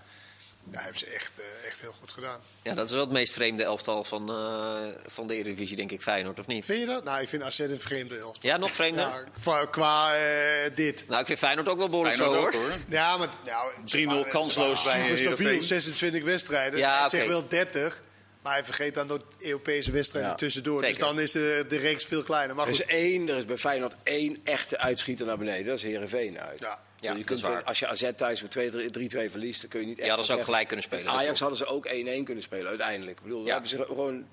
Ja, 0.72 0.80
hebben 0.80 0.98
ze 0.98 1.06
echt, 1.06 1.32
eh, 1.36 1.68
echt 1.68 1.80
heel 1.80 1.94
goed 2.00 2.12
gedaan. 2.12 2.40
Ja, 2.62 2.74
dat 2.74 2.86
is 2.86 2.92
wel 2.92 3.00
het 3.00 3.10
meest 3.10 3.32
vreemde 3.32 3.64
elftal 3.64 4.04
van, 4.04 4.28
eh, 4.30 4.82
van 5.06 5.26
de 5.26 5.34
Eredivisie, 5.34 5.76
denk 5.76 5.90
ik, 5.90 6.02
Feyenoord, 6.02 6.40
of 6.40 6.46
niet? 6.46 6.64
Vind 6.64 6.80
je 6.80 6.86
dat? 6.86 7.04
Nou, 7.04 7.20
ik 7.20 7.28
vind 7.28 7.42
AZ 7.42 7.58
een 7.58 7.80
vreemde 7.80 8.18
elftal. 8.18 8.50
Ja, 8.50 8.56
nog 8.56 8.70
vreemder? 8.70 9.02
Ja, 9.04 9.24
qua 9.40 9.64
qua, 9.64 10.14
eh, 10.14 10.70
dit. 10.74 11.04
Nou, 11.08 11.20
ik 11.20 11.26
vind 11.26 11.38
Feyenoord 11.38 11.68
ook 11.68 11.78
wel 11.78 11.88
behoorlijk 11.88 12.16
Feyenoord 12.16 12.40
zo, 12.40 12.46
ook, 12.46 12.52
hoor. 12.54 12.62
hoor. 12.70 12.78
Ja, 12.88 13.16
maar 13.16 13.28
nou, 13.44 13.72
3-0 13.84 14.20
maar, 14.20 14.28
kansloos 14.30 14.84
bij 14.84 14.92
super 15.00 15.16
stabiel, 15.16 15.36
Heerenveen. 15.36 15.62
26 15.62 16.22
wedstrijden. 16.22 16.78
Ja, 16.78 17.08
zegt 17.08 17.22
oké. 17.24 17.32
wel 17.32 17.48
30, 17.48 18.02
maar 18.46 18.54
hij 18.54 18.64
vergeet 18.64 18.94
dan 18.94 19.06
de 19.08 19.20
Europese 19.38 19.90
wedstrijden 19.92 20.30
Ja. 20.30 20.36
tussendoor. 20.36 20.80
Zeker. 20.82 20.98
Dus 20.98 21.06
dan 21.06 21.20
is 21.20 21.32
de, 21.32 21.64
de 21.68 21.76
reeks 21.78 22.04
veel 22.04 22.22
kleiner. 22.22 22.56
Maar 22.56 22.66
Er 22.66 22.72
is 22.72 22.84
één, 22.84 23.28
er 23.28 23.36
is 23.36 23.44
bij 23.44 23.56
Feyenoord 23.58 23.94
één 24.02 24.40
echte 24.44 24.78
uitschieter 24.78 25.26
naar 25.26 25.38
beneden. 25.38 25.66
Dat 25.66 25.76
is 25.76 25.82
Heerenveen 25.82 26.40
uit. 26.40 26.58
Ja. 26.58 26.78
Ja, 26.98 27.10
je 27.10 27.16
dat 27.16 27.26
kunt 27.26 27.38
is 27.38 27.44
waar. 27.44 27.54
wel- 27.54 27.62
als 27.64 27.78
je 27.78 27.86
AZ 27.86 28.10
thuis 28.16 28.42
met 28.42 28.50
2-3 28.50 28.90
3-2 28.90 29.30
verliest, 29.30 29.60
dan 29.60 29.70
kun 29.70 29.80
je 29.80 29.86
niet 29.86 29.98
echt 29.98 30.08
Ja, 30.08 30.16
ze 30.16 30.24
van 30.24 30.36
ook 30.38 30.44
gelijk 30.44 30.66
kunnen 30.66 30.84
spelen, 30.84 31.04
En 31.04 31.10
dat 31.10 31.20
Ajax 31.20 31.38
klopt. 31.38 31.58
hadden 31.58 31.68
ze 31.68 31.74
ook 31.74 31.86
1-1 32.20 32.24
kunnen 32.24 32.42
spelen 32.42 32.68
uiteindelijk. 32.68 33.16
Ik 33.16 33.22
bedoel, 33.22 33.38
daar 33.38 33.46
Ja. 33.46 33.52
hebben 33.52 33.70
ze 33.70 33.84
gewoon 33.86 34.14
eh 34.18 34.24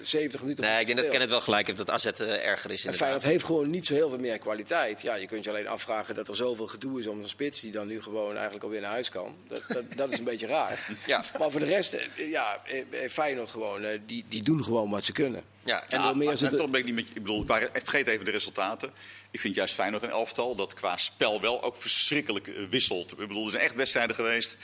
70 0.00 0.40
minuten 0.40 0.64
Nee, 0.64 0.80
ik 0.80 0.86
denk 0.86 0.98
dat. 0.98 1.08
Kenneth 1.08 1.28
wel 1.28 1.40
gelijk 1.40 1.66
heeft 1.66 1.78
dat 1.78 1.90
AZ 1.90 2.04
eh, 2.06 2.46
erger 2.46 2.70
is 2.70 2.84
En 2.84 2.92
inderdaad. 2.92 2.96
Feyenoord 2.96 3.22
heeft 3.24 3.44
gewoon 3.44 3.70
niet 3.70 3.86
zo 3.86 3.94
heel 3.94 4.08
veel 4.08 4.18
meer 4.18 4.38
kwaliteit. 4.38 5.02
Ja, 5.02 5.14
je 5.14 5.26
kunt 5.26 5.44
je 5.44 5.50
alleen 5.50 5.68
afvragen 5.68 6.14
dat 6.14 6.28
er 6.28 6.36
zoveel 6.36 6.66
gedoe 6.66 7.00
is 7.00 7.06
om 7.06 7.18
een 7.18 7.28
spits 7.28 7.60
die 7.60 7.72
dan 7.72 7.86
nu 7.86 8.02
gewoon 8.02 8.34
eigenlijk 8.34 8.64
alweer 8.64 8.80
naar 8.80 8.90
huis 8.90 9.08
kan. 9.08 9.36
Dat, 9.48 9.64
dat, 9.68 9.84
dat 9.96 10.12
is 10.12 10.18
een 10.18 10.24
beetje 10.24 10.46
raar. 10.46 10.86
Ja. 11.06 11.24
Maar 11.38 11.50
voor 11.50 11.60
de 11.60 11.66
rest, 11.66 11.92
eh, 11.92 12.30
ja, 12.30 12.62
eh, 12.64 13.04
eh, 13.04 13.10
Feyenoord 13.10 13.48
gewoon, 13.48 13.82
eh, 13.82 13.98
die, 14.06 14.24
die 14.28 14.42
doen 14.42 14.64
gewoon 14.64 14.90
wat 14.90 15.04
ze 15.04 15.12
kunnen. 15.12 15.42
Ja, 15.64 15.84
En 15.88 15.98
Ja, 15.98 16.04
wel 16.04 16.14
meer 16.14 16.38
maar 16.40 16.50
toch 16.50 16.70
ben 16.70 16.80
ik 16.80 16.86
niet 16.86 16.94
met 16.94 17.08
je. 17.08 17.14
Ik 17.14 17.22
bedoel, 17.22 17.42
ik 17.42 17.70
vergeet 17.82 18.06
even 18.06 18.24
de 18.24 18.30
resultaten. 18.30 18.90
Ik 19.30 19.40
vind 19.40 19.54
juist 19.54 19.74
Feyenoord 19.74 20.02
een 20.02 20.10
elftal 20.10 20.54
dat 20.54 20.74
qua 20.74 20.96
spel 20.96 21.40
wel 21.40 21.62
ook 21.62 21.76
verschrikkelijk 21.76 22.46
eh, 22.46 22.54
wisselt. 22.70 23.12
Ik 23.12 23.18
bedoel, 23.18 23.44
er 23.44 23.50
zijn 23.50 23.62
echt 23.62 23.74
wedstrijden 23.74 24.16
geweest. 24.16 24.56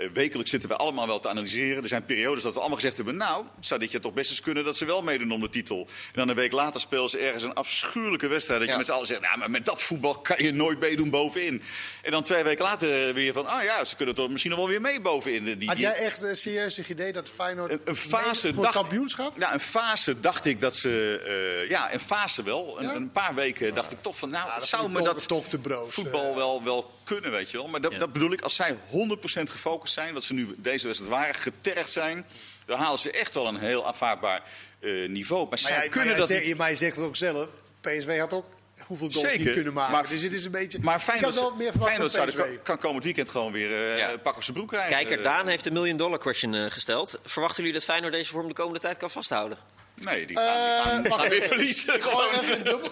Eh, 0.00 0.08
wekelijks 0.12 0.50
zitten 0.50 0.68
we 0.68 0.76
allemaal 0.76 1.06
wel 1.06 1.20
te 1.20 1.28
analyseren. 1.28 1.82
Er 1.82 1.88
zijn 1.88 2.04
periodes 2.04 2.42
dat 2.42 2.52
we 2.52 2.58
allemaal 2.58 2.76
gezegd 2.78 2.96
hebben... 2.96 3.16
nou, 3.16 3.44
zou 3.60 3.80
dit 3.80 3.92
jaar 3.92 4.00
toch 4.00 4.12
best 4.12 4.30
eens 4.30 4.40
kunnen 4.40 4.64
dat 4.64 4.76
ze 4.76 4.84
wel 4.84 5.02
meedoen 5.02 5.32
om 5.32 5.40
de 5.40 5.50
titel. 5.50 5.78
En 5.88 6.12
dan 6.12 6.28
een 6.28 6.34
week 6.34 6.52
later 6.52 6.80
spelen 6.80 7.10
ze 7.10 7.18
ergens 7.18 7.42
een 7.44 7.54
afschuwelijke 7.54 8.26
wedstrijd. 8.28 8.60
Dat 8.60 8.68
je 8.70 8.76
met 8.76 8.86
z'n 8.86 8.92
allen 8.92 9.06
zegt, 9.06 9.20
nou, 9.20 9.38
maar 9.38 9.50
met 9.50 9.64
dat 9.64 9.82
voetbal 9.82 10.18
kan 10.18 10.44
je 10.44 10.52
nooit 10.52 10.80
meedoen 10.80 11.10
bovenin. 11.10 11.62
En 12.02 12.10
dan 12.10 12.22
twee 12.22 12.42
weken 12.42 12.64
later 12.64 13.14
weer 13.14 13.32
van... 13.32 13.46
ah 13.46 13.62
ja, 13.62 13.84
ze 13.84 13.96
kunnen 13.96 14.14
toch 14.14 14.28
misschien 14.28 14.50
nog 14.50 14.60
wel 14.60 14.68
weer 14.68 14.80
mee 14.80 15.00
bovenin. 15.00 15.58
Die, 15.58 15.68
Had 15.68 15.78
jij 15.78 15.94
echt 15.94 16.22
een 16.22 16.36
serieus 16.36 16.76
het 16.76 16.88
idee 16.88 17.12
dat 17.12 17.30
Feyenoord 17.30 17.70
een, 17.72 17.80
een 17.84 17.96
fase 17.96 18.54
voor 18.54 18.62
dacht, 18.62 18.74
kampioenschap? 18.74 19.38
Ja, 19.38 19.52
een 19.54 19.60
fase 19.60 20.20
dacht 20.20 20.44
ik 20.44 20.60
dat 20.60 20.76
ze. 20.76 21.20
eh, 21.62 21.68
ja, 21.70 21.92
een 21.92 22.00
fase 22.00 22.42
wel. 22.42 22.78
Een, 22.78 22.84
Ja? 22.86 22.94
een 22.94 23.12
paar 23.12 23.34
weken 23.34 23.74
dacht 23.74 23.92
ik 23.92 23.98
toch 24.02 24.18
van. 24.18 24.30
Nou, 24.30 24.46
Ja, 24.48 24.54
dat 24.54 24.66
zou 24.68 24.90
me 24.90 25.02
dat 25.02 25.14
toch- 25.14 25.24
toch 25.26 25.46
te 25.48 25.58
broos, 25.58 25.94
voetbal 25.94 26.30
eh. 26.30 26.36
wel, 26.36 26.64
wel 26.64 26.90
kunnen, 27.14 27.30
weet 27.30 27.50
je 27.50 27.56
wel. 27.56 27.68
Maar 27.68 27.80
dat, 27.80 27.92
Ja. 27.92 27.98
dat 27.98 28.12
bedoel 28.12 28.32
ik, 28.32 28.40
als 28.40 28.56
zij 28.56 28.76
100% 28.90 29.50
gefocust 29.50 29.94
zijn, 29.94 30.14
wat 30.14 30.24
ze 30.24 30.34
nu 30.34 30.54
deze 30.56 30.86
wedstrijd 30.86 31.12
waren, 31.14 31.34
getergd 31.34 31.90
zijn, 31.90 32.26
dan 32.66 32.78
halen 32.78 32.98
ze 32.98 33.10
echt 33.10 33.34
wel 33.34 33.46
een 33.46 33.58
heel 33.58 33.86
aanvaardbaar 33.86 34.42
eh, 34.80 35.08
niveau. 35.08 35.40
Maar, 35.40 35.50
Maar 35.50 35.58
zij 35.58 35.70
jij, 35.76 35.88
kunnen 35.88 36.08
maar 36.08 36.18
dat 36.18 36.28
jij, 36.28 36.36
niet. 36.36 36.46
zegt, 36.46 36.58
maar 36.58 36.70
je 36.70 36.76
zegt 36.76 36.96
het 36.96 37.04
ook 37.04 37.16
zelf. 37.16 37.48
PSV 37.80 38.18
had 38.18 38.32
ook 38.32 38.44
hoeveel 38.86 39.10
goals 39.10 39.26
Zeker, 39.28 39.44
niet 39.44 39.54
kunnen 39.54 39.72
maken. 39.72 39.92
maar- 39.92 40.08
dus 40.08 40.22
het 40.22 40.32
is 40.32 40.44
een 40.44 40.50
beetje... 40.50 40.78
Maar 40.80 41.00
Feyenoord, 41.00 41.34
wel 41.34 41.54
meer 41.54 41.70
verwacht 41.70 41.88
Feyenoord 41.90 42.12
zou 42.12 42.30
de- 42.30 42.58
kan 42.62 42.78
komend 42.78 43.04
weekend 43.04 43.28
gewoon 43.28 43.52
weer 43.52 43.72
eh 43.72 43.98
Ja. 43.98 44.16
pak 44.16 44.36
op 44.36 44.42
zijn 44.42 44.56
broek 44.56 44.68
krijgen. 44.68 44.90
Kijker 44.92 45.18
Eh, 45.18 45.24
Daan 45.24 45.46
heeft 45.48 45.66
een 45.66 45.72
million 45.72 45.96
dollar 45.96 46.18
question 46.18 46.54
eh, 46.54 46.70
gesteld. 46.70 47.20
Verwachten 47.24 47.56
jullie 47.62 47.78
dat 47.78 47.84
Feyenoord 47.88 48.12
deze 48.12 48.30
vorm 48.32 48.48
de 48.48 48.54
komende 48.54 48.80
tijd 48.80 48.96
kan 48.96 49.10
vasthouden? 49.10 49.58
Nee, 50.00 50.26
die 50.26 50.36
gaan, 50.36 51.02
die 51.02 51.12
gaan, 51.12 51.24
Eh, 51.24 51.28
weer 51.30 51.42
verliezen. 51.42 51.94
Ik 51.94 52.02
gooi 52.02 52.28
gewoon. 52.28 52.44
even 52.44 52.58
een 52.58 52.64
dubbel. 52.64 52.90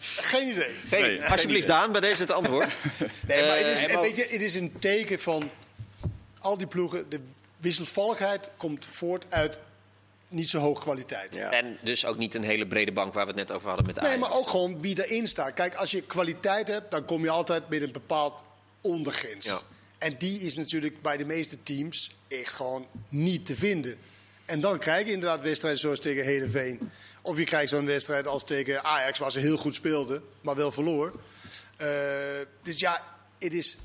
Geen 0.00 0.48
idee. 0.48 0.70
Geen, 0.88 1.02
Nee, 1.02 1.24
alsjeblieft, 1.24 1.68
Daan, 1.68 1.92
bij 1.92 2.00
deze 2.00 2.22
het 2.22 2.30
antwoord. 2.32 2.68
Nee, 3.26 3.46
maar 3.46 3.56
het 3.56 3.66
is, 3.66 3.82
en 3.82 3.92
maar- 3.92 4.02
weet 4.02 4.16
je, 4.16 4.26
het 4.30 4.40
is 4.40 4.54
een 4.54 4.78
teken 4.78 5.20
van 5.20 5.50
al 6.40 6.58
die 6.58 6.66
ploegen. 6.66 7.08
De 7.08 7.20
wisselvalligheid 7.56 8.50
komt 8.56 8.86
voort 8.90 9.24
uit 9.28 9.58
niet 10.28 10.48
zo 10.48 10.58
hoge 10.58 10.80
kwaliteit. 10.80 11.34
Ja. 11.34 11.50
En 11.50 11.78
dus 11.82 12.06
ook 12.06 12.16
niet 12.16 12.34
een 12.34 12.42
hele 12.44 12.66
brede 12.66 12.92
bank 12.92 13.14
waar 13.14 13.22
we 13.26 13.30
het 13.30 13.48
net 13.48 13.52
over 13.52 13.68
hadden 13.68 13.86
met 13.86 13.98
Ajax. 13.98 14.12
Nee, 14.14 14.20
maar 14.22 14.32
ook 14.38 14.48
gewoon 14.48 14.80
wie 14.80 15.04
erin 15.06 15.28
staat. 15.28 15.54
Kijk, 15.54 15.74
als 15.74 15.90
je 15.90 16.00
kwaliteit 16.02 16.68
hebt, 16.68 16.90
dan 16.90 17.04
kom 17.04 17.22
je 17.22 17.30
altijd 17.30 17.68
met 17.68 17.82
een 17.82 17.92
bepaald 17.92 18.44
ondergrens. 18.80 19.46
Ja. 19.46 19.60
En 19.98 20.14
die 20.18 20.40
is 20.40 20.56
natuurlijk 20.56 21.02
bij 21.02 21.16
de 21.16 21.24
meeste 21.24 21.62
teams 21.62 22.16
echt 22.28 22.52
gewoon 22.52 22.86
niet 23.08 23.46
te 23.46 23.56
vinden. 23.56 23.98
En 24.44 24.60
dan 24.60 24.78
krijg 24.78 25.06
je 25.06 25.12
inderdaad 25.12 25.42
wedstrijden 25.42 25.80
zoals 25.80 26.00
tegen 26.00 26.24
Heerenveen. 26.24 26.90
Of 27.22 27.38
je 27.38 27.44
krijgt 27.44 27.68
zo'n 27.68 27.86
wedstrijd 27.86 28.26
als 28.26 28.44
tegen 28.44 28.84
Ajax, 28.84 29.18
waar 29.18 29.30
ze 29.32 29.38
heel 29.38 29.56
goed 29.56 29.74
speelden, 29.74 30.22
maar 30.40 30.56
wel 30.56 30.72
verloor. 30.72 31.12
Eh, 31.76 31.88
dus 32.62 32.80
ja, 32.80 33.04
het 33.38 33.52
is 33.52 33.78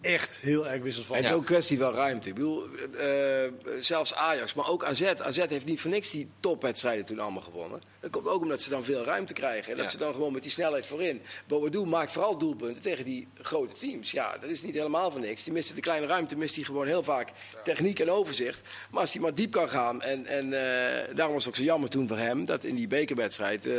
echt 0.00 0.38
heel 0.40 0.66
erg 0.66 0.74
En 0.74 0.82
wisselvallig. 0.82 1.22
het 1.22 1.30
is 1.30 1.36
ook 1.36 1.42
een 1.42 1.54
kwestie 1.54 1.78
van 1.78 1.94
ruimte. 1.94 2.28
Ik 2.28 2.34
bedoel, 2.34 2.66
eh, 2.98 3.52
zelfs 3.80 4.14
Ajax, 4.14 4.54
maar 4.54 4.68
ook 4.68 4.84
AZ. 4.84 5.02
AZ 5.02 5.46
heeft 5.48 5.64
niet 5.64 5.80
voor 5.80 5.90
niks 5.90 6.10
die 6.10 6.28
topwedstrijden 6.40 7.04
toen 7.04 7.18
allemaal 7.18 7.42
gewonnen. 7.42 7.82
Dat 8.02 8.10
komt 8.10 8.26
ook 8.26 8.42
omdat 8.42 8.62
ze 8.62 8.70
dan 8.70 8.84
veel 8.84 9.04
ruimte 9.04 9.32
krijgen. 9.32 9.70
En 9.70 9.76
dat 9.76 9.84
Ja. 9.84 9.90
ze 9.90 9.96
dan 9.98 10.12
gewoon 10.12 10.32
met 10.32 10.42
die 10.42 10.50
snelheid 10.52 10.86
voorin. 10.86 11.22
Boadu 11.46 11.84
maakt 11.86 12.12
vooral 12.12 12.38
doelpunten 12.38 12.82
tegen 12.82 13.04
die 13.04 13.28
grote 13.42 13.74
teams. 13.74 14.10
Ja, 14.10 14.38
dat 14.40 14.50
is 14.50 14.62
niet 14.62 14.74
helemaal 14.74 15.10
voor 15.10 15.20
niks. 15.20 15.42
Die 15.44 15.52
mist 15.52 15.74
de 15.74 15.80
kleine 15.80 16.06
ruimte, 16.06 16.36
mist 16.36 16.54
hij 16.54 16.64
gewoon 16.64 16.86
heel 16.86 17.02
vaak 17.02 17.28
techniek 17.64 18.00
en 18.00 18.10
overzicht. 18.10 18.68
Maar 18.90 19.00
als 19.00 19.12
hij 19.12 19.22
maar 19.22 19.34
diep 19.34 19.50
kan 19.50 19.68
gaan. 19.68 20.02
En, 20.02 20.26
en 20.26 20.44
eh, 20.52 21.14
daarom 21.16 21.34
was 21.34 21.44
het 21.44 21.52
ook 21.54 21.58
zo 21.60 21.64
jammer 21.66 21.90
toen 21.90 22.08
voor 22.08 22.16
hem 22.18 22.44
dat 22.44 22.64
in 22.64 22.74
die 22.74 22.88
bekerwedstrijd 22.88 23.66
eh, 23.66 23.74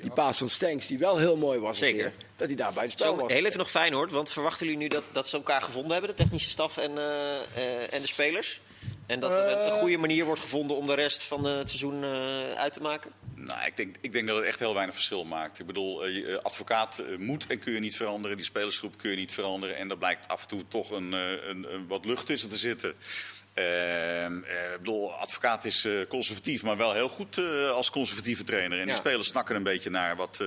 die 0.00 0.10
paas 0.10 0.38
van 0.38 0.48
Stenks, 0.50 0.86
die 0.86 0.98
wel 0.98 1.16
heel 1.16 1.36
mooi 1.36 1.58
was, 1.58 1.78
Zeker. 1.78 2.00
keer, 2.02 2.12
dat 2.36 2.46
hij 2.46 2.56
daar 2.56 2.72
bij 2.72 2.82
het 2.82 2.92
spel 2.92 3.14
Zo, 3.14 3.20
was. 3.20 3.32
heel 3.32 3.44
even 3.44 3.58
nog 3.58 3.70
Feyenoord, 3.70 4.12
want 4.12 4.30
verwachten 4.30 4.66
jullie 4.66 4.80
nu 4.82 4.88
dat, 4.88 5.04
dat 5.12 5.28
ze 5.28 5.36
elkaar 5.36 5.62
gevonden 5.62 5.92
hebben, 5.92 6.10
de 6.10 6.22
technische 6.22 6.50
staf 6.50 6.76
en, 6.76 6.98
eh, 6.98 7.94
en 7.94 8.00
de 8.00 8.06
spelers? 8.06 8.60
En 9.08 9.20
dat 9.20 9.30
er 9.30 9.48
een, 9.52 9.66
een 9.66 9.72
goede 9.78 9.98
manier 9.98 10.24
wordt 10.24 10.40
gevonden 10.40 10.76
om 10.76 10.86
de 10.86 10.94
rest 10.94 11.22
van 11.22 11.46
eh, 11.48 11.56
het 11.56 11.68
seizoen 11.68 12.04
eh, 12.04 12.52
uit 12.52 12.72
te 12.72 12.80
maken? 12.80 13.10
Nou, 13.34 13.66
ik 13.66 13.76
denk, 13.76 13.96
ik 14.00 14.12
denk 14.12 14.26
dat 14.26 14.36
het 14.36 14.44
echt 14.46 14.58
heel 14.58 14.74
weinig 14.74 14.94
verschil 14.94 15.24
maakt. 15.24 15.58
Ik 15.58 15.66
bedoel, 15.66 16.04
eh, 16.04 16.14
je, 16.16 16.26
eh, 16.26 16.38
advocaat 16.42 16.98
eh, 16.98 17.16
moet 17.18 17.46
en 17.48 17.58
kun 17.58 17.72
je 17.72 17.80
niet 17.80 17.96
veranderen. 17.96 18.36
Die 18.36 18.46
spelersgroep 18.46 18.98
kun 18.98 19.10
je 19.10 19.16
niet 19.16 19.32
veranderen. 19.32 19.76
En 19.76 19.90
er 19.90 19.98
blijkt 19.98 20.28
af 20.28 20.42
en 20.42 20.48
toe 20.48 20.68
toch 20.68 20.90
een, 20.90 21.12
eh, 21.14 21.48
een, 21.48 21.74
een 21.74 21.86
wat 21.86 22.04
lucht 22.04 22.26
tussen 22.26 22.48
te 22.50 22.56
zitten. 22.56 22.94
Ehm, 23.54 24.42
eh, 24.44 24.72
ik 24.72 24.78
bedoel, 24.78 25.12
advocaat 25.12 25.64
is 25.64 25.84
eh, 25.84 25.92
conservatief, 26.08 26.62
maar 26.62 26.76
wel 26.76 26.92
heel 26.92 27.08
goed 27.08 27.38
eh, 27.38 27.70
als 27.70 27.90
conservatieve 27.90 28.44
trainer. 28.44 28.72
En 28.72 28.78
Ja. 28.78 28.84
die 28.92 28.94
spelers 28.94 29.28
snakken 29.28 29.56
een 29.56 29.62
beetje 29.62 29.90
naar 29.90 30.16
wat 30.16 30.38
eh, 30.40 30.46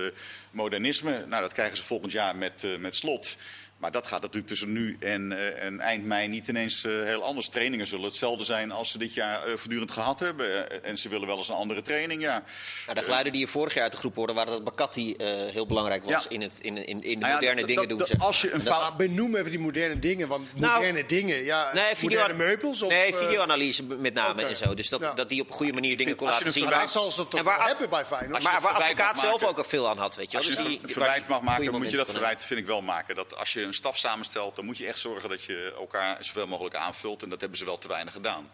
modernisme. 0.50 1.26
Nou, 1.26 1.42
dat 1.42 1.52
krijgen 1.52 1.76
ze 1.76 1.82
volgend 1.82 2.12
jaar 2.12 2.36
met, 2.36 2.64
eh, 2.64 2.76
met 2.76 2.96
slot. 2.96 3.36
Maar 3.82 3.90
dat 3.92 4.06
gaat 4.06 4.20
natuurlijk 4.20 4.46
tussen 4.48 4.72
nu 4.72 4.96
en, 5.00 5.32
eh, 5.32 5.64
en 5.64 5.80
eind 5.80 6.04
mei 6.04 6.28
niet 6.28 6.48
ineens 6.48 6.84
eh, 6.84 6.92
heel 7.02 7.22
anders. 7.24 7.48
Trainingen 7.48 7.86
zullen 7.86 8.04
hetzelfde 8.04 8.44
zijn 8.44 8.70
als 8.70 8.90
ze 8.90 8.98
dit 8.98 9.14
jaar 9.14 9.42
eh, 9.44 9.52
voortdurend 9.56 9.90
gehad 9.90 10.20
hebben. 10.20 10.84
En 10.84 10.98
ze 10.98 11.08
willen 11.08 11.26
wel 11.26 11.36
eens 11.36 11.48
een 11.48 11.54
andere 11.54 11.82
training, 11.82 12.20
ja. 12.22 12.42
Nou, 12.86 12.98
de 12.98 13.04
geluiden 13.04 13.32
die 13.32 13.40
je 13.40 13.46
vorig 13.48 13.74
jaar 13.74 13.82
uit 13.82 13.92
de 13.92 13.98
groep 13.98 14.14
hoorde, 14.14 14.32
waren 14.32 14.52
dat 14.52 14.64
Bakati 14.64 15.14
eh, 15.14 15.26
heel 15.28 15.66
belangrijk 15.66 16.04
was 16.04 16.22
Ja. 16.24 16.30
in, 16.30 16.40
het, 16.40 16.58
in, 16.60 16.76
in, 16.76 16.86
in 16.86 17.00
de 17.00 17.16
Nou 17.16 17.28
ja, 17.28 17.34
moderne 17.34 17.64
dingen 17.64 17.88
doen. 17.88 18.04
als 18.18 18.40
je 18.42 18.52
een 18.52 18.62
benoem 18.96 19.36
even 19.36 19.50
die 19.50 19.58
moderne 19.60 19.98
dingen. 19.98 20.28
Want 20.28 20.56
Nou, 20.58 20.74
moderne 20.74 21.06
dingen, 21.06 21.42
ja, 21.44 21.70
Nee, 21.74 21.84
video, 21.96 22.18
moderne 22.20 22.44
meubels? 22.44 22.82
Of, 22.82 22.88
nee, 22.90 23.14
videoanalyse 23.14 23.82
met 23.84 24.14
name 24.14 24.42
en 24.44 24.56
zo. 24.56 24.74
Dus 24.74 24.88
dat, 24.88 25.00
Ja. 25.00 25.12
dat 25.12 25.28
die 25.28 25.40
op 25.40 25.48
een 25.48 25.54
goede 25.54 25.72
manier 25.72 25.96
dingen 25.96 26.16
kon 26.16 26.26
als 26.26 26.38
je 26.38 26.44
laten 26.44 26.60
zien. 26.60 26.68
Maar 26.70 26.78
daar 26.78 26.88
zal 26.88 27.10
ze 27.10 27.28
toch 27.28 27.38
En 27.40 27.44
waar- 27.46 27.58
wel 27.58 27.66
hebben 27.66 27.90
bij 27.90 28.04
Feyenoord. 28.04 28.42
Maar 28.42 28.56
een 28.56 28.62
waar 28.62 28.72
advocaat 28.72 29.18
zelf 29.18 29.42
ook 29.44 29.58
al 29.58 29.64
veel 29.64 29.88
aan 29.88 29.98
had, 29.98 30.16
weet 30.16 30.30
je 30.30 30.36
wel. 30.38 30.46
Als 30.46 30.56
je 30.56 30.62
Dus 30.64 30.78
een 30.82 30.88
verwijt 30.92 31.28
mag 31.28 31.40
maken, 31.40 31.72
moet 31.72 31.90
je 31.90 31.96
dat 31.96 32.10
verwijt, 32.10 32.44
vind 32.44 32.60
ik 32.60 32.66
wel 32.66 32.82
maken. 32.82 33.14
Dat 33.14 33.36
als 33.38 33.52
je 33.52 33.70
een 33.72 33.78
staf 33.78 33.98
samenstelt, 33.98 34.56
dan 34.56 34.64
moet 34.64 34.78
je 34.78 34.86
echt 34.86 34.98
zorgen 34.98 35.28
dat 35.28 35.44
je 35.44 35.74
elkaar 35.78 36.24
zoveel 36.24 36.46
mogelijk 36.46 36.74
aanvult. 36.74 37.22
En 37.22 37.28
dat 37.28 37.40
hebben 37.40 37.58
ze 37.58 37.64
wel 37.64 37.78
te 37.78 37.88
weinig 37.88 38.12
gedaan. 38.12 38.50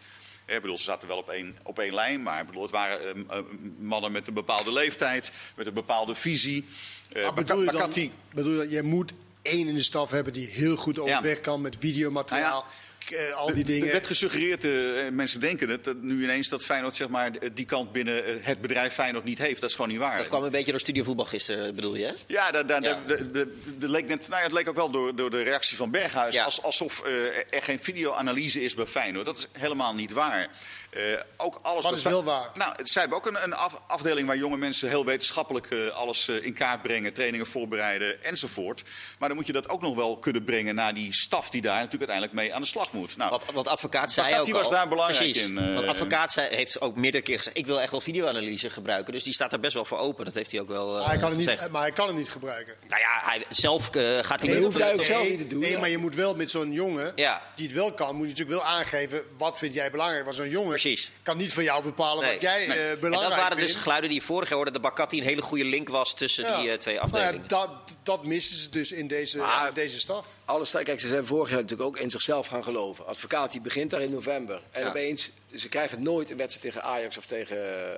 Ik 0.46 0.60
bedoel, 0.60 0.78
ze 0.78 0.84
zaten 0.84 1.08
wel 1.08 1.16
op 1.16 1.28
één, 1.28 1.56
op 1.62 1.78
één 1.78 1.94
lijn, 1.94 2.22
maar 2.22 2.40
ik 2.40 2.46
bedoel, 2.46 2.62
het 2.62 2.70
waren 2.70 3.00
eh, 3.00 3.38
eh, 3.38 3.44
mannen 3.78 4.12
met 4.12 4.28
een 4.28 4.34
bepaalde 4.34 4.72
leeftijd, 4.72 5.30
met 5.54 5.66
een 5.66 5.74
bepaalde 5.74 6.14
visie. 6.14 6.64
Eh, 7.12 7.22
Maar 7.22 7.34
bedoel 7.34 7.62
je 7.62 7.72
dan, 7.72 8.10
bedoel 8.34 8.62
je, 8.62 8.68
je 8.68 8.82
moet 8.82 9.12
één 9.42 9.68
in 9.68 9.74
de 9.74 9.82
staf 9.82 10.10
hebben 10.10 10.32
die 10.32 10.46
heel 10.46 10.76
goed 10.76 10.98
overweg 10.98 11.40
kan 11.40 11.60
met 11.60 11.76
videomateriaal, 11.78 12.64
eh, 13.10 13.34
al 13.34 13.46
die 13.46 13.56
Er 13.56 13.64
dingen. 13.64 13.92
werd 13.92 14.06
gesuggereerd, 14.06 14.64
eh, 14.64 14.72
mensen 15.12 15.40
denken 15.40 15.68
het, 15.68 15.84
dat 15.84 15.96
nu 16.02 16.22
ineens 16.22 16.48
dat 16.48 16.64
Feyenoord 16.64 16.94
zeg 16.94 17.08
maar, 17.08 17.30
die 17.54 17.64
kant 17.64 17.92
binnen 17.92 18.24
eh, 18.24 18.34
het 18.40 18.60
bedrijf 18.60 18.94
Feyenoord 18.94 19.24
niet 19.24 19.38
heeft. 19.38 19.60
Dat 19.60 19.68
is 19.70 19.74
gewoon 19.76 19.90
niet 19.90 19.98
waar. 20.00 20.18
Dat 20.18 20.28
kwam 20.28 20.44
een 20.44 20.50
beetje 20.50 20.70
door 20.70 20.80
Studio 20.80 21.04
Voetbal 21.04 21.24
gisteren, 21.24 21.74
bedoel 21.74 21.94
je? 21.96 22.04
hè? 22.04 22.12
Ja, 22.26 22.50
daar, 22.50 22.66
daar, 22.66 22.82
Ja. 22.82 23.00
de- 23.06 23.16
de- 23.16 23.30
de- 23.30 23.76
de 23.78 23.88
leek 23.88 24.08
net, 24.08 24.28
nou 24.28 24.40
ja, 24.40 24.46
het 24.46 24.52
leek 24.52 24.68
ook 24.68 24.76
wel 24.76 24.90
door, 24.90 25.14
door 25.16 25.30
de 25.30 25.42
reactie 25.42 25.76
van 25.76 25.90
Berghuis. 25.90 26.34
Ja. 26.34 26.44
Als, 26.44 26.62
alsof 26.62 27.00
eh, 27.04 27.12
er 27.50 27.62
geen 27.62 27.78
videoanalyse 27.82 28.62
is 28.62 28.74
bij 28.74 28.86
Feyenoord. 28.86 29.24
Dat 29.26 29.38
is 29.38 29.46
helemaal 29.52 29.94
niet 29.94 30.12
waar. 30.12 30.48
Eh, 30.90 31.02
ook 31.36 31.58
alles 31.62 31.84
Wat 31.84 31.96
is 31.96 32.02
wel 32.02 32.24
waar? 32.24 32.50
Nou, 32.54 32.72
zij 32.82 33.00
hebben 33.00 33.18
ook 33.18 33.26
een, 33.26 33.42
een 33.42 33.52
af- 33.54 33.80
afdeling 33.86 34.26
waar 34.26 34.36
jonge 34.36 34.56
mensen 34.56 34.88
heel 34.88 35.04
wetenschappelijk 35.04 35.66
eh, 35.70 35.88
alles 35.88 36.28
in 36.28 36.52
kaart 36.52 36.82
brengen, 36.82 37.12
trainingen 37.12 37.46
voorbereiden 37.46 38.24
enzovoort. 38.24 38.82
Maar 39.18 39.28
dan 39.28 39.36
moet 39.36 39.46
je 39.46 39.52
dat 39.52 39.68
ook 39.68 39.82
nog 39.82 39.94
wel 39.94 40.18
kunnen 40.18 40.44
brengen 40.44 40.74
naar 40.74 40.94
die 40.94 41.12
staf 41.14 41.50
die 41.50 41.62
daar 41.62 41.80
natuurlijk 41.82 42.10
uiteindelijk 42.10 42.32
mee 42.32 42.54
aan 42.54 42.60
de 42.60 42.66
slag 42.66 42.92
moet. 42.92 42.97
Nou, 43.16 43.30
Wat, 43.30 43.44
wat 43.52 43.68
advocaat 43.68 44.12
zei 44.12 44.38
ook 44.40 44.48
was 44.50 44.64
al. 44.64 44.70
daar 44.70 44.88
belangrijk 44.88 45.22
Precies. 45.22 45.42
in, 45.42 45.58
eh. 45.58 45.74
Want 45.74 45.86
advocaat 45.86 46.32
zei, 46.32 46.54
heeft 46.54 46.80
ook 46.80 46.96
meerdere 46.96 47.22
keer 47.24 47.36
gezegd... 47.36 47.56
ik 47.56 47.66
wil 47.66 47.80
echt 47.80 47.90
wel 47.90 48.00
videoanalyse 48.00 48.70
gebruiken. 48.70 49.12
Dus 49.12 49.22
die 49.22 49.32
staat 49.32 49.52
er 49.52 49.60
best 49.60 49.74
wel 49.74 49.84
voor 49.84 49.98
open. 49.98 50.24
Dat 50.24 50.34
heeft 50.34 50.50
hij 50.50 50.60
ook 50.60 50.68
wel 50.68 50.88
eh 50.94 50.98
maar, 51.00 51.08
hij 51.08 51.18
kan 51.18 51.28
het 51.30 51.38
gezegd. 51.38 51.62
niet, 51.62 51.70
maar 51.70 51.82
hij 51.82 51.92
kan 51.92 52.06
het 52.06 52.16
niet 52.16 52.30
gebruiken. 52.30 52.74
Nou 52.88 53.00
ja, 53.00 53.20
hij, 53.30 53.44
zelf 53.48 53.94
eh, 53.94 54.02
gaat 54.18 54.40
hij 54.40 54.48
Nee, 54.48 54.54
niet... 54.54 54.64
hoeft 54.64 54.78
hij 54.78 54.90
ook 54.90 54.96
Nee, 54.96 55.06
zelf 55.06 55.28
niet 55.28 55.38
te 55.38 55.46
doen. 55.46 55.60
Nee, 55.60 55.70
ja. 55.70 55.78
maar 55.78 55.88
je 55.88 55.98
moet 55.98 56.14
wel 56.14 56.34
met 56.34 56.50
zo'n 56.50 56.72
jongen, 56.72 57.12
Ja. 57.16 57.42
die 57.54 57.66
het 57.66 57.74
wel 57.74 57.92
kan, 57.92 58.14
moet 58.16 58.24
je 58.28 58.32
natuurlijk 58.32 58.60
wel 58.60 58.68
aangeven 58.68 59.22
wat 59.36 59.58
vind 59.58 59.74
jij 59.74 59.90
belangrijk. 59.90 60.24
Want 60.24 60.36
zo'n 60.36 60.48
jongen 60.48 60.68
Precies. 60.70 61.10
kan 61.22 61.36
niet 61.36 61.52
van 61.52 61.62
jou 61.64 61.82
bepalen 61.82 62.22
Nee. 62.24 62.32
wat 62.32 62.42
jij 62.42 62.66
Nee. 62.66 62.78
eh, 62.78 62.90
En 62.90 63.00
belangrijk 63.00 63.30
dat 63.30 63.40
waren 63.42 63.56
dus 63.56 63.66
vindt. 63.66 63.80
geluiden 63.82 64.10
die 64.10 64.18
je 64.20 64.24
vorig 64.26 64.48
jaar 64.48 64.56
hoorde... 64.56 64.72
dat 64.72 64.82
Bakati 64.82 65.18
een 65.18 65.24
hele 65.24 65.42
goede 65.42 65.64
link 65.64 65.88
was 65.88 66.14
tussen 66.14 66.44
Ja. 66.44 66.60
die 66.60 66.70
eh, 66.70 66.76
twee 66.78 66.94
Nou 66.94 67.08
ja, 67.10 67.18
afdelingen. 67.18 67.48
dat, 67.48 67.70
dat 68.02 68.24
missen 68.24 68.56
ze 68.56 68.70
dus 68.70 68.92
in 68.92 69.06
deze, 69.06 69.38
Maar- 69.38 69.68
in 69.68 69.74
deze 69.74 69.98
staf. 69.98 70.28
Alles, 70.44 70.70
kijk, 70.82 71.00
ze 71.00 71.08
zijn 71.08 71.26
vorig 71.26 71.48
jaar 71.50 71.60
natuurlijk 71.60 71.88
ook 71.88 71.96
in 71.98 72.10
zichzelf 72.10 72.46
gaan 72.46 72.62
geloven. 72.64 72.87
Advocaat 72.96 73.52
die 73.52 73.60
begint 73.60 73.90
daar 73.90 74.02
in 74.02 74.10
november. 74.10 74.62
En 74.70 74.82
Ja. 74.82 74.88
opeens, 74.88 75.30
ze 75.54 75.68
krijgen 75.68 76.02
nooit 76.02 76.30
een 76.30 76.36
wedstrijd 76.36 76.74
tegen 76.74 76.88
Ajax 76.90 77.18
of 77.18 77.26
tegen 77.26 77.56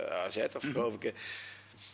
eh, 0.08 0.24
AZ, 0.24 0.36
of 0.56 0.62
geloof 0.72 0.94
ik. 0.94 1.04
eh. 1.04 1.12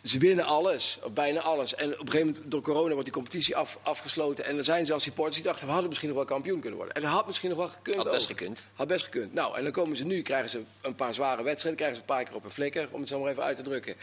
Ze 0.03 0.17
winnen 0.17 0.45
alles, 0.45 0.99
of 1.03 1.11
bijna 1.11 1.41
alles. 1.41 1.75
En 1.75 1.85
op 1.93 1.99
een 1.99 2.09
gegeven 2.11 2.27
moment, 2.27 2.51
door 2.51 2.61
corona, 2.61 2.89
wordt 2.89 3.03
die 3.03 3.13
competitie 3.13 3.55
af, 3.55 3.77
afgesloten. 3.81 4.45
En 4.45 4.57
er 4.57 4.63
zijn 4.63 4.85
zelfs 4.85 5.03
supporters 5.03 5.35
die 5.35 5.45
dachten, 5.45 5.65
we 5.65 5.71
hadden 5.71 5.89
misschien 5.89 6.09
nog 6.09 6.17
wel 6.17 6.27
kampioen 6.27 6.59
kunnen 6.59 6.77
worden. 6.77 6.95
En 6.95 7.01
dat 7.01 7.11
had 7.11 7.27
misschien 7.27 7.49
nog 7.49 7.57
wel 7.57 7.67
gekund 7.67 7.95
Had 7.97 8.11
best 8.11 8.27
gekund. 8.27 8.67
Had 8.73 8.87
best 8.87 9.03
gekund. 9.05 9.33
Nou, 9.33 9.57
en 9.57 9.63
dan 9.63 9.71
komen 9.71 9.97
ze 9.97 10.05
nu, 10.05 10.21
krijgen 10.21 10.49
ze 10.49 10.61
een 10.81 10.95
paar 10.95 11.13
zware 11.13 11.43
wedstrijden. 11.43 11.75
Krijgen 11.75 11.95
ze 11.95 12.01
een 12.01 12.15
paar 12.15 12.23
keer 12.25 12.35
op 12.35 12.43
een 12.43 12.51
flikker, 12.51 12.87
om 12.91 12.99
het 12.99 13.09
zo 13.09 13.19
maar 13.19 13.31
even 13.31 13.43
uit 13.43 13.55
te 13.55 13.61
drukken. 13.61 13.95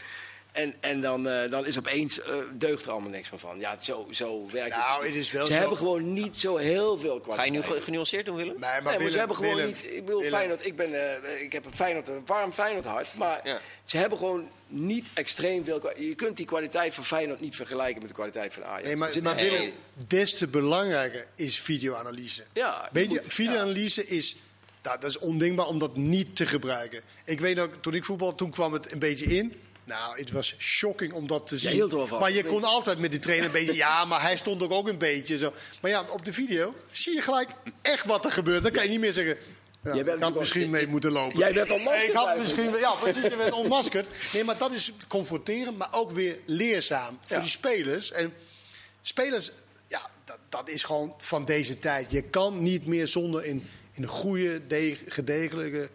En, 0.55 0.73
en 0.79 1.01
dan, 1.01 1.27
eh, 1.29 1.49
dan 1.51 1.65
is 1.65 1.77
opeens, 1.77 2.21
eh, 2.21 2.35
deugt 2.53 2.85
er 2.85 2.91
allemaal 2.91 3.09
niks 3.09 3.27
van 3.27 3.39
van. 3.39 3.59
Ja, 3.59 3.79
zo, 3.79 4.07
zo 4.11 4.49
werkt 4.51 4.75
Nou, 4.75 4.97
het. 4.99 5.07
het 5.13 5.15
is 5.21 5.31
wel 5.31 5.45
Ze 5.45 5.51
zo. 5.53 5.59
hebben 5.59 5.77
gewoon 5.77 6.13
niet 6.13 6.39
zo 6.39 6.57
heel 6.57 6.99
veel 6.99 7.19
kwaliteit. 7.19 7.37
Ga 7.37 7.43
je 7.43 7.51
nu 7.51 7.61
ge- 7.77 7.81
genuanceerd 7.83 8.25
doen, 8.25 8.35
Willem? 8.35 8.51
Nee, 8.51 8.59
maar, 8.59 8.73
Nee, 8.73 8.81
maar 8.83 8.97
Willem- 8.97 9.11
ze 9.11 9.17
hebben 9.17 9.35
gewoon 9.35 9.55
Willem- 9.55 9.67
niet. 9.69 9.85
Ik 9.85 10.05
bedoel, 10.05 10.21
Feyenoord. 10.21 10.65
Ik, 10.65 10.75
ben, 10.75 10.93
eh, 11.23 11.41
ik 11.41 11.51
heb 11.51 11.65
een, 11.65 11.73
Feyenoord, 11.75 12.07
een 12.07 12.25
warm 12.25 12.53
Feyenoord 12.53 12.85
hart. 12.85 13.15
Maar 13.15 13.39
Ja. 13.43 13.59
ze 13.85 13.97
hebben 13.97 14.17
gewoon 14.17 14.49
niet 14.67 15.05
extreem 15.13 15.63
veel. 15.63 15.91
Je 15.99 16.15
kunt 16.15 16.37
die 16.37 16.45
kwaliteit 16.45 16.93
van 16.93 17.05
Feyenoord 17.05 17.39
niet 17.41 17.55
vergelijken 17.55 17.99
met 17.99 18.07
de 18.07 18.15
kwaliteit 18.15 18.53
van 18.53 18.65
Ajax. 18.65 18.83
Nee, 18.83 18.95
maar, 18.95 19.35
Willem, 19.35 19.71
des 20.07 20.33
te 20.37 20.47
belangrijker 20.47 21.27
is 21.35 21.59
videoanalyse. 21.59 22.43
Ja, 22.53 22.89
Weet 22.91 23.11
je, 23.11 23.21
videoanalyse 23.23 24.05
is, 24.07 24.35
nou, 24.83 24.99
dat 24.99 25.09
is 25.09 25.19
ondingbaar 25.19 25.67
om 25.67 25.79
dat 25.79 25.95
niet 25.95 26.35
te 26.35 26.45
gebruiken. 26.45 27.01
Ik 27.25 27.39
weet 27.39 27.59
ook, 27.59 27.73
toen 27.81 27.93
ik 27.93 28.05
voetbal, 28.05 28.35
toen 28.35 28.51
kwam 28.51 28.73
het 28.73 28.91
een 28.91 28.99
beetje 28.99 29.25
in. 29.25 29.53
Nou, 29.85 30.19
het 30.19 30.31
was 30.31 30.55
shocking 30.57 31.13
om 31.13 31.27
dat 31.27 31.47
te 31.47 31.57
zien. 31.57 31.71
hield 31.71 31.91
er 31.91 31.97
wel 31.97 32.07
van. 32.07 32.19
Maar 32.19 32.31
je 32.31 32.45
kon 32.45 32.63
altijd 32.63 32.99
met 32.99 33.11
die 33.11 33.19
trainer 33.19 33.45
een 33.45 33.51
beetje, 33.51 33.75
ja, 33.75 34.05
maar 34.05 34.21
hij 34.21 34.35
stond 34.35 34.63
ook, 34.63 34.71
ook 34.71 34.87
een 34.87 34.97
beetje 34.97 35.37
zo. 35.37 35.53
Maar 35.81 35.91
ja, 35.91 36.05
op 36.09 36.25
de 36.25 36.33
video 36.33 36.75
zie 36.91 37.13
je 37.13 37.21
gelijk 37.21 37.49
echt 37.81 38.05
wat 38.05 38.25
er 38.25 38.31
gebeurt. 38.31 38.63
Dan 38.63 38.71
kan 38.71 38.83
je 38.83 38.89
niet 38.89 38.99
meer 38.99 39.13
zeggen, 39.13 39.37
ja, 39.83 39.91
bent 39.91 40.07
ik 40.07 40.19
had 40.23 40.35
misschien 40.35 40.69
mee 40.69 40.87
moeten 40.87 41.11
lopen. 41.11 41.39
Jij 41.39 41.53
werd 41.53 41.71
ontmaskerd 41.71 42.07
Ik 42.09 42.15
had 42.15 42.37
misschien, 42.37 42.75
ja, 42.79 42.91
precies, 42.95 43.21
je 43.23 43.35
werd 43.35 43.53
ontmaskerd. 43.53 44.09
Nee, 44.33 44.43
maar 44.43 44.57
dat 44.57 44.71
is 44.71 44.91
confronterend, 45.07 45.77
maar 45.77 45.89
ook 45.91 46.11
weer 46.11 46.37
leerzaam 46.45 47.19
voor 47.25 47.35
Ja. 47.35 47.41
die 47.41 47.51
spelers. 47.51 48.11
En 48.11 48.33
spelers, 49.01 49.51
ja, 49.87 50.09
dat, 50.23 50.37
dat 50.49 50.69
is 50.69 50.83
gewoon 50.83 51.13
van 51.17 51.45
deze 51.45 51.79
tijd. 51.79 52.11
Je 52.11 52.21
kan 52.21 52.59
niet 52.63 52.85
meer 52.85 53.07
zonder 53.07 53.45
in 53.45 53.67
een 53.95 54.07
goede, 54.07 54.67
de- 54.67 54.97
gedegelijke 55.07 55.89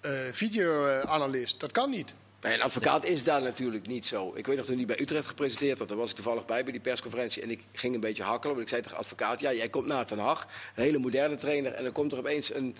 eh 0.00 0.10
videoanalist. 0.32 1.60
Dat 1.60 1.72
kan 1.72 1.90
niet. 1.90 2.14
Een 2.44 2.62
advocaat 2.62 3.04
is 3.04 3.24
daar 3.24 3.42
natuurlijk 3.42 3.86
niet 3.86 4.06
zo. 4.06 4.32
Ik 4.34 4.46
weet 4.46 4.56
nog 4.56 4.66
toen 4.66 4.76
hij 4.76 4.86
bij 4.86 5.00
Utrecht 5.00 5.28
gepresenteerd 5.28 5.78
werd, 5.78 5.90
daar 5.90 5.98
was 5.98 6.10
ik 6.10 6.16
toevallig 6.16 6.46
bij 6.46 6.62
bij 6.62 6.72
die 6.72 6.80
persconferentie. 6.80 7.42
En 7.42 7.50
ik 7.50 7.60
ging 7.72 7.94
een 7.94 8.00
beetje 8.00 8.22
hakkelen, 8.22 8.50
want 8.56 8.62
ik 8.62 8.68
zei 8.68 8.82
tegen 8.82 8.98
advocaat: 8.98 9.40
Ja, 9.40 9.52
jij 9.52 9.68
komt 9.68 9.86
na 9.86 10.04
Ten 10.04 10.18
Hag, 10.18 10.46
een 10.74 10.82
hele 10.82 10.98
moderne 10.98 11.36
trainer. 11.36 11.72
En 11.72 11.82
dan 11.82 11.92
komt 11.92 12.12
er 12.12 12.18
opeens 12.18 12.54
een, 12.54 12.76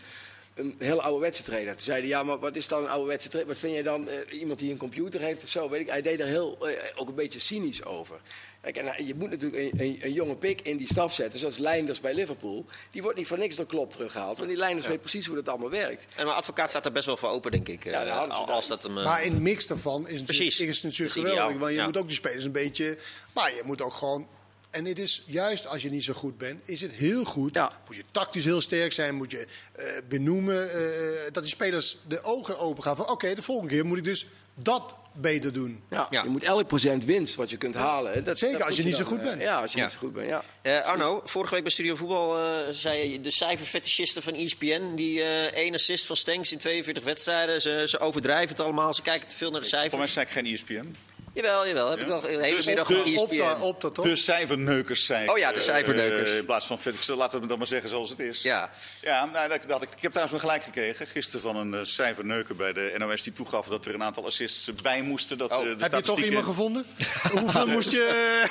een 0.55 0.75
hele 0.79 1.03
ouderwetse 1.03 1.43
trainer. 1.43 1.73
Toen 1.73 1.83
zei 1.83 1.99
hij: 1.99 2.09
Ja, 2.09 2.23
maar 2.23 2.39
wat 2.39 2.57
is 2.57 2.69
dan 2.69 2.83
een 2.83 2.89
ouderwetse 2.89 3.29
trainer? 3.29 3.53
Wat 3.53 3.63
vind 3.63 3.73
jij 3.73 3.83
dan 3.83 4.09
eh, 4.09 4.41
iemand 4.41 4.59
die 4.59 4.71
een 4.71 4.77
computer 4.77 5.21
heeft 5.21 5.43
of 5.43 5.49
zo? 5.49 5.69
Weet 5.69 5.81
ik. 5.81 5.89
Hij 5.89 6.03
deed 6.03 6.21
er 6.21 6.27
heel, 6.27 6.69
eh, 6.69 6.77
ook 6.95 7.09
een 7.09 7.15
beetje 7.15 7.39
cynisch 7.39 7.85
over. 7.85 8.21
Kijk, 8.61 8.77
en 8.77 8.87
eh, 8.87 9.07
je 9.07 9.15
moet 9.15 9.31
natuurlijk 9.31 9.63
een, 9.63 9.81
een, 9.81 9.99
een 10.03 10.13
jonge 10.13 10.37
pik 10.37 10.61
in 10.61 10.77
die 10.77 10.87
staf 10.87 11.15
zetten, 11.15 11.41
zoals 11.41 11.59
Leinders 11.59 12.01
bij 12.01 12.15
Liverpool. 12.15 12.67
Die 12.91 13.03
wordt 13.03 13.19
niet 13.19 13.27
voor 13.27 13.39
niks 13.39 13.57
door 13.57 13.67
Klopp 13.67 13.93
teruggehaald, 13.93 14.37
want 14.37 14.49
die 14.49 14.59
Leinders 14.59 14.87
weet 14.87 15.01
precies 15.01 15.27
hoe 15.27 15.37
dat 15.37 15.49
allemaal 15.49 15.71
werkt. 15.71 16.07
En 16.15 16.25
mijn 16.25 16.37
advocaat 16.37 16.71
staat 16.71 16.85
er 16.85 16.93
best 16.93 17.07
wel 17.07 17.17
voor 17.17 17.29
open, 17.29 17.51
denk 17.51 17.69
ik. 17.69 17.85
Ja, 17.85 18.05
als 18.29 18.69
dat 18.69 18.83
hem... 18.83 18.93
Maar 18.93 19.25
in 19.25 19.31
de 19.31 19.41
mix 19.41 19.67
daarvan 19.67 20.09
is 20.09 20.21
het 20.21 20.29
natuurlijk, 20.29 20.59
is 20.59 20.77
het 20.77 20.83
natuurlijk 20.83 21.13
geweldig. 21.13 21.43
ideaal, 21.43 21.59
Want 21.59 21.71
je 21.71 21.77
ja. 21.79 21.85
moet 21.85 21.97
ook 21.97 22.07
die 22.07 22.17
spelers 22.17 22.45
een 22.45 22.53
beetje... 22.53 22.99
Maar 23.33 23.55
je 23.55 23.63
moet 23.65 23.83
ook 23.83 23.93
gewoon... 23.93 24.27
En 24.75 24.85
het 24.85 24.99
is 24.99 25.23
juist 25.27 25.67
als 25.67 25.83
je 25.83 25.91
niet 25.91 26.05
zo 26.05 26.13
goed 26.13 26.39
bent, 26.39 26.69
is 26.69 26.81
het 26.81 26.93
heel 26.93 27.25
goed. 27.25 27.55
Ja. 27.55 27.73
Moet 27.87 27.97
je 27.97 28.03
tactisch 28.11 28.45
heel 28.45 28.61
sterk 28.61 28.93
zijn, 28.93 29.15
moet 29.15 29.31
je 29.31 29.47
eh, 29.73 29.85
benoemen. 30.09 30.71
eh, 30.73 31.33
dat 31.33 31.43
die 31.43 31.53
spelers 31.53 31.97
de 32.09 32.23
ogen 32.23 32.59
open 32.59 32.83
gaan 32.83 32.97
van... 32.97 33.09
Oké, 33.11 33.35
de 33.35 33.43
volgende 33.43 33.71
keer 33.75 33.87
moet 33.87 33.99
ik 33.99 34.05
dus 34.05 34.27
dat 34.55 34.95
beter 35.13 35.53
doen. 35.53 35.83
Ja, 35.91 36.07
Ja. 36.11 36.23
Je 36.23 36.29
moet 36.29 36.43
elk 36.43 36.67
procent 36.67 37.05
winst 37.05 37.35
wat 37.35 37.51
je 37.51 37.57
kunt 37.57 37.75
halen. 37.75 38.25
Dat, 38.25 38.39
Zeker, 38.39 38.59
dat 38.59 38.67
als 38.67 38.77
je 38.77 38.83
niet 38.85 38.97
zo 38.97 39.05
goed 39.05 39.23
bent. 39.23 39.43
Ja, 39.43 39.61
als 39.61 39.73
je 39.73 39.79
Ja. 39.79 39.85
niet 39.85 39.93
zo 39.93 39.99
goed 39.99 40.13
bent, 40.13 40.29
ja. 40.29 40.43
Eh, 40.63 40.81
Arno, 40.85 41.21
vorige 41.25 41.55
week 41.55 41.63
bij 41.63 41.73
Studio 41.73 41.95
Voetbal 41.97 42.39
eh, 42.39 42.55
zei 42.73 43.11
je 43.13 43.21
de 43.21 43.31
cijferfetischisten 43.31 44.23
van 44.23 44.35
ESPN. 44.35 44.95
Die 44.95 45.23
eh 45.23 45.45
één 45.53 45.75
assist 45.75 46.07
van 46.07 46.17
Stenks 46.17 46.53
in 46.53 46.59
42 46.59 47.05
wedstrijden. 47.05 47.61
Ze, 47.61 47.85
ze 47.89 47.99
overdrijven 47.99 48.49
het 48.57 48.61
allemaal. 48.65 48.95
Ze 48.95 49.03
kijken 49.03 49.27
te 49.27 49.37
veel 49.37 49.51
naar 49.51 49.61
de 49.61 49.69
Voor 49.69 49.79
mij 49.79 49.89
cijfers. 50.09 50.13
zei 50.13 50.27
ik 50.27 50.33
geen 50.33 50.47
ESPN. 50.77 50.95
Jawel, 51.35 51.67
jawel. 51.67 51.91
Heb 51.91 52.01
ik 52.01 52.07
wel 52.07 52.21
de 52.21 52.29
hele 52.29 52.57
Dus- 52.57 52.67
middag 52.67 52.87
dus 52.89 53.15
op? 53.17 53.95
De 54.03 54.17
cijferneukers 54.17 55.05
zijn. 55.07 55.31
Oh 55.31 55.39
ja, 55.39 55.53
de 55.53 55.61
cijferneukers. 55.61 56.31
in 56.31 56.45
plaats 56.45 56.67
van 56.67 56.79
vet. 56.81 57.09
Laten 57.09 57.33
we 57.35 57.39
het 57.39 57.49
dan 57.49 57.59
maar 57.59 57.67
zeggen 57.67 57.89
zoals 57.91 58.11
het 58.11 58.19
is. 58.19 58.43
Ja. 58.43 58.71
Ja, 59.01 59.25
nou, 59.25 59.49
dat, 59.49 59.59
dat 59.67 59.83
ik, 59.83 59.89
ik 59.97 60.03
heb 60.03 60.13
trouwens 60.13 60.31
wel 60.31 60.41
gelijk 60.51 60.63
gekregen. 60.65 61.07
Gisteren 61.07 61.41
van 61.41 61.57
een 61.57 61.75
eh, 61.75 61.81
cijferneuker 61.83 62.57
bij 62.57 62.73
de 62.73 62.95
NOS 62.99 63.23
die 63.23 63.33
toegaf 63.33 63.67
dat 63.67 63.87
er 63.87 63.95
een 63.95 64.03
aantal 64.03 64.25
assists 64.27 64.73
bij 64.83 65.03
moesten. 65.03 65.39
Dat, 65.39 65.51
Oh. 65.51 65.57
eh, 65.59 65.77
de 65.77 65.83
Heb 65.83 65.95
je 65.95 66.01
toch 66.01 66.21
iemand 66.23 66.45
gevonden? 66.45 66.87
Hoeveel 67.41 67.67
moest 67.67 67.91
je... 67.91 68.43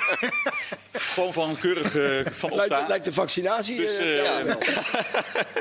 Gewoon 0.93 1.33
van 1.33 1.57
keurig 1.59 1.95
eh, 1.95 2.31
van 2.33 2.55
Lijkt, 2.55 2.73
opta. 2.73 2.87
lijkt 2.87 3.05
de 3.05 3.13
vaccinatie. 3.13 3.75
Dus, 3.75 3.97
eh, 3.97 4.19
eh, 4.19 4.23
ja, 4.25 4.43
wel. 4.43 4.57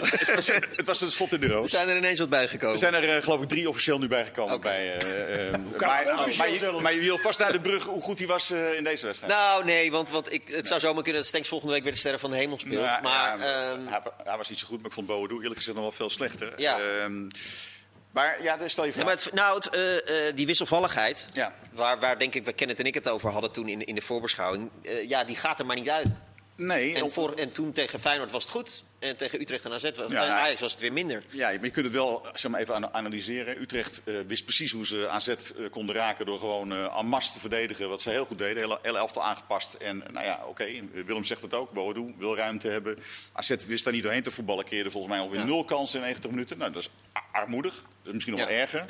het, 0.02 0.34
was, 0.34 0.46
het 0.76 0.84
was 0.86 1.00
een 1.00 1.10
schot 1.10 1.32
in 1.32 1.40
de 1.40 1.46
Er 1.46 1.52
roos. 1.52 1.70
zijn 1.70 1.88
er 1.88 1.96
ineens 1.96 2.18
wat 2.18 2.28
bijgekomen. 2.28 2.72
Er 2.72 2.78
zijn 2.78 2.94
er 2.94 3.16
eh, 3.16 3.22
geloof 3.22 3.42
ik 3.42 3.48
drie 3.48 3.68
officieel 3.68 3.98
nu 3.98 4.08
bijgekomen. 4.08 4.54
Oké. 4.54 4.68
Bij, 4.68 4.96
eh, 4.98 5.46
eh, 5.48 5.52
maar, 5.78 6.04
maar, 6.38 6.50
je, 6.50 6.78
maar 6.82 6.94
je 6.94 7.00
wil 7.14 7.22
vast 7.22 7.38
naar 7.38 7.52
de 7.52 7.60
brug 7.60 7.84
hoe 7.84 8.02
goed 8.02 8.18
hij 8.18 8.26
was 8.26 8.50
eh, 8.50 8.76
in 8.76 8.84
deze 8.84 9.06
wedstrijd. 9.06 9.32
Nou, 9.32 9.64
nee, 9.64 9.90
want, 9.90 10.10
want 10.10 10.32
ik, 10.32 10.48
het 10.48 10.68
zou 10.68 10.80
zomaar 10.80 11.02
kunnen 11.02 11.20
dat 11.20 11.30
Stenks 11.30 11.48
volgende 11.48 11.72
week 11.74 11.82
weer 11.82 11.92
de 11.92 11.98
Sterren 11.98 12.20
van 12.20 12.30
de 12.30 12.36
Hemel 12.36 12.58
speelt. 12.58 12.84
Nou, 12.84 13.02
maar 13.02 13.38
ja, 13.38 13.70
ehm, 13.72 13.86
hij, 13.86 14.00
hij 14.24 14.36
was 14.36 14.48
niet 14.48 14.58
zo 14.58 14.66
goed, 14.66 14.76
maar 14.76 14.86
ik 14.86 14.92
vond 14.92 15.06
Boadu 15.06 15.34
eerlijk 15.34 15.56
gezegd 15.56 15.76
nog 15.76 15.86
wel 15.86 15.96
veel 15.96 16.10
slechter. 16.10 16.52
Ja. 16.60 16.78
Ehm, 16.78 17.28
maar 18.10 18.42
ja, 18.42 18.56
dus 18.56 18.72
stel 18.72 18.84
je 18.84 18.92
Ja, 18.96 19.04
maar 19.04 19.14
het, 19.14 19.32
nou, 19.32 19.54
het, 19.56 19.68
eh, 19.68 20.28
eh, 20.28 20.36
die 20.36 20.46
wisselvalligheid, 20.46 21.26
Ja. 21.32 21.54
waar, 21.72 22.00
waar 22.00 22.18
denk 22.18 22.34
ik, 22.34 22.56
Kenneth 22.56 22.78
en 22.78 22.86
ik 22.86 22.94
het 22.94 23.08
over 23.08 23.30
hadden 23.30 23.52
toen 23.52 23.68
in, 23.68 23.84
in 23.84 23.94
de 23.94 24.00
voorbeschouwing, 24.00 24.70
ja, 25.06 25.24
die 25.24 25.36
gaat 25.36 25.58
er 25.58 25.66
maar 25.66 25.76
niet 25.76 25.90
uit. 25.90 26.08
nee, 26.56 26.94
En, 26.94 27.12
voor, 27.12 27.34
en 27.34 27.52
toen 27.52 27.72
tegen 27.72 28.00
Feyenoord 28.00 28.30
was 28.30 28.42
het 28.42 28.52
goed. 28.52 28.82
En 29.02 29.16
tegen 29.16 29.40
Utrecht 29.40 29.64
en 29.64 29.72
AZ 29.72 29.82
was, 29.82 30.10
Ja, 30.10 30.24
en 30.24 30.30
Ajax 30.32 30.60
was 30.60 30.70
het 30.72 30.80
weer 30.80 30.92
minder. 30.92 31.22
Ja, 31.30 31.46
maar 31.50 31.64
je 31.64 31.70
kunt 31.70 31.84
het 31.84 31.94
wel 31.94 32.26
zeg 32.34 32.50
maar, 32.50 32.60
even 32.60 32.74
ana- 32.74 32.92
analyseren. 32.92 33.60
Utrecht 33.60 34.00
eh, 34.04 34.14
wist 34.26 34.44
precies 34.44 34.72
hoe 34.72 34.86
ze 34.86 35.08
AZ 35.08 35.28
eh, 35.28 35.36
konden 35.70 35.94
raken 35.94 36.26
door 36.26 36.38
gewoon 36.38 36.72
eh 36.72 36.98
en 36.98 37.06
masse 37.06 37.32
te 37.32 37.40
verdedigen. 37.40 37.88
Wat 37.88 38.02
ze 38.02 38.10
heel 38.10 38.24
goed 38.24 38.38
deden. 38.38 38.62
Hele, 38.62 38.78
hele 38.82 38.98
elftal 38.98 39.24
aangepast. 39.24 39.74
En 39.74 39.98
nou 40.12 40.26
ja, 40.26 40.40
oké, 40.46 40.66
Willem 41.06 41.24
zegt 41.24 41.42
het 41.42 41.54
ook. 41.54 41.72
Boadu 41.72 42.14
wil 42.18 42.36
ruimte 42.36 42.68
hebben. 42.68 42.98
AZ 43.32 43.54
wist 43.66 43.84
daar 43.84 43.92
niet 43.92 44.02
doorheen 44.02 44.22
te 44.22 44.30
voetballen. 44.30 44.64
Creëerde 44.64 44.90
volgens 44.90 45.12
mij 45.12 45.22
alweer 45.22 45.38
Ja. 45.40 45.46
nul 45.46 45.64
kansen 45.64 45.98
in 45.98 46.04
90 46.04 46.30
minuten. 46.30 46.58
Nou, 46.58 46.72
dat 46.72 46.82
is 46.82 46.88
armoedig. 47.32 47.74
Dat 47.74 48.06
is 48.06 48.12
misschien 48.12 48.34
nog 48.34 48.42
Ja. 48.42 48.48
wel 48.48 48.56
erger. 48.58 48.84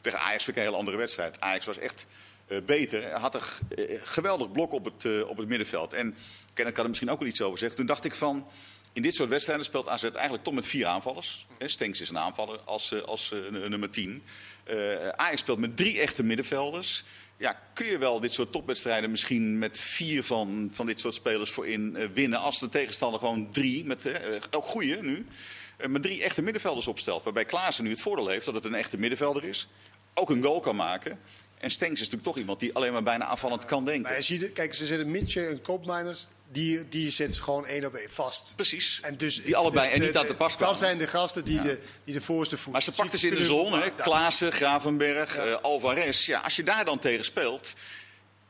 Tegen 0.00 0.18
Ajax 0.18 0.44
vind 0.44 0.56
ik 0.56 0.62
een 0.62 0.68
hele 0.68 0.80
andere 0.80 0.96
wedstrijd. 0.96 1.40
Ajax 1.40 1.66
was 1.66 1.78
echt 1.78 2.06
eh, 2.46 2.58
beter. 2.66 3.02
Hij 3.02 3.20
had 3.20 3.34
een 3.34 3.40
geweldig 4.02 4.52
blok 4.52 4.72
op 4.72 4.84
het, 4.84 5.24
op 5.24 5.36
het 5.36 5.48
middenveld. 5.48 5.92
En 5.92 6.16
Kenneth 6.54 6.74
kan 6.74 6.82
er 6.82 6.88
misschien 6.88 7.10
ook 7.10 7.18
wel 7.18 7.28
iets 7.28 7.42
over 7.42 7.58
zeggen. 7.58 7.76
Toen 7.76 7.86
dacht 7.86 8.04
ik 8.04 8.14
van... 8.14 8.46
In 8.92 9.02
dit 9.02 9.14
soort 9.14 9.28
wedstrijden 9.28 9.64
speelt 9.64 9.88
AZ 9.88 10.02
eigenlijk 10.02 10.44
toch 10.44 10.54
met 10.54 10.66
vier 10.66 10.86
aanvallers. 10.86 11.46
Stenks 11.58 12.00
is 12.00 12.08
een 12.08 12.18
aanvaller 12.18 12.58
als, 12.64 12.92
eh, 12.92 13.02
als 13.02 13.32
eh, 13.32 13.68
nummer 13.68 13.90
10. 13.90 14.22
Eh 14.64 15.08
Ajax 15.08 15.40
speelt 15.40 15.58
met 15.58 15.76
drie 15.76 16.00
echte 16.00 16.22
middenvelders. 16.22 17.04
Ja, 17.36 17.60
kun 17.72 17.86
je 17.86 17.98
wel 17.98 18.20
dit 18.20 18.32
soort 18.32 18.52
topwedstrijden 18.52 19.10
misschien 19.10 19.58
met 19.58 19.78
vier 19.78 20.24
van, 20.24 20.70
van 20.72 20.86
dit 20.86 21.00
soort 21.00 21.14
spelers 21.14 21.50
voorin 21.50 21.96
eh, 21.96 22.06
winnen... 22.14 22.38
als 22.38 22.58
de 22.58 22.68
tegenstander 22.68 23.20
gewoon 23.20 23.52
drie, 23.52 23.84
met, 23.84 24.20
ook 24.50 24.64
goeie 24.64 25.02
nu, 25.02 25.26
met 25.88 26.02
drie 26.02 26.22
echte 26.22 26.42
middenvelders 26.42 26.86
opstelt. 26.86 27.24
Waarbij 27.24 27.44
Klaassen 27.44 27.84
nu 27.84 27.90
het 27.90 28.00
voordeel 28.00 28.28
heeft 28.28 28.44
dat 28.44 28.54
het 28.54 28.64
een 28.64 28.74
echte 28.74 28.98
middenvelder 28.98 29.44
is. 29.44 29.68
Ook 30.14 30.30
een 30.30 30.42
goal 30.42 30.60
kan 30.60 30.76
maken. 30.76 31.20
En 31.60 31.70
Stenks 31.70 31.94
is 31.94 31.98
natuurlijk 32.00 32.24
toch 32.24 32.36
iemand 32.36 32.60
die 32.60 32.74
alleen 32.74 32.92
maar 32.92 33.02
bijna 33.02 33.24
aanvallend 33.24 33.64
kan 33.64 33.84
denken. 33.84 34.02
Maar 34.02 34.16
je 34.16 34.22
ziet, 34.22 34.52
kijk, 34.52 34.74
ze 34.74 34.86
zetten 34.86 35.10
Mitchell 35.10 35.48
en 35.48 35.62
Koopmeiners, 35.62 36.26
die, 36.52 36.88
die 36.88 37.10
zetten 37.10 37.36
ze 37.36 37.42
gewoon 37.42 37.66
één 37.66 37.84
op 37.84 37.94
één 37.94 38.10
vast. 38.10 38.52
Precies. 38.56 39.00
En 39.02 39.16
dus 39.16 39.42
Die 39.42 39.56
allebei 39.56 39.90
en 39.90 40.00
niet 40.00 40.16
aan 40.16 40.26
te 40.26 40.34
pas 40.34 40.56
kwamen. 40.56 40.74
Dat 40.74 40.82
zijn 40.82 40.98
de 40.98 41.06
gasten 41.06 41.44
die, 41.44 41.60
de, 41.60 41.80
die 42.04 42.14
de 42.14 42.20
voorste 42.20 42.56
voet. 42.56 42.72
Maar 42.72 42.82
ze 42.82 42.92
pakten 42.92 43.18
ze 43.18 43.28
in 43.28 43.34
de 43.34 43.44
zone, 43.44 43.76
hè? 43.78 43.84
Ja, 43.84 43.90
Klaassen, 43.90 44.52
Gravenberg, 44.52 45.36
eh, 45.36 45.54
Alvarez. 45.54 46.26
Ja, 46.26 46.40
als 46.40 46.56
je 46.56 46.62
daar 46.62 46.84
dan 46.84 46.98
tegen 46.98 47.24
speelt, 47.24 47.72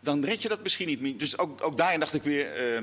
dan 0.01 0.25
red 0.25 0.43
je 0.43 0.49
dat 0.49 0.63
misschien 0.63 0.87
niet 0.87 1.01
meer. 1.01 1.19
Dus 1.19 1.39
ook, 1.39 1.65
ook 1.65 1.77
daarin 1.77 2.01
dacht 2.01 2.15
ik 2.15 2.23
weer, 2.23 2.53
eh 2.53 2.83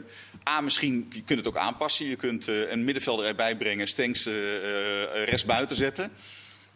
A, 0.49 0.61
misschien, 0.61 1.07
je 1.13 1.23
kunt 1.23 1.39
het 1.39 1.47
ook 1.47 1.57
aanpassen. 1.57 2.05
Je 2.05 2.15
kunt 2.15 2.47
eh, 2.47 2.71
een 2.71 2.83
middenvelder 2.83 3.25
erbij 3.25 3.57
brengen, 3.57 3.87
Stenks 3.87 4.25
eh 4.25 4.55
eh, 4.57 5.25
rest 5.25 5.45
buiten 5.45 5.75
zetten. 5.75 6.11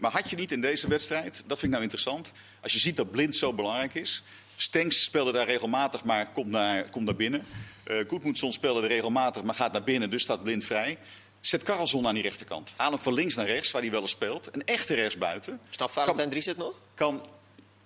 Maar 0.01 0.11
had 0.11 0.29
je 0.29 0.35
niet 0.35 0.51
in 0.51 0.61
deze 0.61 0.87
wedstrijd, 0.87 1.33
dat 1.33 1.59
vind 1.59 1.63
ik 1.63 1.69
nou 1.69 1.81
interessant, 1.81 2.31
als 2.61 2.73
je 2.73 2.79
ziet 2.79 2.97
dat 2.97 3.11
blind 3.11 3.35
zo 3.35 3.53
belangrijk 3.53 3.93
is. 3.93 4.23
Stenks 4.55 5.03
speelde 5.03 5.31
daar 5.31 5.47
regelmatig, 5.47 6.03
maar 6.03 6.31
komt 6.31 6.49
naar, 6.49 6.89
komt 6.89 7.05
naar 7.05 7.15
binnen. 7.15 7.45
Goedmoedson 8.07 8.51
speelde 8.51 8.81
er 8.81 8.87
regelmatig, 8.87 9.43
maar 9.43 9.55
gaat 9.55 9.71
naar 9.71 9.83
binnen, 9.83 10.09
dus 10.09 10.21
staat 10.21 10.43
blind 10.43 10.65
vrij. 10.65 10.97
Zet 11.41 11.63
Karlsson 11.63 12.07
aan 12.07 12.13
die 12.13 12.23
rechterkant. 12.23 12.73
Haal 12.75 12.91
hem 12.91 12.99
van 12.99 13.13
links 13.13 13.35
naar 13.35 13.45
rechts, 13.45 13.71
waar 13.71 13.81
hij 13.81 13.91
wel 13.91 14.01
eens 14.01 14.11
speelt. 14.11 14.49
Een 14.51 14.65
echte 14.65 14.93
rechtsbuiten. 14.93 15.59
Snap 15.69 15.89
Valentijn 15.89 16.29
Dries 16.29 16.45
het 16.45 16.57
nog? 16.57 16.73
Kan, 16.93 17.25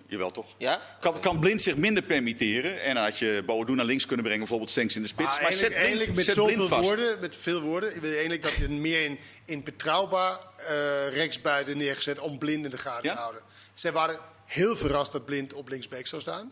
jawel 0.08 0.32
toch? 0.32 0.46
Ja? 0.58 0.82
Kan, 1.00 1.20
kan 1.20 1.39
Blind 1.39 1.62
zich 1.62 1.76
minder 1.76 2.04
permitteren. 2.04 2.82
En 2.82 2.96
dan 2.96 3.04
had 3.04 3.18
je 3.20 3.44
Boadu 3.46 3.74
naar 3.76 3.86
links 3.86 4.06
kunnen 4.06 4.24
brengen, 4.24 4.39
bijvoorbeeld 4.41 4.72
Stenks 4.72 4.96
in 4.96 5.02
de 5.02 5.08
spits. 5.08 5.30
Maar, 5.30 5.41
Maar, 5.41 5.50
eigenlijk, 5.50 5.74
zet 5.74 5.82
Blind, 5.84 5.98
eigenlijk 6.00 6.15
met 6.18 6.26
zet 6.36 6.46
Blind 6.46 6.62
zoveel 6.62 6.78
vast. 6.78 6.84
woorden, 6.98 7.20
met 7.20 7.36
veel 7.38 7.62
woorden, 7.62 7.89
wil 7.94 8.10
je 8.10 8.15
eigenlijk 8.15 8.44
dat 8.44 8.54
je 8.56 8.70
meer 8.70 9.04
in, 9.04 9.20
in 9.46 9.63
betrouwbaar 9.63 10.39
eh 10.68 11.08
rechtsbuiten 11.10 11.78
neergezet 11.78 12.20
om 12.20 12.38
blind 12.38 12.63
in 12.65 12.72
de 12.72 12.78
gaten 12.78 13.10
Ja? 13.10 13.15
te 13.15 13.20
houden. 13.22 13.41
Zij 13.74 13.91
waren 13.91 14.20
heel 14.46 14.78
verrast 14.78 15.12
dat 15.12 15.26
blind 15.26 15.54
op 15.54 15.70
linksback 15.70 16.08
zou 16.08 16.22
staan. 16.22 16.52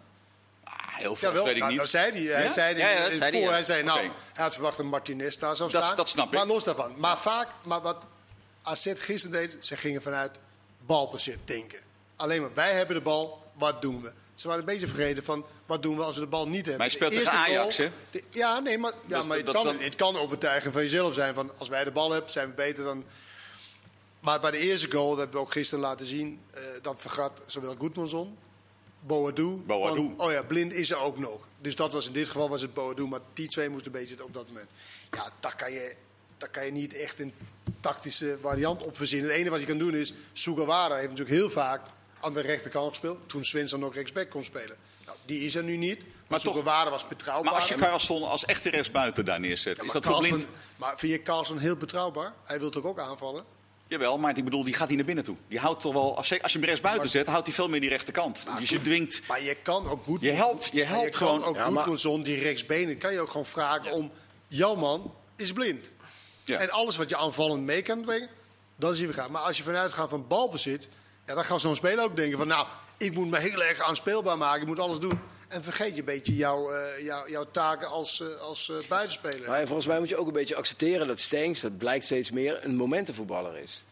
Ah, 0.64 0.74
heel 0.98 1.16
veel, 1.16 1.30
Jawel, 1.30 1.44
weet 1.46 1.54
ik 1.54 1.60
nou, 1.60 1.72
niet. 1.72 1.80
dat 1.82 1.90
zei 1.90 2.12
hij. 2.12 2.22
Hij 2.36 2.44
Ja? 2.44 2.52
zei, 2.54 2.78
Ja, 2.78 2.90
ja, 2.90 3.02
dat 3.04 3.12
in- 3.12 3.18
zei 3.18 3.32
hij, 3.32 3.40
voor, 3.40 3.50
ja. 3.50 3.56
hij 3.56 3.64
zei, 3.64 3.84
nou, 3.84 4.00
hij 4.00 4.12
had 4.44 4.54
verwacht 4.54 4.78
dat 4.78 4.86
Martinez 4.86 5.36
daar 5.38 5.56
zou 5.56 5.72
Dat- 5.72 5.84
staan. 5.84 5.96
dat 5.98 6.10
snap 6.10 6.26
ik. 6.28 6.34
Maar 6.34 6.46
los 6.48 6.64
daarvan. 6.64 6.94
Maar 6.98 7.18
vaak, 7.20 7.48
maar 7.64 7.82
wat 7.82 8.04
AZ 8.64 8.92
gisteren 8.96 9.32
deed, 9.40 9.66
ze 9.66 9.78
gingen 9.78 10.02
vanuit 10.02 10.32
balbezit 10.86 11.38
denken. 11.46 11.80
Alleen 12.16 12.42
maar, 12.42 12.54
wij 12.54 12.74
hebben 12.74 12.96
de 12.96 13.02
bal, 13.02 13.43
wat 13.58 13.82
doen 13.82 14.02
we? 14.02 14.14
Ze 14.36 14.48
waren 14.48 14.62
een 14.64 14.70
beetje 14.74 14.88
vergeten 14.88 15.24
van 15.24 15.46
wat 15.66 15.82
doen 15.82 15.96
we 15.98 16.04
als 16.04 16.16
we 16.16 16.22
de 16.22 16.28
bal 16.28 16.46
niet 16.48 16.56
hebben. 16.56 16.78
Maar 16.78 16.86
je 16.86 16.92
speelt 16.94 17.12
tegen 17.14 17.32
Ajax, 17.32 17.76
goal- 17.76 17.90
hè? 18.12 18.20
ja, 18.32 18.60
nee, 18.60 18.78
maar, 18.78 18.92
ja, 19.08 19.18
Dat 19.18 19.26
maar 19.28 19.38
het, 19.38 19.52
kan, 19.52 19.64
dan- 19.66 19.80
het 19.80 19.96
kan 19.96 20.18
overtuigen 20.18 20.72
van 20.72 20.82
jezelf 20.82 21.14
zijn. 21.14 21.34
Van 21.34 21.52
als 21.58 21.70
wij 21.70 21.84
de 21.84 21.92
bal 21.92 22.12
hebben, 22.12 22.32
zijn 22.32 22.48
we 22.48 22.54
beter 22.54 22.84
dan. 22.84 23.04
Maar 24.20 24.40
bij 24.40 24.52
de 24.52 24.58
eerste 24.58 24.92
goal, 24.92 25.10
dat 25.10 25.18
hebben 25.18 25.36
we 25.36 25.42
ook 25.46 25.52
gisteren 25.52 25.84
laten 25.84 26.06
zien, 26.06 26.40
eh, 26.54 26.62
dan 26.82 26.98
vergat 26.98 27.42
zowel 27.46 27.76
Goedmanson, 27.78 28.38
Boadu. 29.00 29.48
Boadu. 29.66 29.96
van, 29.96 30.14
oh 30.18 30.32
ja, 30.32 30.42
Blind 30.44 30.74
is 30.74 30.92
er 30.92 30.98
ook 30.98 31.18
nog. 31.18 31.40
Dus 31.62 31.76
dat 31.76 31.94
was 31.94 32.08
in 32.08 32.14
dit 32.14 32.28
geval 32.28 32.50
was 32.50 32.62
het 32.62 32.74
Boadu, 32.74 33.08
maar 33.08 33.20
die 33.34 33.48
twee 33.48 33.70
moesten 33.70 33.94
een 33.94 34.00
beetje 34.00 34.24
op 34.24 34.34
dat 34.34 34.48
moment. 34.48 34.70
Ja, 35.12 35.30
daar 35.40 35.56
kan 35.56 35.72
je, 35.72 35.96
daar 36.38 36.50
kan 36.50 36.66
je 36.66 36.72
niet 36.72 36.94
echt 36.96 37.20
een 37.20 37.34
tactische 37.80 38.38
variant 38.42 38.84
op 38.84 38.98
verzinnen. 38.98 39.28
Het 39.30 39.36
enige 39.38 39.52
wat 39.52 39.60
je 39.62 39.66
kan 39.68 39.78
doen 39.78 39.96
is, 39.96 40.14
Sugawara 40.34 40.96
heeft 40.96 41.10
natuurlijk 41.10 41.38
heel 41.38 41.50
vaak 41.50 41.82
aan 42.24 42.34
de 42.34 42.42
rechterkant 42.42 42.90
gespeeld. 42.90 43.30
Toen 43.30 43.44
Svensson 43.46 43.80
nog 43.80 43.94
rechtsback 43.94 44.30
kon 44.30 44.44
spelen. 44.44 44.78
Nou, 45.06 45.18
die 45.26 45.46
is 45.46 45.56
er 45.56 45.64
nu 45.64 45.78
niet. 45.78 46.00
Maar, 46.00 46.08
Maar 46.28 46.40
toch- 46.40 46.56
Sugawara 46.56 46.90
was 46.90 47.08
betrouwbaar. 47.08 47.52
Maar 47.52 47.62
als 47.62 47.70
je 47.70 47.76
Carlson 47.76 48.24
als 48.24 48.46
echte 48.46 48.70
rechtsbuiten 48.70 49.26
daar 49.26 49.40
neerzet, 49.40 49.78
Ja, 49.78 49.84
is 49.84 49.92
dat 49.92 50.04
voor 50.04 50.14
Carlsen- 50.14 50.36
blind? 50.36 50.50
Maar 50.76 51.00
vind 51.00 51.12
je 51.12 51.22
Carlson 51.22 51.58
heel 51.58 51.76
betrouwbaar? 51.76 52.34
Hij 52.44 52.60
wil 52.60 52.70
toch 52.70 52.84
ook 52.84 53.00
aanvallen? 53.00 53.44
Jawel, 53.88 54.18
maar 54.18 54.38
ik 54.38 54.44
bedoel, 54.44 54.64
die 54.64 54.74
gaat 54.74 54.88
hier 54.88 54.98
naar 54.98 55.06
binnen 55.06 55.24
toe. 55.24 55.36
Die 55.48 55.60
houdt 55.60 55.82
toch 55.82 55.94
wel, 55.94 56.18
als 56.18 56.30
je, 56.30 56.42
als 56.42 56.52
je 56.52 56.58
hem 56.58 56.68
rechtsbuiten 56.68 57.10
zet, 57.10 57.28
houdt 57.28 57.46
hij 57.48 57.56
veel 57.56 57.68
meer 57.70 57.80
die 57.82 57.90
rechterkant. 57.90 58.46
dus 58.60 58.70
je 58.70 58.82
dwingt... 58.82 59.28
Maar 59.28 59.42
je 59.44 59.56
kan 59.56 59.88
ook 59.90 60.04
goed. 60.04 60.22
Je 60.22 60.32
helpt- 60.32 60.70
je 60.74 60.84
helpt 60.84 61.16
gewoon- 61.16 61.44
ook 61.44 61.56
Ja, 61.56 61.66
goed 61.66 61.74
maar- 61.74 61.98
zo'n 61.98 62.24
die 62.24 62.40
rechtsbenen. 62.40 62.98
Kan 62.98 63.14
je 63.14 63.20
ook 63.20 63.30
gewoon 63.30 63.46
vragen 63.46 63.92
om. 63.92 64.12
Jouw 64.48 64.76
man 64.76 65.14
is 65.36 65.54
blind. 65.54 65.86
Ja. 66.44 66.60
En 66.60 66.70
alles 66.70 66.96
wat 66.98 67.10
je 67.10 67.18
aanvallend 67.18 67.64
mee 67.64 67.82
kan 67.82 68.02
brengen, 68.02 68.30
dan 68.76 68.96
zien 68.96 69.08
we 69.08 69.14
gaan. 69.14 69.32
Maar 69.32 69.42
als 69.42 69.58
je 69.58 69.64
vanuit 69.64 69.92
gaat 69.94 70.10
van 70.10 70.28
balbezit, 70.28 70.88
ja, 71.26 71.34
dan 71.34 71.46
gaat 71.46 71.62
zo'n 71.62 71.76
speler 71.76 72.04
ook 72.04 72.16
denken 72.16 72.38
van, 72.38 72.48
nou, 72.48 72.68
ik 72.98 73.14
moet 73.14 73.30
me 73.30 73.40
heel 73.40 73.64
erg 73.64 73.80
aanspeelbaar 73.82 74.38
maken, 74.38 74.62
ik 74.62 74.68
moet 74.68 74.80
alles 74.80 75.00
doen. 75.00 75.20
En 75.48 75.64
vergeet 75.64 75.94
je 75.94 76.00
een 76.00 76.06
beetje 76.06 76.36
jouw, 76.36 76.72
eh, 76.72 77.04
jouw, 77.06 77.30
jouw 77.30 77.44
taken 77.52 77.88
als, 77.88 78.22
eh, 78.22 78.42
als 78.42 78.70
eh, 78.70 78.76
buitenspeler. 78.90 79.42
Nou, 79.48 79.58
en 79.60 79.66
volgens 79.68 79.88
mij 79.88 80.00
moet 80.00 80.10
je 80.10 80.18
ook 80.18 80.28
een 80.28 80.34
beetje 80.34 80.56
accepteren 80.56 81.08
dat 81.08 81.20
Stenks, 81.20 81.60
dat 81.60 81.78
blijkt 81.78 82.06
steeds 82.06 82.32
meer, 82.32 82.60
een 82.66 82.76
momentenvoetballer 82.76 83.58
is. 83.58 83.84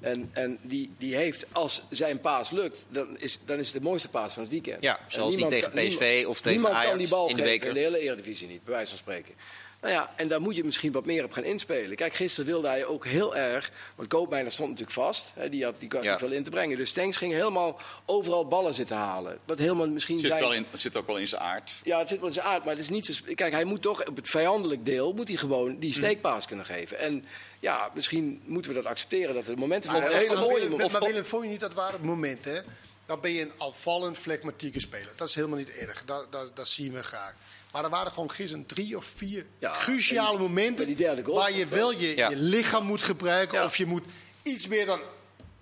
En, 0.00 0.30
en 0.32 0.58
die, 0.62 0.92
die 0.98 1.16
heeft, 1.16 1.46
als 1.52 1.82
zijn 1.90 2.20
paas 2.20 2.50
lukt, 2.50 2.78
dan 2.88 3.18
is, 3.18 3.38
dan 3.44 3.58
is 3.58 3.64
het 3.72 3.82
de 3.82 3.88
mooiste 3.88 4.08
paas 4.08 4.32
van 4.32 4.42
het 4.42 4.50
weekend. 4.50 4.82
Ja, 4.82 4.98
En 4.98 5.04
zoals 5.08 5.34
die 5.34 5.44
niemand 5.44 5.62
tegen 5.62 5.76
kan- 5.78 5.86
PSV 5.88 6.24
of 6.28 6.36
tegen 6.40 6.50
niemand 6.52 6.74
Ajax 6.74 6.88
kan 6.88 6.98
die 6.98 7.08
bal 7.08 7.28
in 7.28 7.36
de 7.36 7.42
geven, 7.42 7.58
beker. 7.58 7.68
in 7.68 7.74
de 7.74 7.80
hele 7.80 7.98
Eredivisie 7.98 8.48
niet, 8.48 8.64
bij 8.64 8.72
wijze 8.74 8.88
van 8.88 8.98
spreken. 8.98 9.34
Nou 9.80 9.92
ja, 9.94 10.12
en 10.16 10.28
daar 10.28 10.40
moet 10.40 10.56
je 10.56 10.64
misschien 10.64 10.92
wat 10.92 11.04
meer 11.04 11.24
op 11.24 11.32
gaan 11.32 11.44
inspelen. 11.44 11.96
Kijk, 11.96 12.14
gisteren 12.14 12.50
wilde 12.50 12.68
hij 12.68 12.84
ook 12.86 13.04
heel 13.06 13.36
erg... 13.36 13.70
Want 13.94 14.08
Koopmeiners 14.08 14.54
stond 14.54 14.68
natuurlijk 14.70 14.96
vast. 14.98 15.32
Hè, 15.34 15.48
die 15.48 15.64
had 15.64 15.74
die 15.78 15.88
kan 15.88 16.02
Ja. 16.02 16.10
niet 16.10 16.18
veel 16.18 16.32
in 16.32 16.42
te 16.42 16.50
brengen. 16.50 16.76
Dus 16.76 16.88
Stenks 16.88 17.16
ging 17.16 17.32
helemaal 17.32 17.80
overal 18.06 18.48
ballen 18.48 18.74
zitten 18.74 18.96
halen. 18.96 19.38
Wat 19.44 19.58
helemaal 19.58 19.88
misschien 19.88 20.18
Zit, 20.18 20.28
zijn... 20.28 20.40
wel 20.40 20.52
in, 20.52 20.66
zit 20.72 20.96
ook 20.96 21.06
wel 21.06 21.18
in 21.18 21.28
zijn 21.28 21.40
aard. 21.42 21.72
Ja, 21.82 21.98
het 21.98 22.08
zit 22.08 22.18
wel 22.18 22.28
in 22.28 22.34
zijn 22.34 22.46
aard, 22.46 22.64
maar 22.64 22.72
het 22.74 22.82
is 22.82 22.88
niet 22.88 23.06
zo... 23.06 23.14
Kijk, 23.34 23.52
hij 23.52 23.64
moet 23.64 23.82
toch 23.82 24.04
op 24.06 24.16
het 24.16 24.28
vijandelijk 24.28 24.84
deel... 24.84 25.12
moet 25.12 25.28
hij 25.28 25.36
gewoon 25.36 25.78
die 25.78 25.92
steekpaas 25.92 26.46
kunnen 26.46 26.66
geven. 26.66 26.98
En 26.98 27.24
ja, 27.60 27.90
misschien 27.94 28.42
moeten 28.44 28.70
we 28.70 28.76
dat 28.76 28.86
accepteren... 28.86 29.34
dat 29.34 29.48
er 29.48 29.58
momenten 29.58 29.90
van 29.90 30.02
hele 30.02 30.26
maar 30.34 30.42
mooie... 30.42 30.54
Willem, 30.68 30.78
mo- 30.78 30.88
maar 30.88 31.00
Willem, 31.00 31.24
vond 31.24 31.42
je 31.44 31.48
niet 31.50 31.60
dat 31.60 31.74
waren 31.74 32.00
momenten? 32.04 32.54
hè? 32.54 32.60
Dan 33.06 33.20
ben 33.20 33.32
je 33.32 33.42
een 33.42 33.52
afvallend, 33.56 34.18
flegmatieke 34.18 34.80
speler. 34.80 35.12
Dat 35.16 35.28
is 35.28 35.34
helemaal 35.34 35.58
niet 35.58 35.70
erg. 35.70 36.04
Dat, 36.04 36.32
dat, 36.32 36.56
dat 36.56 36.68
zien 36.68 36.92
we 36.92 37.02
graag. 37.02 37.34
Maar 37.76 37.84
er 37.84 37.90
waren 37.90 38.12
gewoon 38.12 38.30
gisteren 38.30 38.66
drie 38.66 38.96
of 38.96 39.04
vier 39.04 39.46
Ja, 39.58 39.76
cruciale 39.78 40.30
die- 40.38 40.46
momenten... 40.48 40.74
bij 40.76 40.84
die 40.84 40.94
derde 40.96 41.24
goal. 41.24 41.36
waar 41.36 41.52
je 41.52 41.66
wel 41.66 41.92
je, 41.92 42.16
Ja. 42.16 42.28
je 42.28 42.36
lichaam 42.36 42.84
moet 42.86 43.02
gebruiken... 43.02 43.58
Ja. 43.58 43.64
of 43.64 43.76
je 43.76 43.86
moet 43.86 44.02
iets 44.42 44.66
meer 44.68 44.86
dan, 44.86 45.00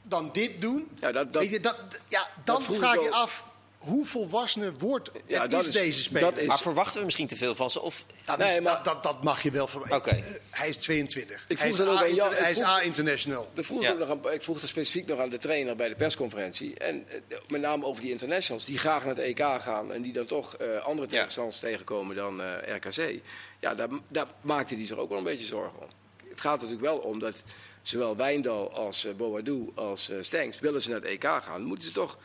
dan 0.02 0.30
dit 0.32 0.60
doen. 0.60 0.88
Ja, 1.00 1.12
dat- 1.12 1.32
dat- 1.32 1.42
Weet 1.42 1.50
je, 1.52 1.60
dat, 1.60 1.76
ja, 2.08 2.28
dan 2.44 2.62
vraag 2.62 2.94
je 3.02 3.10
af... 3.10 3.46
hoe 3.84 4.06
volwassen 4.06 4.78
wordt 4.78 5.10
Ja, 5.26 5.44
is 5.48 5.66
is- 5.66 5.72
deze 5.72 6.02
speler? 6.02 6.30
dat 6.30 6.38
is- 6.40 6.46
Maar 6.46 6.58
verwachten 6.58 6.98
we 6.98 7.04
misschien 7.04 7.26
te 7.26 7.36
veel 7.36 7.54
van 7.54 7.70
ze? 7.70 7.80
Of, 7.80 8.04
Dat, 8.24 8.38
Nee, 8.38 8.52
is- 8.54 8.60
maar- 8.60 8.82
dat, 8.82 9.02
dat, 9.02 9.22
mag 9.22 9.42
je 9.42 9.50
wel 9.50 9.66
verwachten. 9.66 9.96
Oké. 9.96 10.10
Eh, 10.10 10.24
Hij 10.50 10.68
is 10.68 10.76
22. 10.76 11.44
Ik 11.48 11.58
hij 11.58 11.68
is, 11.68 11.76
dat 11.76 11.86
ook 11.86 11.92
aan 11.94 12.02
hij 12.32 12.50
is 12.50 12.56
vroeg- 12.56 12.68
A-international. 12.68 13.50
Dat 13.54 13.64
vroeg 13.66 13.82
Ja. 13.82 13.86
ik, 13.88 13.92
ook 14.00 14.08
nog 14.08 14.24
aan, 14.26 14.32
ik 14.32 14.42
vroeg 14.42 14.62
er 14.62 14.68
specifiek 14.68 15.06
nog 15.06 15.18
aan 15.20 15.28
de 15.28 15.38
trainer 15.38 15.76
bij 15.76 15.88
de 15.88 15.94
persconferentie. 15.94 16.78
En 16.78 17.08
eh, 17.08 17.36
met 17.48 17.60
name 17.60 17.84
over 17.84 18.02
die 18.02 18.10
internationals 18.10 18.64
die 18.64 18.78
graag 18.78 19.04
naar 19.04 19.14
het 19.16 19.24
EK 19.24 19.38
gaan. 19.62 19.92
En 19.92 20.02
die 20.02 20.12
dan 20.12 20.26
toch 20.26 20.54
eh, 20.56 20.76
andere 20.82 21.08
tegenstanders 21.08 21.58
tegenkomen 21.58 22.16
dan 22.16 22.42
eh, 22.42 22.76
RKC. 22.76 23.20
Ja, 23.60 23.74
daar, 23.74 23.88
daar 24.08 24.26
maakte 24.40 24.74
hij 24.74 24.86
zich 24.86 24.96
ook 24.96 25.08
wel 25.08 25.18
een 25.18 25.24
beetje 25.24 25.46
zorgen 25.46 25.80
om. 25.80 25.88
Het 26.28 26.40
gaat 26.40 26.54
natuurlijk 26.60 26.80
wel 26.82 26.98
om 26.98 27.18
dat 27.18 27.42
zowel 27.82 28.16
Wijndal 28.16 28.72
als 28.72 29.06
Boadu 29.16 29.70
als 29.74 30.10
Stenks... 30.20 30.58
willen 30.58 30.82
ze 30.82 30.90
naar 30.90 31.00
het 31.00 31.08
EK 31.08 31.24
gaan, 31.24 31.62
moeten 31.62 31.86
ze 31.86 31.92
toch 31.92 32.18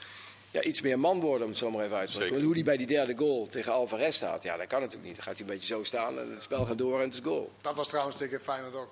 ja, 0.52 0.62
iets 0.64 0.82
meer 0.82 1.00
man 1.00 1.20
worden, 1.20 1.43
om 1.43 1.50
het 1.50 1.60
zo 1.60 1.72
maar 1.72 1.86
even 1.86 1.97
uit 1.97 2.08
te 2.08 2.14
drukken. 2.14 2.34
Want 2.36 2.45
Hoe 2.45 2.56
die 2.56 2.64
bij 2.64 2.78
die 2.78 2.88
derde 2.88 3.18
goal 3.18 3.47
tegen 3.52 3.72
Alvarez 3.72 4.16
staat, 4.16 4.43
ja, 4.43 4.58
dat 4.58 4.68
kan 4.68 4.80
natuurlijk 4.80 5.08
niet. 5.08 5.16
Dan 5.16 5.24
gaat 5.26 5.34
hij 5.38 5.47
een 5.47 5.52
beetje 5.54 5.68
zo 5.76 5.84
staan 5.84 6.20
en 6.20 6.32
het 6.32 6.41
spel 6.41 6.66
gaat 6.66 6.78
door 6.78 6.97
en 7.00 7.06
het 7.06 7.14
is 7.14 7.20
goal. 7.24 7.52
Dat 7.62 7.76
was 7.76 7.88
trouwens 7.88 8.16
tegen 8.16 8.41
Feyenoord 8.41 8.76
ook. 8.76 8.89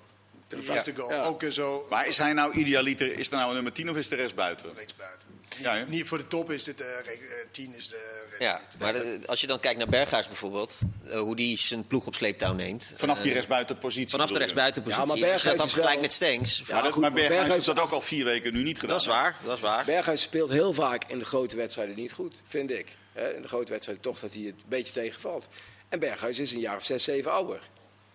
De 0.48 0.62
Ja. 0.62 0.82
goal. 0.96 1.10
Ja. 1.10 1.24
Ook 1.24 1.42
zo 1.48 1.86
Maar 1.90 2.06
is 2.06 2.18
hij 2.18 2.32
nou 2.32 2.52
idealiter, 2.52 3.18
is 3.18 3.30
er 3.30 3.36
nou 3.36 3.48
een 3.48 3.54
nummer 3.54 3.72
10 3.72 3.90
of 3.90 3.96
is 3.96 4.08
de 4.08 4.16
rest 4.16 4.34
buiten? 4.34 4.70
rechts 4.76 4.96
buiten. 4.96 5.28
Ja, 5.58 5.84
niet, 5.88 6.08
voor 6.08 6.18
de 6.18 6.26
top 6.26 6.50
is 6.50 6.66
het, 6.66 6.80
eh, 6.80 6.86
re- 7.04 7.10
eh, 7.12 7.18
10 7.50 7.74
is 7.74 7.88
de 7.88 8.26
ja, 8.38 8.60
maar 8.78 8.92
de- 8.92 9.18
als 9.26 9.40
je 9.40 9.46
dan 9.46 9.60
kijkt 9.60 9.78
naar 9.78 9.88
Berghuis 9.88 10.26
bijvoorbeeld, 10.26 10.78
eh, 11.06 11.20
hoe 11.20 11.36
die 11.36 11.58
zijn 11.58 11.86
ploeg 11.86 12.06
op 12.06 12.14
sleeptouw 12.14 12.52
neemt. 12.52 12.92
Vanaf 12.96 13.16
die 13.18 13.26
Eh, 13.26 13.32
rechtsbuitenpositie. 13.32 14.08
Vanaf 14.10 14.30
de 14.30 14.38
rechtsbuitenpositie. 14.38 15.02
Ja, 15.02 15.08
maar 15.08 15.16
dat 15.20 15.30
Berghuis 15.42 15.74
wel- 15.74 16.00
met 16.00 16.12
Stenks. 16.12 16.58
Ja, 16.58 16.64
Maar, 16.74 16.82
dat, 16.82 16.92
goed, 16.92 17.00
maar 17.02 17.10
maar 17.10 17.20
Berghuis 17.20 17.40
Berghuis- 17.48 17.66
heeft 17.66 17.76
dat 17.78 17.86
ook 17.86 17.92
al 17.92 18.00
vier 18.00 18.24
weken 18.24 18.52
nu 18.52 18.62
niet 18.62 18.76
gedaan. 18.78 18.92
Dat 18.92 19.00
is 19.00 19.06
waar, 19.06 19.36
dat 19.44 19.54
is 19.56 19.62
waar. 19.62 19.84
Berghuis 19.84 20.22
speelt 20.22 20.50
heel 20.50 20.72
vaak 20.74 21.02
in 21.06 21.18
de 21.18 21.24
grote 21.24 21.56
wedstrijden 21.56 21.96
niet 21.96 22.12
goed, 22.12 22.42
vind 22.48 22.70
ik. 22.70 22.86
Hè, 23.12 23.34
In 23.34 23.42
de 23.42 23.48
grote 23.48 23.70
wedstrijden 23.72 24.04
toch 24.04 24.18
dat 24.20 24.34
hij 24.34 24.42
het 24.42 24.54
een 24.54 24.62
beetje 24.68 24.92
tegenvalt. 24.92 25.48
En 25.88 25.98
Berghuis 25.98 26.38
is 26.38 26.52
een 26.52 26.60
jaar 26.60 26.76
of 26.76 26.84
zes, 26.84 27.04
zeven 27.04 27.32
ouder. 27.32 27.60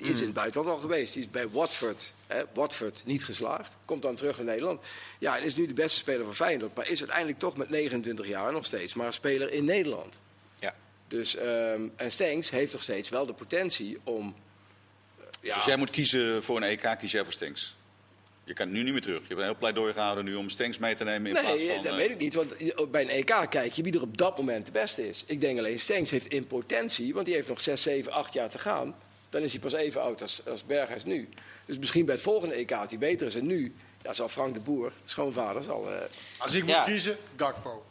Die 0.03 0.13
is 0.13 0.19
in 0.19 0.25
het 0.25 0.35
buitenland 0.35 0.75
al 0.75 0.81
geweest. 0.81 1.13
Die 1.13 1.21
is 1.23 1.29
bij 1.29 1.49
Watford, 1.49 2.13
hè, 2.27 2.43
Watford 2.53 3.01
niet 3.05 3.23
geslaagd. 3.25 3.75
Komt 3.85 4.01
dan 4.01 4.15
terug 4.15 4.39
in 4.39 4.45
Nederland. 4.45 4.81
Ja, 5.19 5.37
en 5.37 5.43
is 5.43 5.55
nu 5.55 5.65
de 5.67 5.73
beste 5.73 5.99
speler 5.99 6.25
van 6.25 6.35
Feyenoord. 6.35 6.75
Maar 6.75 6.87
is 6.89 6.99
uiteindelijk 6.99 7.39
toch 7.39 7.57
met 7.57 7.69
29 7.69 8.27
jaar 8.27 8.51
nog 8.53 8.65
steeds 8.65 8.93
maar 8.93 9.07
een 9.07 9.13
speler 9.13 9.51
in 9.51 9.65
Nederland. 9.65 10.19
Ja. 10.59 10.75
Dus, 11.07 11.35
ehm, 11.35 11.87
en 11.95 12.11
Stenks 12.11 12.49
heeft 12.49 12.73
nog 12.73 12.83
steeds 12.83 13.09
wel 13.09 13.25
de 13.25 13.33
potentie 13.33 13.97
om... 14.03 14.35
eh, 15.19 15.25
ja, 15.41 15.55
Dus 15.55 15.65
jij 15.65 15.77
moet 15.77 15.89
kiezen 15.89 16.43
voor 16.43 16.57
een 16.57 16.63
EK, 16.63 16.95
kies 16.99 17.11
jij 17.11 17.23
voor 17.23 17.33
Stenks. 17.33 17.75
Je 18.45 18.53
kan 18.53 18.71
nu 18.71 18.83
niet 18.83 18.93
meer 18.93 19.01
terug. 19.01 19.21
Je 19.21 19.27
hebt 19.27 19.39
een 19.39 19.45
heel 19.45 19.55
pleidooi 19.57 19.93
gehouden 19.93 20.25
nu 20.25 20.35
om 20.35 20.49
Stenks 20.49 20.77
mee 20.77 20.95
te 20.95 21.03
nemen 21.03 21.27
in 21.27 21.31
plaats 21.41 21.47
Nee, 21.57 21.73
van... 21.73 21.83
dat 21.83 21.91
eh, 21.91 21.97
weet 21.97 22.09
ik 22.09 22.17
niet. 22.17 22.33
Want 22.33 22.55
bij 22.91 23.01
een 23.01 23.09
EK 23.09 23.45
kijk 23.49 23.73
je 23.73 23.83
wie 23.83 23.93
er 23.93 24.01
op 24.01 24.17
dat 24.17 24.37
moment 24.37 24.65
de 24.65 24.71
beste 24.71 25.07
is. 25.07 25.23
Ik 25.27 25.41
denk 25.41 25.57
alleen 25.57 25.79
Stenks 25.79 26.11
heeft 26.11 26.27
in 26.27 26.47
potentie, 26.47 27.13
want 27.13 27.25
die 27.25 27.35
heeft 27.35 27.47
nog 27.47 27.61
6, 27.61 27.81
7, 27.81 28.11
8 28.11 28.33
jaar 28.33 28.49
te 28.49 28.59
gaan. 28.59 28.95
Dan 29.33 29.41
is 29.41 29.51
hij 29.51 29.61
pas 29.61 29.73
even 29.73 30.01
oud 30.01 30.21
als, 30.21 30.41
als 30.47 30.65
Berghuis 30.65 31.03
nu. 31.05 31.29
Dus 31.65 31.77
misschien 31.77 32.05
bij 32.05 32.13
het 32.15 32.23
volgende 32.23 32.55
EK 32.55 32.69
dat 32.69 32.89
hij 32.89 32.97
beter 32.99 33.27
is. 33.27 33.35
En 33.35 33.45
nu 33.45 33.73
ja, 34.01 34.13
zal 34.13 34.27
Frank 34.27 34.53
de 34.53 34.59
Boer, 34.59 34.91
schoonvader, 35.05 35.63
zal... 35.63 35.91
eh, 35.91 35.97
Als 36.37 36.53
ik 36.53 36.61
moet 36.61 36.71
Ja. 36.71 36.83
kiezen, 36.83 37.17
Gakpo. 37.35 37.85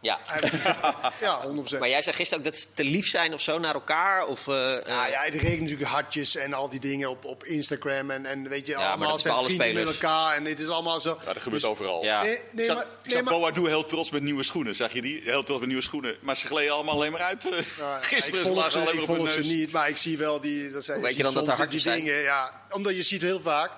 Ja. 0.00 0.18
Ja, 1.20 1.40
100%. 1.74 1.78
Maar 1.78 1.88
jij 1.88 2.02
zei 2.02 2.16
gisteren 2.16 2.44
ook 2.44 2.50
dat 2.50 2.60
ze 2.60 2.66
te 2.74 2.84
lief 2.84 3.08
zijn 3.08 3.32
of 3.34 3.40
zo 3.40 3.58
naar 3.58 3.74
elkaar? 3.74 4.26
Of, 4.26 4.48
eh, 4.48 4.76
eh, 4.76 4.86
Ja, 4.86 5.06
ja, 5.06 5.20
het 5.22 5.34
regent 5.34 5.60
natuurlijk 5.60 5.88
hartjes 5.90 6.36
en 6.36 6.52
al 6.54 6.68
die 6.68 6.80
dingen 6.80 7.10
op, 7.10 7.24
op 7.24 7.44
Instagram. 7.44 8.10
En, 8.10 8.26
en 8.26 8.48
weet 8.48 8.66
je, 8.66 8.76
allemaal 8.76 9.18
zijn 9.18 9.34
alle 9.34 9.46
vrienden 9.46 9.66
spelers. 9.68 9.86
met 9.92 9.94
elkaar. 10.02 10.36
En 10.36 10.44
het 10.44 10.60
is 10.60 10.68
allemaal 10.68 11.00
zo. 11.00 11.18
Ja, 11.24 11.32
dat 11.32 11.42
gebeurt 11.42 11.62
Dus- 11.62 11.70
overal. 11.70 12.04
Ja. 12.04 12.22
Nee, 12.22 12.32
Ik 12.32 12.42
nee, 12.50 12.66
zag, 12.66 12.80
ik 12.80 12.86
nee, 13.02 13.16
zag 13.16 13.24
Boadu 13.24 13.66
heel 13.68 13.86
trots 13.86 14.10
met 14.10 14.22
nieuwe 14.22 14.42
schoenen. 14.42 14.74
Zag 14.74 14.92
je 14.92 15.02
die? 15.02 15.20
Heel 15.24 15.42
trots 15.42 15.58
met 15.58 15.68
nieuwe 15.68 15.82
schoenen. 15.82 16.16
Maar 16.20 16.36
ze 16.36 16.46
gleden 16.46 16.72
allemaal 16.72 16.94
alleen 16.94 17.12
maar 17.12 17.20
uit. 17.22 17.44
eh. 17.50 17.58
Ja, 17.78 17.98
Gisteren 18.00 18.16
ik 18.18 18.24
ze 18.24 18.42
volg 18.42 18.56
lagen 18.56 18.72
ze, 18.72 18.78
alleen 18.78 18.94
maar 19.06 19.08
op 19.08 19.16
hun 19.16 19.44
ze 19.44 19.50
niet, 19.54 19.72
maar 19.72 19.88
ik 19.88 19.96
zie 19.96 20.18
wel 20.18 20.40
die. 20.40 20.70
Dat 20.70 20.84
zijn, 20.84 20.98
Hoe 20.98 21.06
weet 21.06 21.16
je 21.16 21.22
dan 21.22 21.34
dat 21.34 21.48
er 21.48 21.54
hartjes 21.54 21.82
die 21.82 21.92
zijn? 21.92 22.04
dingen, 22.04 22.20
ja, 22.20 22.62
omdat 22.70 22.96
je 22.96 23.02
ziet 23.02 23.22
heel 23.22 23.40
vaak, 23.40 23.70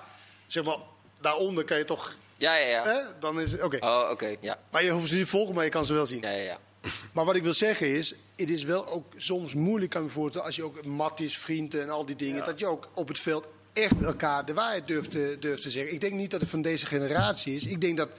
zeg 0.47 0.63
maar, 0.63 0.77
daaronder 1.21 1.63
kan 1.65 1.77
je 1.77 1.85
toch. 1.85 2.15
Ja, 2.41 2.55
ja, 2.55 2.67
ja. 2.67 2.83
Hè, 2.83 2.99
dan 3.19 3.39
is 3.41 3.51
het- 3.51 3.61
oké. 3.63 3.77
Oh, 3.79 4.07
oké. 4.11 4.35
Ja. 4.39 4.59
Maar 4.71 4.83
je 4.83 4.89
hoeft 4.91 5.07
ze 5.09 5.15
niet 5.15 5.23
te 5.23 5.29
volgen, 5.29 5.55
maar 5.55 5.63
je 5.63 5.69
kan 5.69 5.85
ze 5.85 5.93
wel 5.93 6.05
zien. 6.05 6.21
Ja, 6.21 6.29
ja, 6.29 6.41
ja. 6.43 6.57
Maar 7.13 7.25
wat 7.25 7.35
ik 7.35 7.43
wil 7.43 7.53
zeggen 7.53 7.87
is, 7.87 8.15
het 8.35 8.49
is 8.49 8.63
wel 8.63 8.87
ook 8.87 9.05
soms 9.17 9.53
moeilijk 9.53 9.91
kan 9.91 10.01
ik 10.01 10.07
me 10.07 10.13
voorstellen 10.13 10.47
als 10.47 10.55
je 10.55 10.63
ook 10.63 10.85
matties, 10.85 11.37
vrienden 11.37 11.81
en 11.81 11.89
al 11.89 12.05
die 12.05 12.15
dingen, 12.15 12.45
dat 12.45 12.59
je 12.59 12.65
ook 12.65 12.87
op 12.93 13.07
het 13.07 13.19
veld 13.19 13.47
echt 13.73 14.01
elkaar 14.03 14.45
de 14.45 14.53
waarheid 14.53 14.87
durft 14.87 15.11
te, 15.11 15.37
durft 15.39 15.61
te 15.61 15.69
zeggen. 15.71 15.93
Ik 15.93 16.01
denk 16.01 16.13
niet 16.13 16.31
dat 16.31 16.41
het 16.41 16.49
van 16.49 16.61
deze 16.61 16.85
generatie 16.85 17.55
is. 17.55 17.65
Ik 17.65 17.81
denk 17.81 17.97
dat 17.97 18.09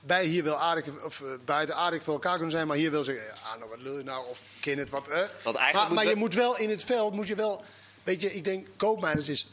wij 0.00 0.24
hier 0.24 0.44
wel 0.44 0.56
aardig, 0.56 1.04
of 1.04 1.20
eh, 1.20 1.26
buiten 1.44 1.76
aardig 1.76 2.02
voor 2.02 2.12
elkaar 2.14 2.32
kunnen 2.34 2.50
zijn, 2.50 2.66
maar 2.66 2.76
hier 2.76 2.90
wel 2.90 3.04
zeggen, 3.04 3.24
ah, 3.42 3.58
nou 3.58 3.70
wat 3.70 3.80
lul 3.80 3.96
je 3.98 4.04
nou, 4.04 4.28
of 4.28 4.40
ken 4.60 4.78
het 4.78 4.90
wat. 4.90 5.08
eh. 5.08 5.18
Want 5.42 5.56
eigenlijk 5.56 5.72
maar 5.74 5.86
moet 5.86 5.94
maar 5.94 6.04
we- 6.04 6.10
je 6.10 6.16
moet 6.16 6.34
wel 6.34 6.56
in 6.58 6.70
het 6.70 6.84
veld, 6.84 7.14
moet 7.14 7.26
je 7.26 7.34
wel, 7.34 7.64
weet 8.02 8.20
je, 8.20 8.34
ik 8.34 8.44
denk, 8.44 8.66
koopmijners 8.76 9.28
is 9.28 9.48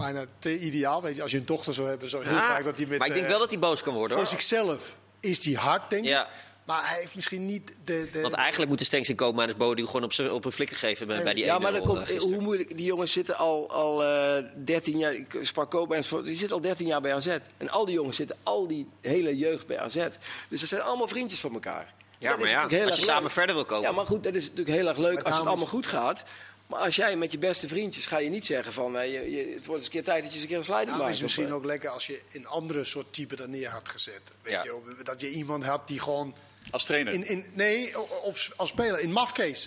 bijna 0.00 0.24
te 0.38 0.58
ideaal. 0.58 1.02
Weet 1.02 1.16
je, 1.16 1.22
als 1.22 1.30
je 1.30 1.38
een 1.38 1.46
dochter 1.46 1.74
zou 1.74 1.88
hebben, 1.88 2.08
zo 2.08 2.20
heel 2.20 2.36
Ah, 2.36 2.48
vaak 2.48 2.64
dat 2.64 2.76
hij 2.76 2.86
met... 2.86 2.98
maar 2.98 3.06
ik 3.06 3.12
denk 3.12 3.24
eh, 3.24 3.30
wel 3.30 3.40
dat 3.40 3.50
hij 3.50 3.58
boos 3.58 3.82
kan 3.82 3.94
worden 3.94 4.16
voor 4.16 4.26
hoor. 4.26 4.34
zichzelf 4.34 4.96
is 5.20 5.44
hij 5.44 5.54
hard, 5.54 5.90
denk 5.90 6.04
ik. 6.04 6.10
Ja. 6.10 6.28
Maar 6.64 6.88
hij 6.88 7.00
heeft 7.00 7.14
misschien 7.14 7.46
niet 7.46 7.76
de... 7.84 8.08
de 8.12 8.20
Want 8.20 8.34
eigenlijk 8.34 8.68
moeten 8.68 8.86
Stenks 8.86 9.08
en 9.08 9.14
Koopmeiners 9.14 9.58
Bodie 9.58 9.86
gewoon 9.86 10.04
op, 10.04 10.32
op 10.32 10.44
een 10.44 10.52
flikker 10.52 10.76
geven 10.76 11.06
bij, 11.06 11.22
bij 11.22 11.34
die 11.34 11.44
ja, 11.44 11.58
1-0 11.58 11.62
maar 11.62 11.74
eh, 11.74 11.82
komt, 11.82 11.98
gisteren. 11.98 12.34
hoe 12.34 12.42
moeilijk... 12.42 12.76
Die 12.76 12.86
jongens 12.86 13.12
zitten 13.12 13.36
al, 13.36 13.70
al 13.70 14.04
eh 14.04 14.44
13 14.64 14.98
jaar... 14.98 15.14
Ik 15.14 15.38
sprak 15.42 15.72
voor, 15.88 16.24
die 16.24 16.36
zitten 16.36 16.56
al 16.56 16.62
13 16.62 16.86
jaar 16.86 17.00
bij 17.00 17.14
AZ. 17.14 17.26
En 17.56 17.68
al 17.68 17.84
die 17.84 17.94
jongens 17.94 18.16
zitten 18.16 18.36
al 18.42 18.66
die 18.66 18.88
hele 19.00 19.36
jeugd 19.36 19.66
bij 19.66 19.78
AZ. 19.78 20.06
Dus 20.48 20.60
dat 20.60 20.68
zijn 20.68 20.82
allemaal 20.82 21.08
vriendjes 21.08 21.40
van 21.40 21.52
elkaar. 21.52 21.94
Ja, 22.20 22.30
Dat 22.30 22.38
maar 22.38 22.48
ja, 22.48 22.84
als 22.86 22.96
je 22.96 23.02
samen 23.02 23.30
verder 23.30 23.54
wil 23.54 23.64
komen. 23.64 23.88
Ja, 23.88 23.94
maar 23.94 24.06
goed, 24.06 24.22
dat 24.22 24.34
is 24.34 24.42
natuurlijk 24.42 24.76
heel 24.76 24.88
erg 24.88 24.98
leuk 24.98 25.20
als 25.20 25.38
het 25.38 25.46
allemaal 25.46 25.66
goed 25.66 25.86
gaat. 25.86 26.24
Maar 26.70 26.80
als 26.80 26.96
jij 26.96 27.16
met 27.16 27.32
je 27.32 27.38
beste 27.38 27.68
vriendjes 27.68 28.06
ga 28.06 28.18
je 28.18 28.30
niet 28.30 28.46
zeggen 28.46 28.72
van... 28.72 28.98
eh, 28.98 29.12
je, 29.12 29.30
je, 29.30 29.54
het 29.54 29.66
wordt 29.66 29.74
eens 29.74 29.84
een 29.84 29.90
keer 29.90 30.04
tijd 30.04 30.22
dat 30.22 30.28
je 30.28 30.34
eens 30.34 30.42
een 30.42 30.48
keer 30.48 30.58
een 30.58 30.64
sliding 30.64 30.90
maakt. 30.90 31.02
het 31.04 31.14
is 31.14 31.22
misschien 31.22 31.44
Of, 31.44 31.50
eh, 31.50 31.56
ook 31.56 31.64
lekker 31.64 31.90
als 31.90 32.06
je 32.06 32.20
een 32.32 32.46
andere 32.46 32.84
soort 32.84 33.12
type 33.12 33.36
er 33.36 33.48
neer 33.48 33.68
had 33.68 33.88
gezet. 33.88 34.20
Weet 34.42 34.52
Ja. 34.52 34.62
je, 34.62 34.80
dat 35.02 35.20
je 35.20 35.30
iemand 35.30 35.64
had 35.64 35.88
die 35.88 36.00
gewoon... 36.00 36.34
Als 36.70 36.84
trainer. 36.84 37.12
In, 37.12 37.26
in, 37.26 37.44
nee, 37.54 37.98
of 38.22 38.50
als 38.56 38.68
speler, 38.68 39.00
in 39.00 39.12
mafkees. 39.12 39.66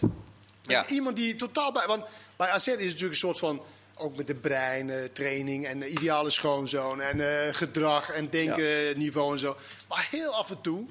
Ja. 0.62 0.88
Iemand 0.88 1.16
die 1.16 1.36
totaal 1.36 1.72
bij... 1.72 1.88
Want 1.88 2.06
bij 2.36 2.50
AZ 2.50 2.68
is 2.68 2.74
het 2.74 2.80
natuurlijk 2.84 3.12
een 3.12 3.16
soort 3.16 3.40
van... 3.40 3.64
Ook 3.96 4.16
met 4.16 4.28
de 4.28 4.36
brein, 4.36 4.90
eh, 4.90 5.04
training 5.04 5.66
en 5.66 5.92
ideale 5.92 6.30
schoonzoon 6.30 7.02
en 7.02 7.46
eh, 7.48 7.54
gedrag 7.54 8.10
en 8.10 8.30
denken 8.30 8.98
niveau 8.98 9.34
en 9.34 9.40
zo. 9.40 9.58
Maar 9.88 10.08
heel 10.12 10.36
af 10.36 10.50
en 10.50 10.62
toe... 10.62 10.86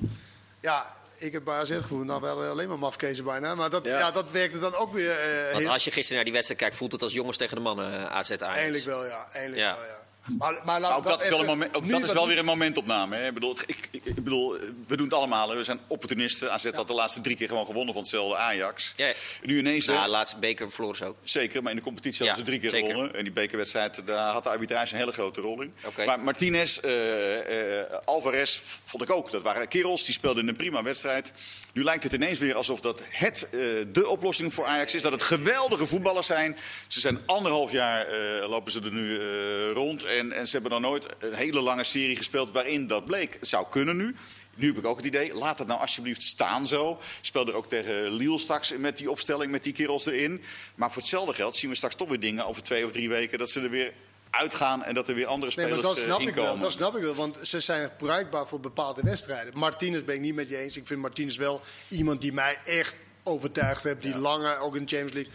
Ja, 0.60 0.96
ik 1.22 1.32
heb 1.32 1.44
bij 1.44 1.54
AZ 1.54 1.70
gevoeld, 1.70 2.04
nou 2.04 2.20
wel 2.20 2.42
alleen 2.42 2.68
maar 2.68 2.78
mafkezen 2.78 3.24
bijna. 3.24 3.54
Maar 3.54 3.70
dat, 3.70 3.84
Ja. 3.86 3.98
ja. 3.98 4.10
dat 4.10 4.30
werkte 4.30 4.58
dan 4.58 4.74
ook 4.74 4.92
weer 4.92 5.18
eh, 5.18 5.52
Want 5.52 5.66
als 5.66 5.84
je 5.84 5.90
gisteren 5.90 6.14
naar 6.14 6.24
die 6.24 6.32
wedstrijd 6.32 6.60
kijkt, 6.60 6.76
voelt 6.76 6.92
het 6.92 7.02
als 7.02 7.12
jongens 7.12 7.36
tegen 7.36 7.56
de 7.56 7.62
mannen 7.62 7.92
eh, 7.92 8.04
AZ 8.04 8.30
Ajax. 8.30 8.42
Eindelijk 8.42 8.84
wel, 8.84 9.04
ja. 9.06 9.26
Eindelijk 9.32 9.60
Ja. 9.62 9.74
wel, 9.74 9.84
ja. 9.84 10.00
Maar, 10.38 10.60
maar 10.64 10.96
ook 10.96 11.04
dat 11.04 11.22
is 11.22 11.28
wel, 11.28 11.38
een 11.38 11.44
even- 11.44 11.56
moment, 11.58 11.76
ook 11.76 11.82
nu 11.84 11.90
dat 11.90 12.00
is 12.00 12.06
wat 12.06 12.14
wel 12.14 12.22
nu- 12.24 12.28
weer 12.30 12.38
een 12.38 12.44
momentopname. 12.44 13.16
Hè? 13.16 13.26
Ik, 13.26 13.34
bedoel, 13.34 13.56
ik, 13.66 13.88
ik, 13.90 14.14
bedoel, 14.14 14.56
we 14.86 14.96
doen 14.96 15.04
het 15.06 15.14
allemaal. 15.14 15.48
hè. 15.50 15.56
We 15.56 15.64
zijn 15.64 15.80
opportunisten. 15.86 16.52
AZ 16.52 16.70
had 16.70 16.86
de 16.86 16.94
laatste 16.94 17.20
drie 17.20 17.36
keer 17.36 17.48
gewoon 17.48 17.66
gewonnen 17.66 17.92
van 17.94 18.02
hetzelfde 18.02 18.36
Ajax. 18.36 18.92
Ja. 18.96 19.12
Nu 19.42 19.58
ineens... 19.58 19.86
hè, 19.86 19.92
Nou, 19.94 20.08
laatste 20.08 20.36
beker 20.38 20.70
verloren 20.70 20.96
ze 20.96 21.04
ook. 21.04 21.16
Zeker, 21.24 21.62
maar 21.62 21.70
in 21.72 21.76
de 21.78 21.84
competitie 21.84 22.26
hadden 22.26 22.44
Ja, 22.44 22.50
ze 22.50 22.58
drie 22.58 22.60
keer 22.70 22.70
zeker. 22.80 22.90
gewonnen. 22.94 23.16
En 23.18 23.22
die 23.24 23.32
bekerwedstrijd, 23.32 24.06
daar 24.06 24.32
had 24.32 24.42
de 24.44 24.50
arbitrage 24.50 24.92
een 24.92 24.98
hele 25.00 25.12
grote 25.12 25.40
rol 25.40 25.60
in. 25.62 25.74
Oké. 25.84 26.04
Maar 26.04 26.20
Martinez, 26.20 26.78
eh, 26.78 27.80
eh, 27.80 27.86
Alvarez 28.04 28.60
vond 28.84 29.02
ik 29.02 29.10
ook. 29.10 29.30
Dat 29.30 29.42
waren 29.42 29.68
kerels, 29.68 30.04
die 30.04 30.14
speelden 30.14 30.48
een 30.48 30.56
prima 30.56 30.82
wedstrijd. 30.82 31.32
Nu 31.72 31.84
lijkt 31.84 32.02
het 32.02 32.12
ineens 32.12 32.38
weer 32.38 32.54
alsof 32.54 32.80
dat 32.80 33.00
het 33.10 33.46
eh, 33.50 33.60
de 33.92 34.08
oplossing 34.08 34.54
voor 34.54 34.64
Ajax 34.66 34.94
is. 34.94 35.02
Dat 35.02 35.12
het 35.12 35.22
geweldige 35.22 35.86
voetballers 35.86 36.26
zijn. 36.26 36.56
Ze 36.88 37.00
zijn 37.00 37.18
anderhalf 37.26 37.70
jaar 37.72 38.06
eh, 38.06 38.48
lopen 38.48 38.72
ze 38.72 38.80
er 38.80 38.92
nu 38.92 39.18
eh, 39.20 39.72
rond. 39.72 40.04
En, 40.18 40.32
en 40.32 40.46
ze 40.46 40.52
hebben 40.52 40.70
nog 40.70 40.80
nooit 40.80 41.06
een 41.18 41.34
hele 41.34 41.60
lange 41.60 41.84
serie 41.84 42.16
gespeeld 42.16 42.50
waarin 42.50 42.86
dat 42.86 43.04
bleek. 43.04 43.36
Het 43.40 43.48
zou 43.48 43.66
kunnen 43.70 43.96
nu. 43.96 44.14
Nu 44.54 44.66
heb 44.66 44.76
ik 44.76 44.86
ook 44.86 44.96
het 44.96 45.06
idee, 45.06 45.34
laat 45.34 45.58
het 45.58 45.68
nou 45.68 45.80
alsjeblieft 45.80 46.22
staan 46.22 46.66
zo. 46.66 47.00
Speel 47.20 47.46
er 47.46 47.54
ook 47.54 47.68
tegen 47.68 48.10
Lille 48.10 48.38
straks 48.38 48.76
met 48.76 48.98
die 48.98 49.10
opstelling, 49.10 49.50
met 49.50 49.64
die 49.64 49.72
kerels 49.72 50.06
erin. 50.06 50.42
Maar 50.74 50.88
voor 50.88 51.02
hetzelfde 51.02 51.34
geld 51.34 51.56
zien 51.56 51.70
we 51.70 51.76
straks 51.76 51.94
toch 51.94 52.08
weer 52.08 52.20
dingen 52.20 52.46
over 52.46 52.62
twee 52.62 52.84
of 52.84 52.92
drie 52.92 53.08
weken... 53.08 53.38
dat 53.38 53.50
ze 53.50 53.60
er 53.60 53.70
weer 53.70 53.92
uitgaan 54.30 54.82
en 54.82 54.94
dat 54.94 55.08
er 55.08 55.14
weer 55.14 55.26
andere 55.26 55.52
Nee, 55.56 55.66
spelers 55.66 55.86
maar 55.86 55.94
dat 55.94 56.04
eh, 56.04 56.04
snap 56.04 56.20
ik 56.20 56.34
wel. 56.34 56.58
Dat 56.58 56.72
snap 56.72 56.96
ik 56.96 57.02
wel, 57.02 57.14
want 57.14 57.38
ze 57.42 57.60
zijn 57.60 57.90
bruikbaar 57.96 58.46
voor 58.46 58.60
bepaalde 58.60 59.02
wedstrijden. 59.02 59.58
Martinez 59.58 60.04
ben 60.04 60.14
ik 60.14 60.20
niet 60.20 60.34
met 60.34 60.48
je 60.48 60.56
eens. 60.56 60.76
Ik 60.76 60.86
vind 60.86 61.00
Martinez 61.00 61.36
wel 61.36 61.60
iemand 61.88 62.20
die 62.20 62.32
mij 62.32 62.58
echt 62.64 62.96
overtuigd 63.22 63.82
heeft. 63.82 64.02
Die 64.02 64.16
langer 64.16 64.58
ook 64.58 64.76
in 64.76 64.84
de 64.84 64.96
Champions 64.96 65.12
League. 65.12 65.32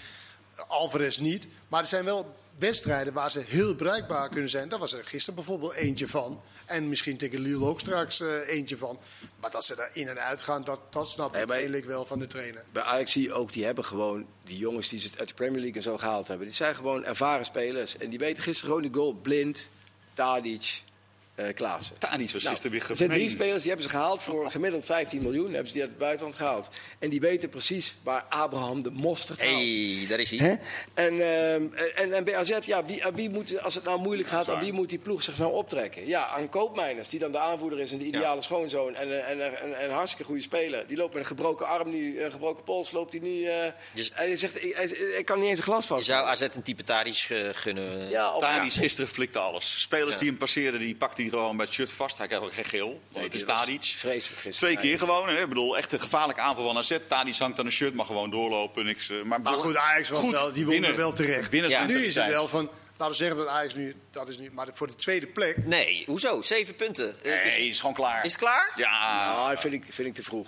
Alvarez 0.67 1.17
niet. 1.17 1.47
Maar 1.67 1.82
er 1.82 1.88
zijn 1.88 2.05
wel 2.05 2.36
wedstrijden 2.58 3.14
waar 3.14 3.32
ze 3.32 3.43
heel 3.47 3.76
bruikbaar 3.76 4.30
kunnen 4.30 4.49
zijn. 4.49 4.70
Daar 4.70 4.80
was 4.80 4.93
er 4.93 5.05
gisteren 5.05 5.36
bijvoorbeeld 5.36 5.74
eentje 5.74 6.08
van. 6.08 6.41
En 6.66 6.89
misschien 6.89 7.18
tegen 7.18 7.39
Lille 7.39 7.66
ook 7.66 7.80
straks 7.80 8.20
eh, 8.20 8.47
eentje 8.47 8.78
van. 8.78 8.99
Maar 9.39 9.51
dat 9.51 9.66
ze 9.66 9.76
daar 9.76 9.89
in 9.93 10.08
en 10.08 10.20
uit 10.20 10.41
gaan, 10.41 10.64
dat, 10.64 10.80
dat 10.89 11.10
snap 11.10 11.36
ik 11.36 11.49
eigenlijk 11.49 11.86
wel 11.86 12.05
van 12.05 12.20
de 12.20 12.28
trainer. 12.28 12.64
Bij 12.72 12.84
Ajax 12.84 13.12
zie 13.12 13.24
je 13.24 13.34
ook, 13.34 13.51
die 13.51 13.66
hebben 13.66 13.86
gewoon, 13.86 14.28
die 14.43 14.58
jongens 14.58 14.89
die 14.89 14.99
ze 14.99 15.10
uit 15.18 15.28
de 15.28 15.34
Premier 15.34 15.60
League 15.60 15.78
en 15.78 15.84
zo 15.84 15.97
gehaald 15.97 16.28
hebben, 16.28 16.47
die 16.47 16.55
zijn 16.55 16.76
gewoon 16.76 17.05
ervaren 17.05 17.45
spelers. 17.45 17.97
En 17.97 18.10
die 18.10 18.20
weten 18.20 18.43
gisteren 18.43 18.76
gewoon 18.76 18.91
die 18.91 19.01
goal, 19.01 19.14
Blind, 19.14 19.70
Tadic, 20.14 20.82
eh 21.38 21.53
Klaassen. 21.55 21.97
Tadic 21.97 22.31
was 22.31 22.43
Nou, 22.43 22.55
gisteren 22.55 22.71
weer 22.79 22.89
er 22.89 22.97
zijn 22.97 23.09
drie 23.09 23.21
gemeen. 23.21 23.35
spelers 23.35 23.61
die 23.63 23.71
hebben 23.71 23.89
ze 23.89 23.95
gehaald 23.95 24.23
voor 24.23 24.51
gemiddeld 24.51 24.85
15 24.85 25.21
miljoen. 25.21 25.45
Hebben 25.47 25.67
ze 25.67 25.73
die 25.73 25.81
uit 25.81 25.89
het 25.91 25.99
buitenland 25.99 26.35
gehaald. 26.35 26.69
En 26.99 27.09
die 27.09 27.19
weten 27.19 27.49
precies 27.49 27.95
waar 28.03 28.25
Abraham 28.29 28.81
de 28.83 28.91
mosterd 28.91 29.39
haalt. 29.41 29.51
hey, 29.51 30.05
daar 30.09 30.19
is 30.19 30.29
hij. 30.29 30.39
Hè? 30.39 30.55
En, 30.93 31.13
ehm, 31.13 31.63
en, 31.95 32.13
en 32.13 32.23
bij 32.23 32.35
AZ, 32.38 32.57
ja, 32.65 32.85
wie, 32.85 33.05
aan 33.05 33.15
wie 33.15 33.29
moet, 33.29 33.61
als 33.61 33.75
het 33.75 33.83
nou 33.83 33.99
moeilijk 33.99 34.29
gaat, 34.29 34.49
aan 34.49 34.59
wie 34.59 34.71
moet 34.73 34.89
die 34.89 34.97
ploeg 34.99 35.23
zich 35.23 35.38
nou 35.38 35.53
optrekken? 35.53 36.07
Ja, 36.07 36.27
aan 36.27 36.49
Koopmeiners, 36.49 37.09
die 37.09 37.19
dan 37.19 37.31
de 37.31 37.39
aanvoerder 37.39 37.79
is 37.79 37.91
en 37.91 37.97
de 37.97 38.05
ideale 38.05 38.41
schoonzoon. 38.41 38.95
En, 38.95 39.25
en, 39.27 39.41
en, 39.41 39.61
en, 39.61 39.83
een 39.83 39.91
hartstikke 39.91 40.23
goede 40.25 40.41
speler. 40.41 40.88
Die 40.88 40.97
loopt 40.97 41.13
met 41.13 41.21
een 41.21 41.27
gebroken 41.27 41.67
arm 41.67 41.89
nu, 41.89 42.21
een 42.21 42.31
gebroken 42.31 42.63
pols, 42.63 42.91
loopt 42.91 43.11
hij 43.13 43.21
nu. 43.21 43.45
eh 43.45 43.71
Dus- 43.93 44.11
hij 44.13 44.35
zegt, 44.35 44.63
ik, 44.63 44.75
hij- 44.75 44.85
ik 45.17 45.25
kan 45.25 45.39
niet 45.39 45.49
eens 45.49 45.57
een 45.57 45.63
glas 45.63 45.81
Je 45.88 45.88
vast. 45.93 46.05
zou 46.05 46.25
AZ 46.27 46.41
een 46.41 46.61
type 46.63 46.83
Tadic 46.83 47.25
eh, 47.29 47.39
gunnen. 47.51 48.09
Ja, 48.09 48.33
gisteren 48.69 49.07
flikte 49.09 49.39
alles. 49.39 49.81
Spelers 49.81 50.17
die 50.17 50.27
hem 50.29 50.38
passeerden, 50.38 50.79
die 50.79 50.95
pakte 50.95 51.21
hij 51.32 51.39
gewoon 51.39 51.57
bij 51.57 51.65
het 51.65 51.73
shirt 51.75 51.91
vast. 51.91 52.17
Hij 52.17 52.28
krijgt 52.28 52.45
ook 52.45 52.53
geen 52.53 52.65
geel, 52.65 53.01
want 53.11 53.25
het 53.25 53.36
is 53.36 53.45
Tadic. 53.45 53.84
Vreselijk 53.84 54.41
gisteren. 54.41 54.53
Twee 54.73 54.78
keer 54.78 54.99
gewoon. 54.99 55.30
Hè. 55.30 55.41
Ik 55.41 55.47
bedoel, 55.49 55.78
echt 55.78 55.91
een 55.91 55.99
gevaarlijke 55.99 56.41
aanval 56.41 56.65
van 56.65 56.78
AZ. 56.78 56.97
Tadic 57.07 57.36
hangt 57.38 57.59
aan 57.59 57.65
een 57.65 57.71
shirt, 57.71 57.93
mag 57.93 58.07
gewoon 58.07 58.30
doorlopen. 58.30 58.86
Niks, 58.86 59.09
eh, 59.09 59.21
maar 59.21 59.41
Maar 59.41 59.53
goed, 59.53 59.75
Ajax 59.78 60.09
was 60.09 60.19
Goed, 60.19 60.32
wel, 60.32 60.51
die 60.51 60.63
won 60.63 60.71
winnen. 60.73 60.89
er 60.89 60.95
wel 60.95 61.13
terecht. 61.13 61.49
Winners- 61.49 61.75
nu 61.88 62.05
is 62.05 62.15
het 62.15 62.28
wel 62.28 62.47
van, 62.47 62.69
laten 62.97 63.07
we 63.07 63.13
zeggen 63.13 63.38
dat 63.38 63.47
Ajax 63.47 63.75
nu, 63.75 63.95
dat 64.11 64.28
is 64.28 64.38
nu, 64.38 64.51
maar 64.51 64.67
voor 64.73 64.88
de 64.88 64.95
tweede 64.95 65.28
plek. 65.28 65.65
Nee, 65.65 66.03
hoezo? 66.05 66.41
Zeven 66.41 66.75
punten. 66.75 67.05
Het 67.21 67.45
is, 67.45 67.55
Nee, 67.57 67.69
is 67.69 67.80
gewoon 67.80 67.95
klaar. 67.95 68.25
is 68.25 68.32
het 68.32 68.41
klaar? 68.41 68.71
Ja. 68.75 69.25
Nou, 69.34 69.49
dat 69.49 69.59
vind 69.59 69.73
ik, 69.73 69.84
vind 69.89 70.07
ik 70.07 70.13
te 70.13 70.23
vroeg. 70.23 70.47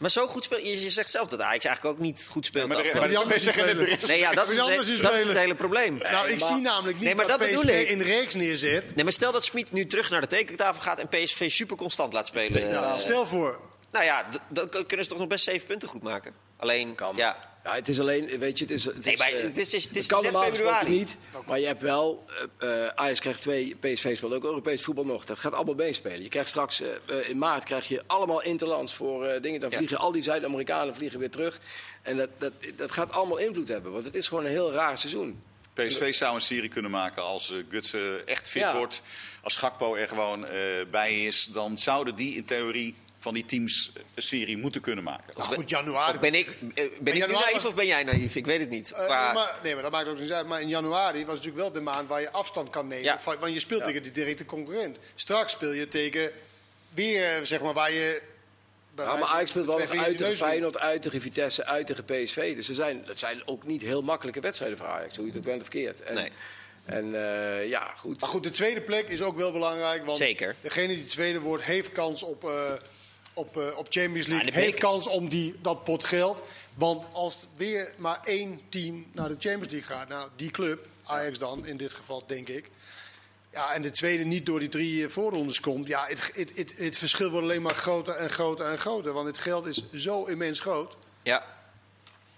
Maar 0.00 0.10
zo 0.10 0.26
goed 0.26 0.44
speelt. 0.44 0.62
Je 0.62 0.80
je 0.80 0.90
zegt 0.90 1.10
zelf 1.10 1.28
dat 1.28 1.40
Ajax 1.40 1.64
eigenlijk 1.64 1.96
ook 1.96 2.02
niet 2.02 2.26
goed 2.30 2.46
speelt. 2.46 2.68
maar 2.68 3.08
die 3.08 3.18
anderen 3.18 3.40
zeggen 3.40 3.76
nee, 4.06 4.18
ja, 4.18 4.32
dat, 4.32 4.46
is 4.46 4.52
het, 4.52 4.60
anders 4.60 4.86
he- 4.86 4.92
is 4.92 5.00
dat 5.00 5.14
is 5.14 5.26
het 5.26 5.36
hele 5.36 5.54
probleem. 5.54 5.98
Nou, 5.98 6.28
ik 6.28 6.38
maar- 6.40 6.48
zie 6.48 6.56
namelijk 6.60 6.96
niet 6.96 7.04
Nee, 7.04 7.14
maar 7.14 7.26
dat, 7.26 7.38
dat 7.38 7.48
PSV 7.48 7.56
bedoel 7.56 7.74
ik. 7.74 7.88
in 7.88 8.00
reeks 8.00 8.34
neerzet. 8.34 8.94
Nee, 8.94 9.04
maar 9.04 9.12
stel 9.12 9.32
dat 9.32 9.44
Smit 9.44 9.72
nu 9.72 9.86
terug 9.86 10.10
naar 10.10 10.20
de 10.20 10.26
tekentafel 10.26 10.82
gaat 10.82 10.98
en 10.98 11.08
PSV 11.08 11.50
super 11.50 11.76
constant 11.76 12.12
laat 12.12 12.26
spelen. 12.26 12.72
Eh, 12.72 12.98
stel 12.98 13.26
voor. 13.26 13.60
nou 13.90 14.04
ja, 14.04 14.28
d- 14.32 14.38
dan 14.48 14.68
kunnen 14.86 15.04
ze 15.04 15.10
toch 15.10 15.18
nog 15.18 15.28
best 15.28 15.44
zeven 15.44 15.66
punten 15.66 15.88
goed 15.88 16.02
maken. 16.02 16.34
Alleen, 16.56 16.94
Kan. 16.94 17.16
ja. 17.16 17.49
Ja, 17.64 17.74
het 17.74 17.88
is 17.88 18.00
alleen, 18.00 18.38
weet 18.38 18.58
je, 18.58 18.64
het 18.64 18.72
is. 18.74 18.84
Het 18.84 19.04
Nee, 19.04 19.12
is, 19.12 19.18
maar 19.18 19.32
eh, 19.32 19.42
het 19.42 19.56
is- 19.58 19.84
het 19.84 19.96
is 19.96 20.06
kan 20.06 20.22
normaal 20.22 20.42
februari. 20.42 20.90
niet. 20.98 21.16
Maar 21.46 21.60
je 21.60 21.66
hebt 21.66 21.80
wel, 21.82 22.24
eh, 22.58 22.84
eh, 22.84 22.90
Ajax 22.94 23.20
krijgt 23.20 23.40
twee, 23.40 23.76
PSV 23.80 24.16
speelt 24.16 24.34
ook 24.34 24.44
Europees 24.44 24.82
voetbal 24.82 25.04
nog. 25.04 25.24
Dat 25.24 25.38
gaat 25.38 25.52
allemaal 25.52 25.74
meespelen. 25.74 26.22
Je 26.22 26.28
krijgt 26.28 26.48
straks, 26.48 26.82
in 27.28 27.38
maart 27.38 27.64
krijg 27.64 27.88
je 27.88 28.02
allemaal 28.06 28.42
interlands 28.42 28.94
voor 28.94 29.24
eh, 29.26 29.42
dingen. 29.42 29.60
Dan 29.60 29.70
Ja. 29.70 29.76
vliegen 29.76 29.98
al 29.98 30.12
die 30.12 30.22
Zuid-Amerikanen 30.22 30.94
vliegen 30.94 31.18
weer 31.18 31.30
terug. 31.30 31.60
En 32.02 32.16
dat, 32.16 32.28
dat, 32.38 32.52
dat 32.76 32.92
gaat 32.92 33.12
allemaal 33.12 33.38
invloed 33.38 33.68
hebben, 33.68 33.92
want 33.92 34.04
het 34.04 34.14
is 34.14 34.28
gewoon 34.28 34.44
een 34.44 34.50
heel 34.50 34.72
raar 34.72 34.98
seizoen. 34.98 35.42
PSV 35.74 36.14
zou 36.14 36.34
een 36.34 36.40
serie 36.40 36.68
kunnen 36.68 36.90
maken 36.90 37.22
als 37.22 37.50
eh, 37.52 37.56
Guts 37.68 37.92
eh, 37.92 38.00
echt 38.28 38.48
fit 38.48 38.62
Ja. 38.62 38.76
wordt. 38.76 39.02
Als 39.42 39.56
Gakpo 39.56 39.94
er 39.94 40.08
gewoon 40.08 40.46
eh, 40.46 40.60
bij 40.90 41.24
is, 41.24 41.44
dan 41.52 41.78
zouden 41.78 42.14
die 42.16 42.34
in 42.34 42.44
theorie 42.44 42.94
van 43.22 43.34
die 43.34 43.46
teams 43.46 43.92
een 44.14 44.22
serie 44.22 44.56
moeten 44.56 44.80
kunnen 44.80 45.04
maken. 45.04 45.34
Nou 45.36 45.54
goed, 45.54 45.70
januari. 45.70 46.14
Of 46.14 46.20
ben 46.20 46.34
ik, 46.34 46.46
eh, 46.48 46.54
ben 46.74 46.84
ik 46.84 47.02
nu 47.04 47.12
januari 47.18 47.32
naïef 47.44 47.54
was- 47.54 47.66
of 47.66 47.74
ben 47.74 47.86
jij 47.86 48.02
naïef? 48.04 48.36
Ik 48.36 48.46
weet 48.46 48.60
het 48.60 48.68
niet. 48.70 48.92
Eh, 48.92 49.08
maar, 49.08 49.54
nee, 49.62 49.74
maar 49.74 49.82
dat 49.82 49.92
maakt 49.92 50.08
ook 50.08 50.18
niet 50.18 50.32
uit. 50.32 50.46
Maar 50.46 50.60
in 50.60 50.68
januari 50.68 51.18
was 51.24 51.36
natuurlijk 51.36 51.62
wel 51.62 51.72
de 51.72 51.80
maand 51.80 52.08
waar 52.08 52.20
je 52.20 52.30
afstand 52.30 52.70
kan 52.70 52.86
nemen. 52.86 53.04
Ja. 53.04 53.20
Van- 53.20 53.36
Want 53.40 53.52
je 53.52 53.60
speelt 53.60 53.84
tegen 53.84 54.02
die 54.02 54.12
directe 54.12 54.44
concurrent. 54.44 54.98
Straks 55.14 55.52
speel 55.52 55.72
je 55.72 55.88
tegen 55.88 56.30
weer, 56.94 57.46
zeg 57.46 57.60
maar, 57.60 57.72
waar 57.74 57.92
je... 57.92 58.22
Ja, 58.96 59.16
maar 59.16 59.28
Ajax 59.28 59.50
speelt 59.50 59.66
wel 59.66 59.78
nog 59.78 59.90
uit 59.96 60.18
de 60.18 60.24
tegen 60.24 60.36
Feyenoord, 60.36 60.78
uit 60.78 61.02
tegen 61.02 61.20
Vitesse, 61.20 61.64
uit 61.64 61.86
tegen 61.86 62.04
PSV. 62.04 62.54
Dus 62.56 62.68
er 62.68 62.74
zijn, 62.74 63.02
dat 63.06 63.18
zijn 63.18 63.42
ook 63.44 63.64
niet 63.66 63.82
heel 63.82 64.02
makkelijke 64.02 64.40
wedstrijden 64.40 64.78
voor 64.78 64.86
Ajax, 64.86 65.16
hoe 65.16 65.24
je 65.24 65.30
het 65.30 65.38
ook 65.40 65.46
bent 65.46 65.62
of 65.62 65.68
verkeerd. 65.68 66.02
En, 66.02 66.14
Nee. 66.14 66.30
en 66.84 67.14
eh, 67.14 67.68
ja, 67.68 67.92
goed. 67.96 68.20
Maar 68.20 68.28
goed, 68.28 68.42
de 68.42 68.50
tweede 68.50 68.80
plek 68.80 69.08
is 69.08 69.22
ook 69.22 69.36
wel 69.36 69.52
belangrijk. 69.52 70.04
Want 70.04 70.18
Zeker. 70.18 70.56
degene 70.60 70.94
die 70.94 71.04
tweede 71.04 71.40
wordt, 71.40 71.64
heeft 71.64 71.92
kans 71.92 72.22
op, 72.22 72.44
eh, 72.44 72.72
op, 73.40 73.56
eh, 73.56 73.78
op 73.78 73.86
Champions 73.88 74.26
League. 74.26 74.46
Ja, 74.46 74.52
de 74.52 74.60
heeft 74.60 74.78
kans 74.78 75.06
om 75.06 75.28
die, 75.28 75.54
dat 75.62 75.84
pot 75.84 76.04
geld. 76.04 76.42
Want 76.74 77.04
als 77.12 77.46
weer 77.56 77.94
maar 77.96 78.20
één 78.24 78.60
team 78.68 79.06
naar 79.12 79.28
de 79.28 79.36
Champions 79.38 79.72
League 79.72 79.96
gaat, 79.96 80.08
nou 80.08 80.28
die 80.36 80.50
club, 80.50 80.86
Ajax 81.04 81.38
dan 81.38 81.66
in 81.66 81.76
dit 81.76 81.92
geval, 81.92 82.22
denk 82.26 82.48
ik. 82.48 82.70
Ja, 83.52 83.72
en 83.72 83.82
de 83.82 83.90
tweede 83.90 84.24
niet 84.24 84.46
door 84.46 84.58
die 84.58 84.68
drie 84.68 85.04
eh, 85.04 85.10
voorrondes 85.10 85.60
komt. 85.60 85.86
Ja, 85.86 86.04
het, 86.06 86.30
het, 86.34 86.52
het, 86.56 86.74
het 86.76 86.96
verschil 86.98 87.30
wordt 87.30 87.44
alleen 87.46 87.62
maar 87.62 87.74
groter 87.74 88.14
en 88.14 88.30
groter 88.30 88.66
en 88.70 88.78
groter. 88.78 89.12
Want 89.12 89.26
het 89.26 89.38
geld 89.38 89.66
is 89.66 89.84
zo 89.94 90.24
immens 90.24 90.60
groot. 90.60 90.96
ja. 91.22 91.58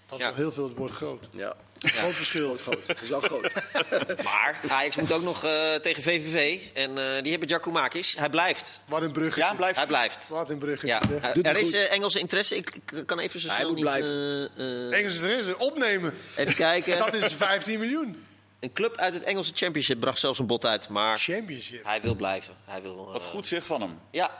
Dat 0.07 0.19
is 0.19 0.27
Ja. 0.27 0.31
wel 0.31 0.41
heel 0.43 0.51
veel 0.51 0.67
het 0.67 0.77
woord 0.77 0.91
groot. 0.91 1.29
Ja, 1.31 1.55
Groot 1.83 2.13
verschil. 2.13 2.57
groot. 2.61 2.87
Dat 2.87 3.01
is 3.01 3.09
wel 3.09 3.19
groot. 3.21 3.51
Maar 4.23 4.59
Ajax 4.67 4.95
moet 4.95 5.11
ook 5.11 5.21
nog 5.23 5.43
eh, 5.43 5.73
tegen 5.75 6.03
VVV. 6.03 6.59
En 6.73 6.97
eh, 6.97 7.21
die 7.21 7.31
hebben 7.31 7.49
Giacomakis. 7.49 8.15
Hij 8.17 8.29
blijft. 8.29 8.81
Wat 8.85 9.01
een 9.01 9.11
bruggetje. 9.11 9.41
Ja, 9.41 9.53
blijft. 9.53 9.75
Hij 9.77 9.87
blijft. 9.87 10.27
Wat 10.29 10.49
een 10.49 10.57
bruggetje. 10.57 10.87
Ja. 10.87 11.01
Eh, 11.01 11.45
er 11.45 11.51
hij 11.51 11.61
is 11.61 11.73
eh, 11.73 11.91
Engelse 11.91 12.19
interesse. 12.19 12.55
Ik, 12.55 12.71
ik 12.93 13.05
kan 13.05 13.19
even 13.19 13.39
zo 13.39 13.47
Hij 13.47 13.55
snel 13.55 13.67
moet 13.67 13.75
niet... 13.75 13.85
blijven. 13.85 14.09
eh, 14.57 14.91
eh, 14.91 14.97
Engels 14.99 15.17
er 15.17 15.37
is, 15.39 15.55
opnemen. 15.55 16.13
even 16.35 16.55
kijken. 16.55 16.97
Dat 17.05 17.13
is 17.13 17.33
15 17.33 17.79
miljoen. 17.79 18.25
Een 18.59 18.73
club 18.73 18.97
uit 18.97 19.13
het 19.13 19.23
Engelse 19.23 19.51
Championship 19.55 19.99
bracht 19.99 20.19
zelfs 20.19 20.39
een 20.39 20.47
bod 20.47 20.65
uit. 20.65 20.89
Maar 20.89 21.17
Championship. 21.17 21.85
hij 21.85 22.01
wil 22.01 22.15
blijven. 22.15 22.53
Hij 22.65 22.81
wil, 22.81 23.09
Wat 23.11 23.23
goed 23.23 23.47
zeg 23.47 23.65
van 23.65 23.81
hem. 23.81 23.99
Ja. 24.11 24.31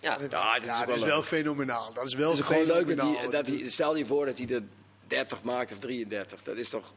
Ja. 0.00 0.10
Ja, 0.10 0.18
dit 0.18 0.32
is 0.32 0.38
Ja, 0.38 0.80
ook 0.80 0.86
dat 0.86 0.94
is 0.96 1.00
wel 1.00 1.08
wel 1.10 1.16
leuk. 1.18 1.26
fenomenaal. 1.26 1.92
Dat 1.94 2.06
is 2.06 2.14
wel 2.14 2.30
Het 2.30 2.38
is 2.38 2.44
gewoon 2.44 2.66
leuk 2.66 2.86
dat 2.86 2.96
fenomenaal. 2.96 3.20
hij, 3.22 3.30
dat 3.30 3.46
hij... 3.46 3.64
Stel 3.70 3.96
je 3.96 4.06
voor 4.06 4.26
dat 4.26 4.38
hij 4.38 4.48
er 4.48 4.62
30 5.06 5.42
maakt 5.42 5.72
of 5.72 5.78
33. 5.78 6.42
Dat 6.42 6.56
is 6.56 6.68
toch... 6.70 6.92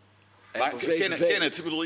Maar 0.58 0.70
voor 0.70 0.80
ken, 0.94 1.12
het, 1.42 1.58
ik 1.58 1.64
bedoel, 1.64 1.86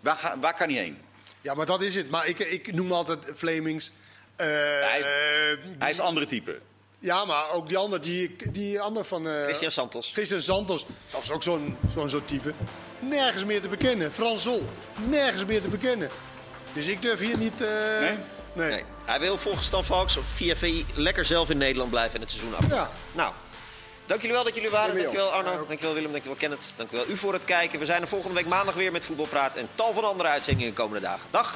waar, 0.00 0.16
ga- 0.16 0.38
waar 0.38 0.54
kan 0.54 0.68
hij 0.68 0.78
heen? 0.78 0.98
Ja, 1.40 1.54
maar 1.54 1.66
dat 1.66 1.82
is 1.82 1.94
het. 1.94 2.10
Maar 2.10 2.26
ik, 2.26 2.38
ik 2.38 2.72
noem 2.74 2.92
altijd 2.92 3.18
Flemings. 3.34 3.92
eh, 4.36 4.46
Hij 4.46 4.98
is- 4.98 5.58
Hij 5.78 5.90
is 5.90 5.98
een 5.98 6.04
andere 6.04 6.26
type. 6.26 6.58
Ja, 6.98 7.24
maar 7.24 7.50
ook 7.50 7.68
die 7.68 7.76
andere, 7.76 8.02
die, 8.02 8.36
die 8.50 8.80
andere 8.80 9.04
van... 9.04 9.28
eh, 9.28 9.42
Christian 9.42 9.70
Santos. 9.70 10.10
Christian 10.12 10.40
Santos, 10.40 10.86
dat 11.10 11.22
is 11.22 11.30
ook 11.30 11.42
zo'n 11.42 11.76
zo'n 11.94 12.10
zo'n 12.10 12.24
type. 12.24 12.52
Nergens 12.98 13.44
meer 13.44 13.60
te 13.60 13.68
bekennen. 13.68 14.12
Frans 14.12 14.42
Zol, 14.42 14.66
nergens 15.08 15.44
meer 15.44 15.60
te 15.60 15.68
bekennen. 15.68 16.08
Dus 16.72 16.86
ik 16.86 17.02
durf 17.02 17.20
hier 17.20 17.38
niet... 17.38 17.60
eh, 17.60 17.68
Nee? 18.00 18.16
Nee. 18.52 18.70
Nee. 18.70 18.84
Hij 19.04 19.20
wil 19.20 19.38
volgens 19.38 19.66
Stan 19.66 19.84
Valks 19.84 20.16
op 20.16 20.24
via 20.26 20.56
VI 20.56 20.84
lekker 20.94 21.24
zelf 21.24 21.50
in 21.50 21.58
Nederland 21.58 21.90
blijven 21.90 22.14
en 22.14 22.20
het 22.20 22.30
seizoen 22.30 22.54
af. 22.56 22.68
Ja. 22.68 22.90
Nou, 23.12 23.32
dank 24.10 24.20
jullie 24.20 24.36
wel 24.36 24.44
dat 24.44 24.54
jullie 24.54 24.70
waren. 24.70 24.88
Ja, 24.88 24.94
maar 24.94 25.02
Dankjewel 25.02 25.26
joh. 25.28 25.36
Arno, 25.38 25.50
Ja, 25.50 25.58
ook. 25.58 25.66
dankjewel 25.68 25.94
Willem, 25.94 26.10
dankjewel 26.10 26.38
Kenneth, 26.38 26.72
dankjewel 26.76 27.04
u 27.08 27.16
voor 27.16 27.32
het 27.32 27.44
kijken. 27.44 27.78
We 27.78 27.84
zijn 27.84 28.02
er 28.02 28.08
volgende 28.08 28.34
week 28.34 28.46
maandag 28.46 28.74
weer 28.74 28.92
met 28.92 29.04
Voetbalpraat 29.04 29.56
en 29.56 29.68
tal 29.74 29.92
van 29.92 30.04
andere 30.04 30.28
uitzendingen 30.28 30.70
de 30.74 30.76
komende 30.82 31.00
dagen. 31.00 31.26
Dag! 31.30 31.54